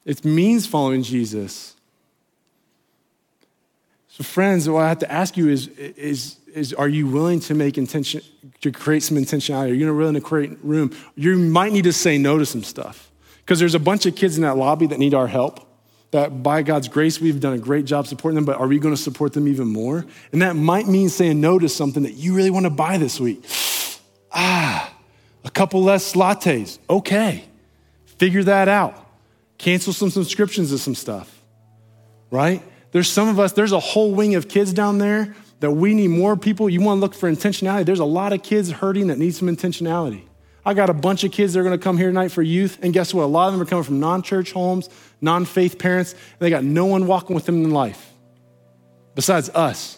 It 0.05 0.23
means 0.23 0.67
following 0.67 1.01
jesus. 1.01 1.75
So 4.09 4.23
friends 4.23 4.69
what 4.69 4.83
i 4.83 4.89
have 4.89 4.99
to 4.99 5.11
ask 5.11 5.35
you 5.35 5.49
is 5.49 5.69
is 5.69 6.37
is 6.53 6.71
are 6.75 6.87
you 6.87 7.07
willing 7.07 7.39
to 7.39 7.55
make 7.55 7.79
intention 7.79 8.21
to 8.61 8.71
create 8.71 9.01
some 9.01 9.17
intentionality? 9.17 9.71
Are 9.71 9.73
you 9.73 9.91
willing 9.95 10.13
to 10.13 10.21
create 10.21 10.55
room? 10.61 10.95
You 11.15 11.35
might 11.39 11.73
need 11.73 11.85
to 11.85 11.93
say 11.93 12.19
no 12.19 12.37
to 12.37 12.45
some 12.45 12.63
stuff 12.63 13.09
because 13.39 13.57
there's 13.57 13.73
a 13.73 13.79
bunch 13.79 14.05
of 14.05 14.15
kids 14.15 14.35
in 14.35 14.43
that 14.43 14.55
lobby 14.55 14.85
that 14.85 14.99
need 14.99 15.15
our 15.15 15.25
help 15.25 15.67
that 16.13 16.41
by 16.41 16.63
God's 16.63 16.87
grace, 16.87 17.19
we've 17.19 17.39
done 17.39 17.53
a 17.53 17.57
great 17.57 17.85
job 17.85 18.07
supporting 18.07 18.35
them, 18.35 18.45
but 18.45 18.57
are 18.57 18.67
we 18.67 18.79
going 18.79 18.95
to 18.95 19.01
support 19.01 19.33
them 19.33 19.47
even 19.47 19.67
more? 19.67 20.05
And 20.31 20.41
that 20.41 20.55
might 20.55 20.87
mean 20.87 21.09
saying 21.09 21.41
no 21.41 21.59
to 21.59 21.67
something 21.67 22.03
that 22.03 22.13
you 22.13 22.33
really 22.33 22.49
want 22.49 22.65
to 22.65 22.69
buy 22.69 22.97
this 22.97 23.19
week. 23.19 23.43
Ah, 24.35 24.91
a 25.43 25.51
couple 25.51 25.83
less 25.83 26.13
lattes. 26.13 26.79
Okay. 26.89 27.45
Figure 28.17 28.43
that 28.45 28.67
out. 28.67 28.95
Cancel 29.59 29.93
some 29.93 30.09
subscriptions 30.09 30.71
to 30.71 30.79
some 30.79 30.95
stuff, 30.95 31.39
right? 32.31 32.63
There's 32.93 33.07
some 33.07 33.27
of 33.27 33.39
us, 33.39 33.51
there's 33.51 33.73
a 33.73 33.79
whole 33.79 34.11
wing 34.11 34.33
of 34.33 34.47
kids 34.47 34.73
down 34.73 34.97
there 34.97 35.35
that 35.59 35.69
we 35.69 35.93
need 35.93 36.07
more 36.07 36.35
people. 36.35 36.67
You 36.67 36.81
want 36.81 36.97
to 36.97 37.01
look 37.01 37.13
for 37.13 37.31
intentionality. 37.31 37.85
There's 37.85 37.99
a 37.99 38.05
lot 38.05 38.33
of 38.33 38.41
kids 38.41 38.71
hurting 38.71 39.07
that 39.07 39.19
need 39.19 39.35
some 39.35 39.47
intentionality. 39.47 40.23
I 40.65 40.73
got 40.73 40.89
a 40.89 40.93
bunch 40.93 41.23
of 41.23 41.31
kids 41.31 41.53
that 41.53 41.59
are 41.59 41.63
going 41.63 41.77
to 41.77 41.83
come 41.83 41.97
here 41.97 42.07
tonight 42.07 42.29
for 42.29 42.41
youth. 42.41 42.79
And 42.81 42.93
guess 42.93 43.13
what? 43.13 43.23
A 43.23 43.27
lot 43.27 43.47
of 43.47 43.53
them 43.53 43.61
are 43.61 43.65
coming 43.65 43.83
from 43.83 43.99
non 43.99 44.21
church 44.21 44.53
homes, 44.53 44.89
non 45.21 45.45
faith 45.45 45.77
parents, 45.77 46.13
and 46.13 46.39
they 46.39 46.49
got 46.49 46.63
no 46.63 46.85
one 46.85 47.05
walking 47.07 47.35
with 47.35 47.45
them 47.45 47.63
in 47.63 47.71
life 47.71 48.13
besides 49.15 49.49
us. 49.49 49.97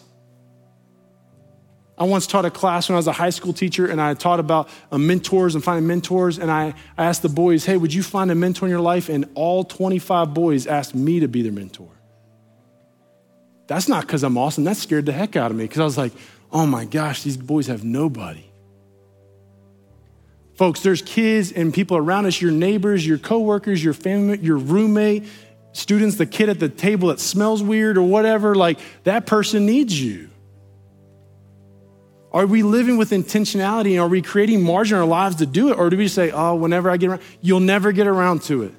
I 1.98 2.04
once 2.04 2.26
taught 2.26 2.44
a 2.44 2.50
class 2.50 2.88
when 2.88 2.96
I 2.96 2.98
was 2.98 3.06
a 3.06 3.12
high 3.12 3.30
school 3.30 3.54
teacher, 3.54 3.86
and 3.86 4.00
I 4.00 4.12
taught 4.14 4.38
about 4.38 4.68
uh, 4.92 4.98
mentors 4.98 5.54
and 5.54 5.64
finding 5.64 5.86
mentors. 5.86 6.38
And 6.38 6.50
I, 6.50 6.74
I 6.98 7.06
asked 7.06 7.22
the 7.22 7.30
boys, 7.30 7.64
hey, 7.64 7.78
would 7.78 7.94
you 7.94 8.02
find 8.02 8.30
a 8.30 8.34
mentor 8.34 8.66
in 8.66 8.70
your 8.70 8.80
life? 8.80 9.08
And 9.08 9.26
all 9.34 9.64
25 9.64 10.34
boys 10.34 10.66
asked 10.66 10.94
me 10.94 11.20
to 11.20 11.28
be 11.28 11.40
their 11.42 11.52
mentor. 11.52 11.88
That's 13.66 13.88
not 13.88 14.02
because 14.02 14.22
I'm 14.22 14.36
awesome. 14.36 14.64
That 14.64 14.76
scared 14.76 15.06
the 15.06 15.12
heck 15.12 15.36
out 15.36 15.50
of 15.50 15.56
me 15.56 15.64
because 15.64 15.80
I 15.80 15.84
was 15.84 15.96
like, 15.96 16.12
oh 16.52 16.66
my 16.66 16.84
gosh, 16.84 17.22
these 17.22 17.36
boys 17.36 17.66
have 17.68 17.82
nobody. 17.82 18.44
Folks, 20.56 20.80
there's 20.80 21.02
kids 21.02 21.52
and 21.52 21.72
people 21.72 21.96
around 21.96 22.26
us, 22.26 22.40
your 22.40 22.50
neighbors, 22.50 23.06
your 23.06 23.18
coworkers, 23.18 23.84
your 23.84 23.92
family, 23.92 24.38
your 24.38 24.56
roommate, 24.56 25.24
students, 25.72 26.16
the 26.16 26.24
kid 26.24 26.48
at 26.48 26.58
the 26.58 26.70
table 26.70 27.08
that 27.08 27.20
smells 27.20 27.62
weird 27.62 27.98
or 27.98 28.02
whatever, 28.02 28.54
like 28.54 28.78
that 29.04 29.26
person 29.26 29.66
needs 29.66 30.00
you. 30.00 30.30
Are 32.32 32.46
we 32.46 32.62
living 32.62 32.96
with 32.96 33.10
intentionality 33.10 33.92
and 33.92 34.00
are 34.00 34.08
we 34.08 34.22
creating 34.22 34.62
margin 34.62 34.96
in 34.96 35.02
our 35.02 35.08
lives 35.08 35.36
to 35.36 35.46
do 35.46 35.70
it? 35.70 35.78
Or 35.78 35.90
do 35.90 35.96
we 35.96 36.08
say, 36.08 36.30
oh, 36.30 36.54
whenever 36.54 36.90
I 36.90 36.96
get 36.96 37.10
around, 37.10 37.22
you'll 37.40 37.60
never 37.60 37.92
get 37.92 38.06
around 38.06 38.42
to 38.44 38.62
it? 38.62 38.74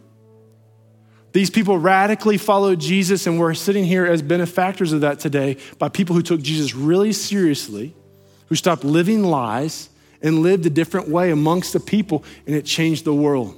These 1.33 1.49
people 1.51 1.77
radically 1.77 2.37
followed 2.37 2.79
Jesus, 2.79 3.27
and 3.27 3.39
we're 3.39 3.53
sitting 3.53 3.83
here 3.83 4.05
as 4.05 4.23
benefactors 4.23 4.93
of 4.93 5.01
that 5.01 5.19
today 5.19 5.57
by 5.77 5.89
people 5.89 6.15
who 6.15 6.23
took 6.23 6.41
Jesus 6.41 6.73
really 6.73 7.13
seriously, 7.13 7.95
who 8.47 8.55
stopped 8.55 8.83
living 8.83 9.23
lies, 9.23 9.89
and 10.21 10.39
lived 10.39 10.65
a 10.65 10.69
different 10.69 11.09
way 11.09 11.31
amongst 11.31 11.73
the 11.73 11.79
people, 11.79 12.23
and 12.45 12.55
it 12.55 12.65
changed 12.65 13.05
the 13.05 13.13
world. 13.13 13.55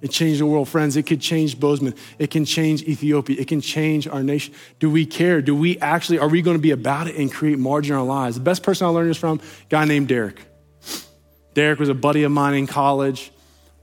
It 0.00 0.10
changed 0.10 0.40
the 0.40 0.46
world, 0.46 0.68
friends. 0.68 0.96
It 0.96 1.04
could 1.04 1.20
change 1.20 1.60
Bozeman. 1.60 1.94
It 2.18 2.30
can 2.30 2.44
change 2.44 2.82
Ethiopia. 2.82 3.36
It 3.38 3.46
can 3.46 3.60
change 3.60 4.08
our 4.08 4.22
nation. 4.22 4.52
Do 4.80 4.90
we 4.90 5.06
care? 5.06 5.40
Do 5.40 5.54
we 5.54 5.78
actually, 5.78 6.18
are 6.18 6.28
we 6.28 6.42
going 6.42 6.56
to 6.56 6.62
be 6.62 6.72
about 6.72 7.06
it 7.06 7.14
and 7.14 7.32
create 7.32 7.56
margin 7.56 7.94
in 7.94 8.00
our 8.00 8.04
lives? 8.04 8.34
The 8.34 8.42
best 8.42 8.64
person 8.64 8.88
I 8.88 8.90
learned 8.90 9.10
this 9.10 9.16
from, 9.16 9.38
a 9.38 9.68
guy 9.68 9.84
named 9.84 10.08
Derek. 10.08 10.40
Derek 11.54 11.78
was 11.78 11.88
a 11.88 11.94
buddy 11.94 12.24
of 12.24 12.32
mine 12.32 12.54
in 12.54 12.66
college. 12.66 13.30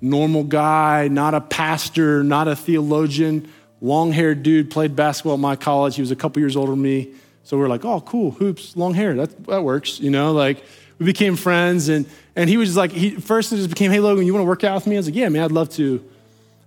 Normal 0.02 0.44
guy, 0.44 1.08
not 1.08 1.36
a 1.36 1.42
pastor, 1.42 2.22
not 2.22 2.50
a 2.50 2.56
theologian, 2.56 3.50
long 3.80 4.12
haired 4.12 4.44
dude, 4.44 4.72
played 4.72 4.98
basketball 4.98 5.36
at 5.36 5.40
my 5.40 5.56
college. 5.56 5.96
He 5.96 6.02
was 6.02 6.12
a 6.12 6.16
couple 6.18 6.42
years 6.42 6.58
older 6.58 6.72
than 6.72 6.82
me. 6.82 7.14
So 7.44 7.58
we 7.58 7.64
are 7.64 7.70
like, 7.70 7.86
oh, 7.86 8.02
cool, 8.02 8.32
hoops, 8.32 8.76
long 8.76 8.94
hair. 8.94 9.14
That, 9.16 9.46
that 9.46 9.64
works, 9.64 10.02
you 10.02 10.10
know, 10.10 10.34
like 10.34 10.64
we 11.00 11.06
became 11.06 11.36
friends. 11.36 11.90
And, 11.90 12.06
and 12.36 12.50
he 12.50 12.58
was 12.58 12.70
just 12.70 12.78
like, 12.78 12.92
he, 12.92 13.12
first 13.12 13.52
it 13.52 13.58
just 13.58 13.70
became, 13.70 13.92
hey, 13.92 14.00
Logan, 14.00 14.26
you 14.26 14.34
want 14.34 14.44
to 14.44 14.48
work 14.48 14.64
out 14.64 14.76
with 14.76 14.88
me? 14.88 14.98
I 14.98 15.00
was 15.00 15.08
like, 15.08 15.16
yeah, 15.16 15.30
man, 15.30 15.44
I'd 15.44 15.52
love 15.52 15.70
to. 15.72 16.04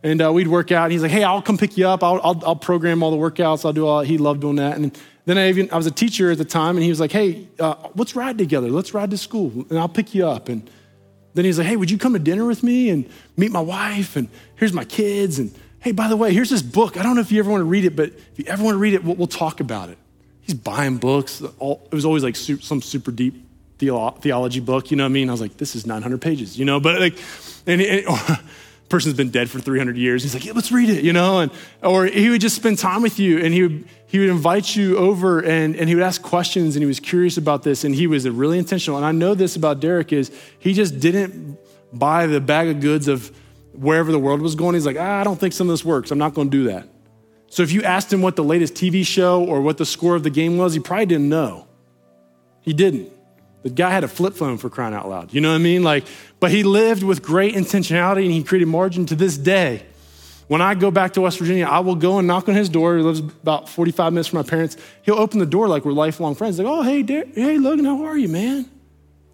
And 0.02 0.20
uh, 0.20 0.32
we'd 0.32 0.48
work 0.48 0.72
out. 0.72 0.84
And 0.84 0.92
he's 0.92 1.02
like, 1.02 1.12
hey, 1.12 1.22
I'll 1.22 1.42
come 1.42 1.58
pick 1.58 1.76
you 1.76 1.86
up. 1.86 2.02
I'll, 2.02 2.20
I'll, 2.24 2.42
I'll, 2.44 2.56
program 2.56 3.02
all 3.02 3.12
the 3.12 3.16
workouts. 3.16 3.64
I'll 3.64 3.72
do 3.72 3.86
all 3.86 4.00
He 4.00 4.18
loved 4.18 4.40
doing 4.40 4.56
that. 4.56 4.76
And 4.76 4.98
then 5.26 5.38
I 5.38 5.48
even, 5.48 5.70
I 5.70 5.76
was 5.76 5.86
a 5.86 5.92
teacher 5.92 6.32
at 6.32 6.38
the 6.38 6.44
time. 6.44 6.76
And 6.76 6.82
he 6.82 6.88
was 6.88 6.98
like, 6.98 7.12
hey, 7.12 7.46
uh, 7.60 7.76
let's 7.94 8.16
ride 8.16 8.38
together. 8.38 8.68
Let's 8.68 8.94
ride 8.94 9.10
to 9.10 9.18
school. 9.18 9.52
And 9.70 9.78
I'll 9.78 9.88
pick 9.88 10.14
you 10.14 10.26
up. 10.26 10.48
And 10.48 10.68
then 11.34 11.44
he's 11.44 11.58
like, 11.58 11.68
hey, 11.68 11.76
would 11.76 11.90
you 11.90 11.98
come 11.98 12.14
to 12.14 12.18
dinner 12.18 12.46
with 12.46 12.62
me 12.62 12.90
and 12.90 13.08
meet 13.36 13.52
my 13.52 13.60
wife? 13.60 14.16
And 14.16 14.28
here's 14.56 14.72
my 14.72 14.84
kids. 14.84 15.38
And 15.38 15.54
hey, 15.80 15.92
by 15.92 16.08
the 16.08 16.16
way, 16.16 16.32
here's 16.32 16.50
this 16.50 16.62
book. 16.62 16.96
I 16.96 17.02
don't 17.02 17.14
know 17.14 17.20
if 17.20 17.30
you 17.30 17.38
ever 17.38 17.50
want 17.50 17.60
to 17.60 17.66
read 17.66 17.84
it, 17.84 17.94
but 17.94 18.08
if 18.08 18.38
you 18.38 18.46
ever 18.46 18.64
want 18.64 18.74
to 18.74 18.78
read 18.78 18.94
it, 18.94 19.04
we'll, 19.04 19.14
we'll 19.14 19.26
talk 19.28 19.60
about 19.60 19.88
it. 19.88 19.98
He's 20.40 20.54
buying 20.54 20.96
books. 20.96 21.42
All, 21.60 21.86
it 21.92 21.94
was 21.94 22.04
always 22.04 22.24
like 22.24 22.34
super, 22.34 22.62
some 22.62 22.82
super 22.82 23.12
deep 23.12 23.41
theology 23.88 24.60
book, 24.60 24.90
you 24.90 24.96
know 24.96 25.04
what 25.04 25.10
I 25.10 25.12
mean? 25.12 25.28
I 25.28 25.32
was 25.32 25.40
like, 25.40 25.56
this 25.56 25.74
is 25.74 25.86
900 25.86 26.20
pages, 26.20 26.58
you 26.58 26.64
know? 26.64 26.80
But 26.80 27.00
like, 27.00 27.18
and, 27.66 27.80
and 27.80 28.06
person's 28.88 29.14
been 29.14 29.30
dead 29.30 29.50
for 29.50 29.58
300 29.58 29.96
years. 29.96 30.22
He's 30.22 30.34
like, 30.34 30.44
yeah, 30.44 30.52
let's 30.54 30.70
read 30.70 30.90
it, 30.90 31.04
you 31.04 31.12
know? 31.12 31.40
And, 31.40 31.50
or 31.82 32.06
he 32.06 32.28
would 32.30 32.40
just 32.40 32.56
spend 32.56 32.78
time 32.78 33.02
with 33.02 33.18
you 33.18 33.38
and 33.38 33.54
he 33.54 33.62
would, 33.62 33.84
he 34.06 34.18
would 34.18 34.28
invite 34.28 34.76
you 34.76 34.98
over 34.98 35.40
and, 35.40 35.74
and 35.76 35.88
he 35.88 35.94
would 35.94 36.04
ask 36.04 36.22
questions 36.22 36.76
and 36.76 36.82
he 36.82 36.86
was 36.86 37.00
curious 37.00 37.36
about 37.36 37.62
this 37.62 37.84
and 37.84 37.94
he 37.94 38.06
was 38.06 38.28
really 38.28 38.58
intentional. 38.58 38.98
And 38.98 39.06
I 39.06 39.12
know 39.12 39.34
this 39.34 39.56
about 39.56 39.80
Derek 39.80 40.12
is 40.12 40.30
he 40.58 40.74
just 40.74 41.00
didn't 41.00 41.58
buy 41.92 42.26
the 42.26 42.40
bag 42.40 42.68
of 42.68 42.80
goods 42.80 43.08
of 43.08 43.34
wherever 43.72 44.12
the 44.12 44.18
world 44.18 44.40
was 44.40 44.54
going. 44.54 44.74
He's 44.74 44.86
like, 44.86 44.98
ah, 44.98 45.20
I 45.20 45.24
don't 45.24 45.40
think 45.40 45.54
some 45.54 45.68
of 45.68 45.72
this 45.72 45.84
works. 45.84 46.10
I'm 46.10 46.18
not 46.18 46.34
going 46.34 46.50
to 46.50 46.56
do 46.56 46.64
that. 46.64 46.88
So 47.48 47.62
if 47.62 47.72
you 47.72 47.82
asked 47.82 48.12
him 48.12 48.22
what 48.22 48.36
the 48.36 48.44
latest 48.44 48.74
TV 48.74 49.04
show 49.04 49.44
or 49.44 49.60
what 49.60 49.76
the 49.76 49.84
score 49.84 50.14
of 50.14 50.22
the 50.22 50.30
game 50.30 50.56
was, 50.56 50.72
he 50.72 50.80
probably 50.80 51.06
didn't 51.06 51.28
know. 51.28 51.66
He 52.62 52.72
didn't. 52.72 53.12
The 53.62 53.70
guy 53.70 53.90
had 53.90 54.04
a 54.04 54.08
flip 54.08 54.34
phone 54.34 54.58
for 54.58 54.68
crying 54.68 54.94
out 54.94 55.08
loud. 55.08 55.32
You 55.32 55.40
know 55.40 55.50
what 55.50 55.56
I 55.56 55.58
mean? 55.58 55.82
Like, 55.82 56.04
but 56.40 56.50
he 56.50 56.64
lived 56.64 57.02
with 57.02 57.22
great 57.22 57.54
intentionality 57.54 58.24
and 58.24 58.32
he 58.32 58.42
created 58.42 58.66
margin 58.66 59.06
to 59.06 59.14
this 59.14 59.36
day. 59.36 59.84
When 60.48 60.60
I 60.60 60.74
go 60.74 60.90
back 60.90 61.14
to 61.14 61.20
West 61.22 61.38
Virginia, 61.38 61.66
I 61.66 61.78
will 61.80 61.94
go 61.94 62.18
and 62.18 62.26
knock 62.26 62.48
on 62.48 62.54
his 62.54 62.68
door. 62.68 62.96
He 62.96 63.02
lives 63.02 63.20
about 63.20 63.68
45 63.68 64.12
minutes 64.12 64.28
from 64.28 64.38
my 64.38 64.42
parents. 64.42 64.76
He'll 65.02 65.18
open 65.18 65.38
the 65.38 65.46
door 65.46 65.68
like 65.68 65.84
we're 65.84 65.92
lifelong 65.92 66.34
friends. 66.34 66.58
Like, 66.58 66.66
oh, 66.66 66.82
hey, 66.82 67.02
Der- 67.02 67.24
hey, 67.32 67.58
Logan, 67.58 67.84
how 67.84 68.04
are 68.04 68.18
you, 68.18 68.28
man? 68.28 68.68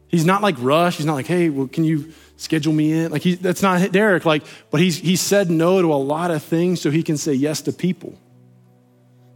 He's 0.08 0.24
not 0.24 0.42
like 0.42 0.56
Rush. 0.58 0.96
He's 0.96 1.06
not 1.06 1.14
like, 1.14 1.26
hey, 1.26 1.48
well, 1.48 1.66
can 1.66 1.84
you 1.84 2.12
schedule 2.36 2.72
me 2.72 2.92
in? 2.92 3.10
Like, 3.10 3.22
he, 3.22 3.34
that's 3.34 3.62
not 3.62 3.90
Derek. 3.90 4.24
Like, 4.24 4.44
but 4.70 4.80
he's, 4.80 4.96
he 4.98 5.16
said 5.16 5.50
no 5.50 5.82
to 5.82 5.92
a 5.92 5.96
lot 5.96 6.30
of 6.30 6.42
things 6.42 6.80
so 6.80 6.90
he 6.90 7.02
can 7.02 7.16
say 7.16 7.32
yes 7.32 7.62
to 7.62 7.72
people. 7.72 8.16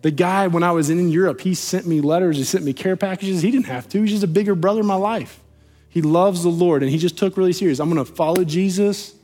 The 0.03 0.11
guy, 0.11 0.48
when 0.48 0.62
I 0.62 0.72
was 0.72 0.90
in 0.90 1.09
Europe, 1.09 1.40
he 1.40 1.55
sent 1.55 1.86
me 1.86 2.00
letters, 2.00 2.36
he 2.36 2.44
sent 2.44 2.64
me 2.64 2.72
care 2.72 2.96
packages. 2.96 3.40
He 3.40 3.50
didn't 3.50 3.66
have 3.66 3.88
to. 3.90 4.00
He's 4.03 4.11
just 4.11 4.24
a 4.24 4.28
bigger 4.28 4.55
brother 4.55 4.80
in 4.80 4.86
my 4.86 4.96
life. 4.96 5.40
He 5.88 6.03
loves 6.03 6.42
the 6.42 6.48
Lord, 6.48 6.82
and 6.82 6.90
he 6.90 6.98
just 6.98 7.16
took 7.16 7.36
really 7.36 7.53
serious. 7.53 7.78
I'm 7.78 7.94
to 7.94 8.05
follow 8.05 8.44
Jesus, 8.44 9.14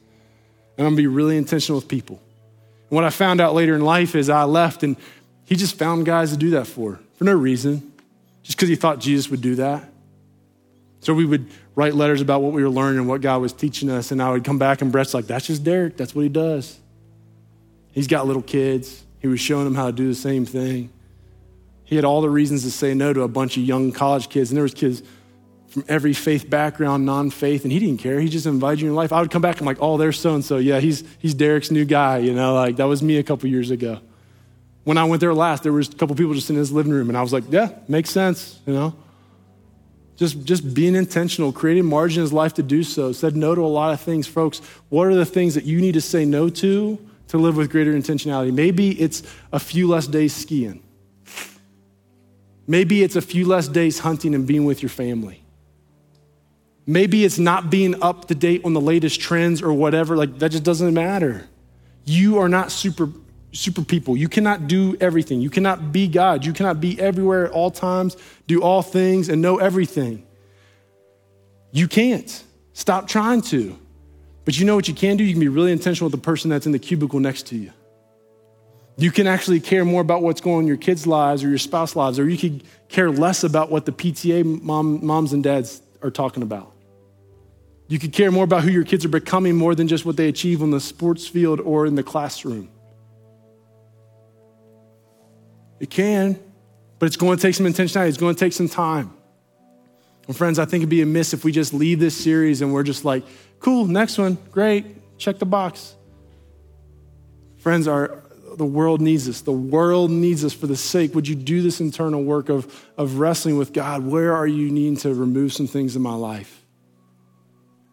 and 0.76 0.86
I'm 0.86 0.94
to 0.94 1.02
be 1.02 1.06
really 1.06 1.36
intentional 1.36 1.80
with 1.80 1.88
people. 1.88 2.20
And 2.90 2.94
what 2.94 3.04
I 3.04 3.10
found 3.10 3.40
out 3.40 3.54
later 3.54 3.74
in 3.74 3.82
life 3.82 4.14
is 4.14 4.30
I 4.30 4.44
left, 4.44 4.82
and 4.82 4.96
He 5.44 5.56
just 5.56 5.76
found 5.76 6.04
guys 6.04 6.30
to 6.32 6.36
do 6.36 6.50
that 6.50 6.66
for, 6.66 7.00
for 7.14 7.24
no 7.24 7.32
reason, 7.32 7.92
just 8.42 8.58
because 8.58 8.68
he 8.68 8.76
thought 8.76 8.98
Jesus 8.98 9.30
would 9.30 9.40
do 9.40 9.54
that. 9.54 9.90
So 11.00 11.14
we 11.14 11.24
would 11.24 11.46
write 11.74 11.94
letters 11.94 12.20
about 12.20 12.42
what 12.42 12.52
we 12.52 12.62
were 12.62 12.68
learning 12.68 12.98
and 12.98 13.08
what 13.08 13.22
God 13.22 13.40
was 13.40 13.54
teaching 13.54 13.88
us, 13.88 14.10
and 14.10 14.22
I 14.22 14.30
would 14.30 14.44
come 14.44 14.58
back 14.58 14.82
and 14.82 14.92
Brett's 14.92 15.14
like, 15.14 15.26
that's 15.26 15.46
just 15.46 15.64
Derek. 15.64 15.96
That's 15.96 16.14
what 16.14 16.22
he 16.22 16.28
does. 16.28 16.78
He's 17.92 18.06
got 18.06 18.26
little 18.26 18.42
kids. 18.42 19.04
He 19.20 19.28
was 19.28 19.40
showing 19.40 19.64
them 19.64 19.74
how 19.74 19.86
to 19.86 19.92
do 19.92 20.06
the 20.08 20.14
same 20.14 20.44
thing. 20.44 20.90
He 21.84 21.96
had 21.96 22.04
all 22.04 22.20
the 22.20 22.30
reasons 22.30 22.62
to 22.64 22.70
say 22.70 22.94
no 22.94 23.12
to 23.12 23.22
a 23.22 23.28
bunch 23.28 23.56
of 23.56 23.62
young 23.62 23.92
college 23.92 24.28
kids, 24.28 24.50
and 24.50 24.56
there 24.56 24.62
was 24.62 24.74
kids 24.74 25.02
from 25.68 25.84
every 25.88 26.12
faith 26.12 26.48
background, 26.48 27.04
non-faith, 27.04 27.64
and 27.64 27.72
he 27.72 27.78
didn't 27.78 27.98
care. 27.98 28.20
He 28.20 28.28
just 28.28 28.46
invited 28.46 28.80
you 28.80 28.88
in 28.88 28.94
life. 28.94 29.12
I 29.12 29.20
would 29.20 29.30
come 29.30 29.42
back 29.42 29.58
and 29.58 29.62
I'm 29.62 29.66
like, 29.66 29.82
oh, 29.82 29.96
there's 29.96 30.18
so-and-so. 30.18 30.58
Yeah, 30.58 30.80
he's, 30.80 31.04
he's 31.18 31.34
Derek's 31.34 31.70
new 31.70 31.84
guy, 31.84 32.18
you 32.18 32.34
know, 32.34 32.54
like 32.54 32.76
that 32.76 32.84
was 32.84 33.02
me 33.02 33.18
a 33.18 33.22
couple 33.22 33.48
years 33.48 33.70
ago. 33.70 34.00
When 34.84 34.96
I 34.96 35.04
went 35.04 35.20
there 35.20 35.34
last, 35.34 35.62
there 35.62 35.72
was 35.72 35.88
a 35.88 35.92
couple 35.92 36.16
people 36.16 36.34
just 36.34 36.48
in 36.48 36.56
his 36.56 36.72
living 36.72 36.92
room, 36.92 37.08
and 37.08 37.18
I 37.18 37.22
was 37.22 37.32
like, 37.32 37.44
yeah, 37.50 37.70
makes 37.86 38.10
sense, 38.10 38.60
you 38.66 38.72
know. 38.72 38.94
Just, 40.16 40.42
just 40.44 40.74
being 40.74 40.94
intentional, 40.94 41.52
creating 41.52 41.84
margin 41.84 42.20
in 42.20 42.22
his 42.22 42.32
life 42.32 42.54
to 42.54 42.62
do 42.62 42.82
so. 42.82 43.12
Said 43.12 43.36
no 43.36 43.54
to 43.54 43.60
a 43.60 43.66
lot 43.66 43.92
of 43.92 44.00
things. 44.00 44.26
Folks, 44.26 44.58
what 44.88 45.06
are 45.06 45.14
the 45.14 45.26
things 45.26 45.54
that 45.54 45.64
you 45.64 45.80
need 45.80 45.92
to 45.92 46.00
say 46.00 46.24
no 46.24 46.48
to 46.48 46.98
to 47.28 47.38
live 47.38 47.56
with 47.56 47.70
greater 47.70 47.92
intentionality? 47.92 48.52
Maybe 48.52 48.90
it's 49.00 49.22
a 49.52 49.58
few 49.58 49.88
less 49.88 50.06
days 50.06 50.34
skiing. 50.34 50.82
Maybe 52.66 53.02
it's 53.02 53.16
a 53.16 53.22
few 53.22 53.46
less 53.46 53.66
days 53.66 53.98
hunting 53.98 54.34
and 54.34 54.46
being 54.46 54.64
with 54.64 54.82
your 54.82 54.90
family. 54.90 55.42
Maybe 56.86 57.24
it's 57.24 57.38
not 57.38 57.70
being 57.70 58.02
up 58.02 58.28
to 58.28 58.34
date 58.34 58.62
on 58.64 58.72
the 58.72 58.80
latest 58.80 59.20
trends 59.20 59.62
or 59.62 59.72
whatever. 59.72 60.16
Like, 60.16 60.38
that 60.38 60.50
just 60.50 60.64
doesn't 60.64 60.94
matter. 60.94 61.46
You 62.04 62.38
are 62.38 62.48
not 62.48 62.70
super, 62.72 63.10
super 63.52 63.82
people. 63.82 64.16
You 64.16 64.28
cannot 64.28 64.68
do 64.68 64.96
everything. 65.00 65.40
You 65.40 65.50
cannot 65.50 65.92
be 65.92 66.08
God. 66.08 66.46
You 66.46 66.52
cannot 66.52 66.80
be 66.80 66.98
everywhere 67.00 67.46
at 67.46 67.52
all 67.52 67.70
times, 67.70 68.16
do 68.46 68.62
all 68.62 68.82
things, 68.82 69.28
and 69.28 69.42
know 69.42 69.58
everything. 69.58 70.26
You 71.72 71.88
can't. 71.88 72.44
Stop 72.72 73.08
trying 73.08 73.42
to. 73.42 73.78
But 74.48 74.58
you 74.58 74.64
know 74.64 74.76
what 74.76 74.88
you 74.88 74.94
can 74.94 75.18
do? 75.18 75.24
You 75.24 75.34
can 75.34 75.40
be 75.40 75.48
really 75.48 75.72
intentional 75.72 76.06
with 76.06 76.18
the 76.18 76.24
person 76.24 76.48
that's 76.48 76.64
in 76.64 76.72
the 76.72 76.78
cubicle 76.78 77.20
next 77.20 77.48
to 77.48 77.54
you. 77.54 77.70
You 78.96 79.10
can 79.10 79.26
actually 79.26 79.60
care 79.60 79.84
more 79.84 80.00
about 80.00 80.22
what's 80.22 80.40
going 80.40 80.56
on 80.56 80.62
in 80.62 80.68
your 80.68 80.78
kids' 80.78 81.06
lives 81.06 81.44
or 81.44 81.50
your 81.50 81.58
spouse 81.58 81.94
lives, 81.94 82.18
or 82.18 82.26
you 82.26 82.38
could 82.38 82.64
care 82.88 83.10
less 83.10 83.44
about 83.44 83.70
what 83.70 83.84
the 83.84 83.92
PTA 83.92 84.62
mom, 84.62 85.04
moms 85.04 85.34
and 85.34 85.44
dads 85.44 85.82
are 86.00 86.10
talking 86.10 86.42
about. 86.42 86.72
You 87.88 87.98
could 87.98 88.14
care 88.14 88.30
more 88.30 88.44
about 88.44 88.62
who 88.62 88.70
your 88.70 88.84
kids 88.84 89.04
are 89.04 89.10
becoming 89.10 89.54
more 89.54 89.74
than 89.74 89.86
just 89.86 90.06
what 90.06 90.16
they 90.16 90.28
achieve 90.28 90.62
on 90.62 90.70
the 90.70 90.80
sports 90.80 91.26
field 91.26 91.60
or 91.60 91.84
in 91.84 91.94
the 91.94 92.02
classroom. 92.02 92.70
It 95.78 95.90
can, 95.90 96.40
but 96.98 97.04
it's 97.04 97.16
going 97.16 97.36
to 97.36 97.42
take 97.42 97.54
some 97.54 97.66
intentionality. 97.66 98.08
It's 98.08 98.16
going 98.16 98.34
to 98.34 98.40
take 98.40 98.54
some 98.54 98.70
time. 98.70 99.12
And 100.26 100.34
friends, 100.34 100.58
I 100.58 100.64
think 100.64 100.80
it'd 100.80 100.88
be 100.88 101.02
a 101.02 101.06
miss 101.06 101.34
if 101.34 101.44
we 101.44 101.52
just 101.52 101.74
leave 101.74 102.00
this 102.00 102.16
series 102.16 102.62
and 102.62 102.72
we're 102.72 102.82
just 102.82 103.04
like, 103.04 103.24
cool, 103.60 103.86
next 103.86 104.18
one, 104.18 104.38
great, 104.50 105.18
check 105.18 105.38
the 105.38 105.46
box. 105.46 105.94
Friends, 107.58 107.88
our, 107.88 108.22
the 108.56 108.64
world 108.64 109.00
needs 109.00 109.28
us. 109.28 109.40
The 109.40 109.52
world 109.52 110.10
needs 110.10 110.44
us 110.44 110.52
for 110.52 110.66
the 110.66 110.76
sake. 110.76 111.14
Would 111.14 111.28
you 111.28 111.34
do 111.34 111.62
this 111.62 111.80
internal 111.80 112.22
work 112.22 112.48
of, 112.48 112.86
of 112.96 113.18
wrestling 113.18 113.58
with 113.58 113.72
God? 113.72 114.04
Where 114.04 114.34
are 114.34 114.46
you 114.46 114.70
needing 114.70 114.96
to 114.98 115.14
remove 115.14 115.52
some 115.52 115.66
things 115.66 115.96
in 115.96 116.02
my 116.02 116.14
life? 116.14 116.64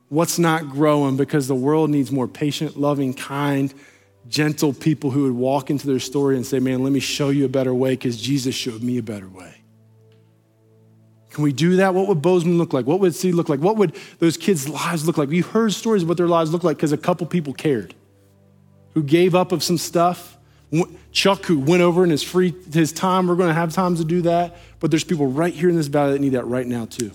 What's 0.09 0.37
not 0.37 0.69
growing? 0.69 1.17
Because 1.17 1.47
the 1.47 1.55
world 1.55 1.89
needs 1.89 2.11
more 2.11 2.27
patient, 2.27 2.77
loving, 2.77 3.13
kind, 3.13 3.73
gentle 4.27 4.73
people 4.73 5.11
who 5.11 5.23
would 5.23 5.33
walk 5.33 5.69
into 5.69 5.87
their 5.87 5.99
story 5.99 6.35
and 6.35 6.45
say, 6.45 6.59
Man, 6.59 6.83
let 6.83 6.91
me 6.91 6.99
show 6.99 7.29
you 7.29 7.45
a 7.45 7.49
better 7.49 7.73
way 7.73 7.91
because 7.91 8.19
Jesus 8.19 8.55
showed 8.55 8.81
me 8.81 8.97
a 8.97 9.03
better 9.03 9.27
way. 9.27 9.64
Can 11.35 11.43
we 11.43 11.51
do 11.51 11.75
that? 11.75 11.93
What 11.93 12.07
would 12.07 12.21
Bozeman 12.21 12.57
look 12.57 12.71
like? 12.71 12.85
What 12.85 13.01
would 13.01 13.13
C 13.13 13.33
look 13.33 13.49
like? 13.49 13.59
What 13.59 13.75
would 13.75 13.93
those 14.19 14.37
kids' 14.37 14.69
lives 14.69 15.05
look 15.05 15.17
like? 15.17 15.27
We 15.27 15.41
heard 15.41 15.73
stories 15.73 16.03
of 16.03 16.07
what 16.07 16.15
their 16.15 16.29
lives 16.29 16.53
look 16.53 16.63
like 16.63 16.77
because 16.77 16.93
a 16.93 16.97
couple 16.97 17.27
people 17.27 17.51
cared, 17.51 17.93
who 18.93 19.03
gave 19.03 19.35
up 19.35 19.51
of 19.51 19.61
some 19.61 19.77
stuff. 19.77 20.37
Chuck, 21.11 21.43
who 21.43 21.59
went 21.59 21.81
over 21.81 22.05
in 22.05 22.09
his 22.09 22.23
free 22.23 22.55
his 22.71 22.93
time, 22.93 23.27
we're 23.27 23.35
going 23.35 23.49
to 23.49 23.53
have 23.53 23.73
times 23.73 23.99
to 23.99 24.05
do 24.05 24.21
that. 24.21 24.55
But 24.79 24.91
there's 24.91 25.03
people 25.03 25.27
right 25.27 25.53
here 25.53 25.67
in 25.67 25.75
this 25.75 25.87
valley 25.87 26.13
that 26.13 26.21
need 26.21 26.29
that 26.29 26.45
right 26.45 26.65
now 26.65 26.85
too. 26.85 27.11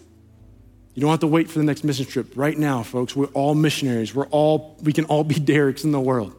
You 0.93 1.01
don't 1.01 1.11
have 1.11 1.21
to 1.21 1.27
wait 1.27 1.49
for 1.49 1.59
the 1.59 1.65
next 1.65 1.83
mission 1.83 2.05
trip. 2.05 2.33
Right 2.37 2.59
now, 2.59 2.83
folks, 2.83 3.17
we're 3.17 3.29
all 3.29 3.55
missionaries. 3.55 4.15
We're 4.15 4.27
all, 4.27 4.77
we 4.83 4.93
can 4.93 5.07
all 5.07 5.25
be 5.25 5.35
Derek's 5.41 5.83
in 5.83 5.93
the 5.93 6.01
world. 6.01 6.39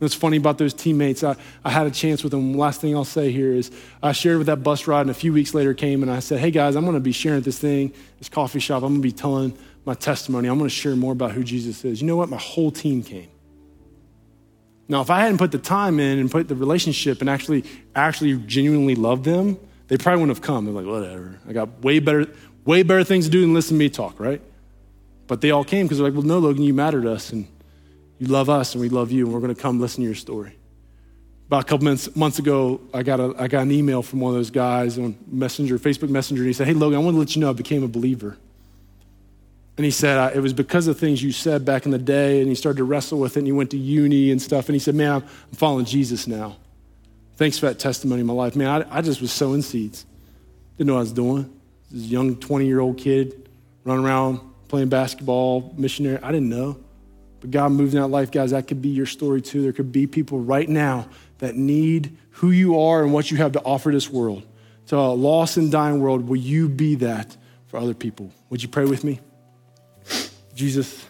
What's 0.00 0.14
funny 0.14 0.36
about 0.36 0.58
those 0.58 0.74
teammates, 0.74 1.22
I, 1.22 1.36
I 1.64 1.70
had 1.70 1.86
a 1.86 1.90
chance 1.90 2.24
with 2.24 2.32
them. 2.32 2.54
Last 2.54 2.80
thing 2.80 2.96
I'll 2.96 3.04
say 3.04 3.30
here 3.30 3.52
is 3.52 3.70
I 4.02 4.12
shared 4.12 4.38
with 4.38 4.48
that 4.48 4.62
bus 4.62 4.86
ride, 4.86 5.02
and 5.02 5.10
a 5.10 5.14
few 5.14 5.32
weeks 5.32 5.54
later 5.54 5.74
came 5.74 6.02
and 6.02 6.10
I 6.10 6.18
said, 6.18 6.40
Hey 6.40 6.50
guys, 6.50 6.74
I'm 6.74 6.84
going 6.84 6.94
to 6.94 7.00
be 7.00 7.12
sharing 7.12 7.42
this 7.42 7.58
thing, 7.58 7.92
this 8.18 8.28
coffee 8.28 8.58
shop. 8.58 8.82
I'm 8.82 8.94
going 8.94 9.02
to 9.02 9.08
be 9.08 9.12
telling 9.12 9.56
my 9.84 9.94
testimony. 9.94 10.48
I'm 10.48 10.58
going 10.58 10.68
to 10.68 10.74
share 10.74 10.96
more 10.96 11.12
about 11.12 11.32
who 11.32 11.44
Jesus 11.44 11.84
is. 11.84 12.00
You 12.00 12.08
know 12.08 12.16
what? 12.16 12.28
My 12.28 12.38
whole 12.38 12.70
team 12.70 13.02
came. 13.02 13.28
Now, 14.88 15.02
if 15.02 15.10
I 15.10 15.20
hadn't 15.20 15.38
put 15.38 15.52
the 15.52 15.58
time 15.58 16.00
in 16.00 16.18
and 16.18 16.30
put 16.30 16.48
the 16.48 16.56
relationship 16.56 17.20
and 17.20 17.30
actually, 17.30 17.64
actually 17.94 18.36
genuinely 18.38 18.96
loved 18.96 19.24
them, 19.24 19.56
they 19.86 19.96
probably 19.96 20.22
wouldn't 20.22 20.38
have 20.38 20.44
come. 20.44 20.64
They're 20.64 20.74
like, 20.74 20.86
whatever. 20.86 21.38
I 21.48 21.52
got 21.52 21.82
way 21.82 22.00
better, 22.00 22.26
Way 22.64 22.82
better 22.82 23.04
things 23.04 23.24
to 23.24 23.30
do 23.30 23.40
than 23.40 23.54
listen 23.54 23.76
to 23.76 23.78
me 23.78 23.88
talk, 23.88 24.20
right? 24.20 24.40
But 25.26 25.40
they 25.40 25.50
all 25.50 25.64
came 25.64 25.86
because 25.86 25.98
they're 25.98 26.08
like, 26.08 26.14
well, 26.14 26.22
no, 26.22 26.38
Logan, 26.38 26.62
you 26.62 26.74
matter 26.74 27.00
to 27.00 27.12
us, 27.12 27.32
and 27.32 27.46
you 28.20 28.28
love 28.28 28.48
us, 28.48 28.74
and 28.74 28.80
we 28.80 28.88
love 28.88 29.10
you, 29.10 29.24
and 29.24 29.34
we're 29.34 29.40
going 29.40 29.52
to 29.54 29.60
come 29.60 29.80
listen 29.80 30.02
to 30.02 30.06
your 30.06 30.14
story. 30.14 30.54
About 31.48 31.62
a 31.62 31.64
couple 31.64 31.86
months, 31.86 32.14
months 32.14 32.38
ago, 32.38 32.80
I 32.94 33.02
got, 33.02 33.18
a, 33.18 33.34
I 33.36 33.48
got 33.48 33.62
an 33.62 33.72
email 33.72 34.02
from 34.02 34.20
one 34.20 34.30
of 34.30 34.36
those 34.36 34.50
guys 34.50 34.98
on 34.98 35.16
Messenger, 35.26 35.78
Facebook 35.80 36.10
Messenger, 36.10 36.42
and 36.42 36.46
he 36.46 36.52
said, 36.52 36.68
hey, 36.68 36.74
Logan, 36.74 37.00
I 37.00 37.02
want 37.02 37.16
to 37.16 37.18
let 37.18 37.34
you 37.34 37.40
know 37.40 37.50
I 37.50 37.54
became 37.54 37.82
a 37.82 37.88
believer. 37.88 38.36
And 39.76 39.84
he 39.84 39.90
said, 39.90 40.36
it 40.36 40.40
was 40.40 40.52
because 40.52 40.86
of 40.86 40.98
things 40.98 41.22
you 41.22 41.32
said 41.32 41.64
back 41.64 41.86
in 41.86 41.90
the 41.90 41.98
day, 41.98 42.40
and 42.40 42.48
he 42.48 42.54
started 42.54 42.76
to 42.76 42.84
wrestle 42.84 43.18
with 43.18 43.36
it, 43.36 43.40
and 43.40 43.46
he 43.48 43.52
went 43.52 43.70
to 43.70 43.78
uni 43.78 44.30
and 44.30 44.40
stuff, 44.40 44.68
and 44.68 44.74
he 44.74 44.78
said, 44.78 44.94
man, 44.94 45.12
I'm, 45.12 45.22
following 45.54 45.86
Jesus 45.86 46.28
now. 46.28 46.56
Thanks 47.36 47.58
for 47.58 47.66
that 47.66 47.78
testimony 47.78 48.20
in 48.20 48.26
my 48.26 48.34
life. 48.34 48.54
Man, 48.54 48.68
I, 48.68 48.98
I 48.98 49.00
just 49.00 49.20
was 49.20 49.32
sowing 49.32 49.62
seeds. 49.62 50.04
Didn't 50.76 50.88
know 50.88 50.94
what 50.94 51.00
I 51.00 51.02
was 51.02 51.12
doing 51.12 51.60
this 51.90 52.04
young 52.04 52.36
20 52.36 52.66
year 52.66 52.80
old 52.80 52.98
kid 52.98 53.48
running 53.84 54.04
around 54.04 54.40
playing 54.68 54.88
basketball, 54.88 55.74
missionary. 55.76 56.18
I 56.22 56.30
didn't 56.30 56.48
know. 56.48 56.78
But 57.40 57.50
God 57.50 57.72
moved 57.72 57.94
in 57.94 58.00
that 58.00 58.08
life, 58.08 58.30
guys. 58.30 58.50
That 58.50 58.68
could 58.68 58.82
be 58.82 58.90
your 58.90 59.06
story 59.06 59.40
too. 59.40 59.62
There 59.62 59.72
could 59.72 59.92
be 59.92 60.06
people 60.06 60.40
right 60.40 60.68
now 60.68 61.08
that 61.38 61.56
need 61.56 62.16
who 62.32 62.50
you 62.50 62.80
are 62.80 63.02
and 63.02 63.12
what 63.12 63.30
you 63.30 63.38
have 63.38 63.52
to 63.52 63.62
offer 63.62 63.90
this 63.90 64.10
world. 64.10 64.46
To 64.86 64.96
a 64.96 65.14
lost 65.14 65.56
and 65.56 65.70
dying 65.70 66.00
world, 66.00 66.28
will 66.28 66.36
you 66.36 66.68
be 66.68 66.96
that 66.96 67.36
for 67.68 67.78
other 67.78 67.94
people? 67.94 68.30
Would 68.50 68.62
you 68.62 68.68
pray 68.68 68.84
with 68.84 69.04
me? 69.04 69.20
Jesus, 70.54 71.06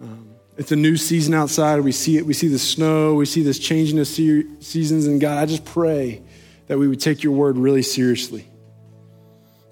um, 0.00 0.30
it's 0.56 0.72
a 0.72 0.76
new 0.76 0.96
season 0.96 1.34
outside. 1.34 1.80
We 1.80 1.92
see 1.92 2.16
it. 2.16 2.26
We 2.26 2.32
see 2.32 2.48
the 2.48 2.58
snow. 2.58 3.14
We 3.14 3.26
see 3.26 3.42
this 3.42 3.58
changing 3.58 3.98
of 3.98 4.06
seasons. 4.06 5.06
And 5.06 5.20
God, 5.20 5.38
I 5.38 5.46
just 5.46 5.64
pray 5.64 6.22
that 6.66 6.78
we 6.78 6.88
would 6.88 7.00
take 7.00 7.22
your 7.22 7.34
word 7.34 7.58
really 7.58 7.82
seriously 7.82 8.48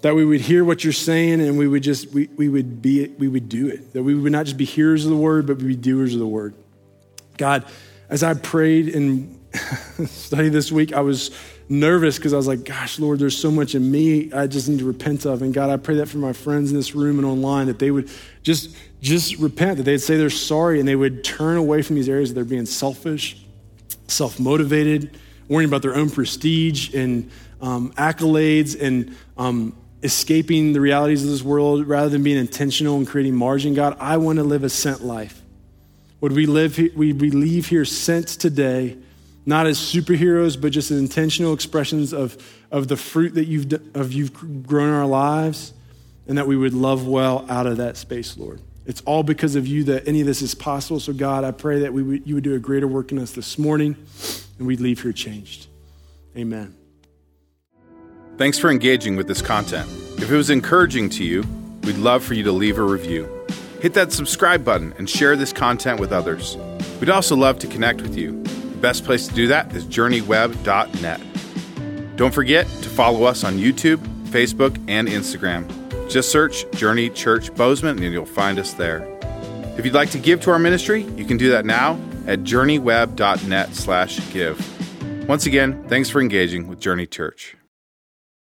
that 0.01 0.15
we 0.15 0.25
would 0.25 0.41
hear 0.41 0.65
what 0.65 0.83
you're 0.83 0.93
saying 0.93 1.41
and 1.41 1.57
we 1.57 1.67
would 1.67 1.83
just 1.83 2.11
we, 2.11 2.27
we 2.35 2.49
would 2.49 2.81
be 2.81 3.07
we 3.17 3.27
would 3.27 3.49
do 3.49 3.67
it. 3.67 3.93
That 3.93 4.03
we 4.03 4.15
would 4.15 4.31
not 4.31 4.45
just 4.45 4.57
be 4.57 4.65
hearers 4.65 5.05
of 5.05 5.11
the 5.11 5.17
word 5.17 5.45
but 5.45 5.57
be 5.59 5.75
doers 5.75 6.13
of 6.13 6.19
the 6.19 6.27
word. 6.27 6.53
God 7.37 7.65
as 8.11 8.21
i 8.21 8.33
prayed 8.35 8.89
and 8.89 9.39
studied 10.05 10.49
this 10.49 10.71
week 10.71 10.93
i 10.93 10.99
was 10.99 11.31
nervous 11.69 12.17
because 12.17 12.33
i 12.33 12.37
was 12.37 12.47
like 12.47 12.63
gosh 12.63 12.99
lord 12.99 13.17
there's 13.17 13.37
so 13.37 13.49
much 13.49 13.73
in 13.73 13.89
me 13.89 14.31
i 14.33 14.45
just 14.45 14.69
need 14.69 14.79
to 14.79 14.85
repent 14.85 15.25
of. 15.25 15.41
And 15.41 15.53
god 15.53 15.71
i 15.71 15.77
pray 15.77 15.95
that 15.95 16.07
for 16.07 16.17
my 16.17 16.33
friends 16.33 16.69
in 16.69 16.77
this 16.77 16.93
room 16.93 17.17
and 17.17 17.25
online 17.25 17.67
that 17.67 17.79
they 17.79 17.89
would 17.89 18.11
just 18.43 18.75
just 19.01 19.37
repent 19.37 19.77
that 19.77 19.83
they'd 19.83 19.97
say 19.99 20.17
they're 20.17 20.29
sorry 20.29 20.79
and 20.79 20.87
they 20.87 20.95
would 20.95 21.23
turn 21.23 21.57
away 21.57 21.81
from 21.81 21.95
these 21.95 22.09
areas 22.09 22.29
that 22.29 22.35
they're 22.35 22.43
being 22.43 22.65
selfish 22.65 23.43
self-motivated 24.07 25.17
worrying 25.47 25.69
about 25.69 25.81
their 25.81 25.95
own 25.95 26.09
prestige 26.09 26.93
and 26.93 27.31
um, 27.61 27.91
accolades 27.93 28.79
and 28.79 29.15
um, 29.37 29.75
escaping 30.03 30.73
the 30.73 30.81
realities 30.81 31.23
of 31.23 31.29
this 31.29 31.43
world 31.43 31.87
rather 31.87 32.09
than 32.09 32.23
being 32.23 32.37
intentional 32.37 32.97
and 32.97 33.07
creating 33.07 33.35
margin. 33.35 33.73
God, 33.73 33.97
I 33.99 34.17
want 34.17 34.37
to 34.37 34.43
live 34.43 34.63
a 34.63 34.69
sent 34.69 35.03
life. 35.03 35.41
Would 36.21 36.33
we 36.33 36.45
live 36.45 36.77
we, 36.77 37.13
we 37.13 37.31
leave 37.31 37.67
here 37.67 37.85
sent 37.85 38.27
today, 38.27 38.97
not 39.45 39.65
as 39.65 39.77
superheroes, 39.79 40.59
but 40.59 40.71
just 40.71 40.91
as 40.91 40.99
intentional 40.99 41.53
expressions 41.53 42.13
of, 42.13 42.37
of 42.69 42.87
the 42.87 42.97
fruit 42.97 43.33
that 43.35 43.45
you've, 43.45 43.73
of 43.95 44.13
you've 44.13 44.33
grown 44.67 44.89
in 44.89 44.93
our 44.93 45.07
lives, 45.07 45.73
and 46.27 46.37
that 46.37 46.47
we 46.47 46.55
would 46.55 46.73
love 46.73 47.07
well 47.07 47.45
out 47.49 47.65
of 47.65 47.77
that 47.77 47.97
space, 47.97 48.37
Lord. 48.37 48.61
It's 48.85 49.01
all 49.01 49.23
because 49.23 49.55
of 49.55 49.67
you 49.67 49.83
that 49.85 50.07
any 50.07 50.21
of 50.21 50.27
this 50.27 50.41
is 50.41 50.55
possible. 50.55 50.99
So, 50.99 51.13
God, 51.13 51.43
I 51.43 51.51
pray 51.51 51.79
that 51.79 51.93
we 51.93 52.21
you 52.25 52.35
would 52.35 52.43
do 52.43 52.55
a 52.55 52.59
greater 52.59 52.87
work 52.87 53.11
in 53.11 53.19
us 53.19 53.31
this 53.31 53.57
morning 53.57 53.95
and 54.57 54.67
we'd 54.67 54.79
leave 54.79 55.01
here 55.01 55.13
changed. 55.13 55.67
Amen. 56.35 56.80
Thanks 58.41 58.57
for 58.57 58.71
engaging 58.71 59.15
with 59.17 59.27
this 59.27 59.39
content. 59.39 59.87
If 60.17 60.31
it 60.31 60.35
was 60.35 60.49
encouraging 60.49 61.11
to 61.11 61.23
you, 61.23 61.43
we'd 61.83 61.97
love 61.97 62.23
for 62.23 62.33
you 62.33 62.41
to 62.45 62.51
leave 62.51 62.79
a 62.79 62.81
review. 62.81 63.29
Hit 63.81 63.93
that 63.93 64.11
subscribe 64.11 64.65
button 64.65 64.95
and 64.97 65.07
share 65.07 65.35
this 65.35 65.53
content 65.53 65.99
with 65.99 66.11
others. 66.11 66.57
We'd 66.99 67.11
also 67.11 67.35
love 67.35 67.59
to 67.59 67.67
connect 67.67 68.01
with 68.01 68.17
you. 68.17 68.41
The 68.41 68.77
best 68.77 69.05
place 69.05 69.27
to 69.27 69.35
do 69.35 69.45
that 69.49 69.71
is 69.75 69.85
journeyweb.net. 69.85 71.21
Don't 72.15 72.33
forget 72.33 72.65
to 72.65 72.89
follow 72.89 73.25
us 73.25 73.43
on 73.43 73.59
YouTube, 73.59 73.99
Facebook, 74.29 74.75
and 74.87 75.07
Instagram. 75.07 76.09
Just 76.09 76.31
search 76.31 76.65
Journey 76.71 77.11
Church 77.11 77.53
Bozeman 77.53 78.01
and 78.01 78.11
you'll 78.11 78.25
find 78.25 78.57
us 78.57 78.73
there. 78.73 79.07
If 79.77 79.85
you'd 79.85 79.93
like 79.93 80.09
to 80.09 80.17
give 80.17 80.41
to 80.41 80.49
our 80.49 80.57
ministry, 80.57 81.03
you 81.15 81.25
can 81.25 81.37
do 81.37 81.51
that 81.51 81.63
now 81.63 81.93
at 82.25 82.39
journeyweb.net 82.39 83.75
slash 83.75 84.33
give. 84.33 84.57
Once 85.29 85.45
again, 85.45 85.87
thanks 85.87 86.09
for 86.09 86.19
engaging 86.19 86.67
with 86.67 86.79
Journey 86.79 87.05
Church. 87.05 87.55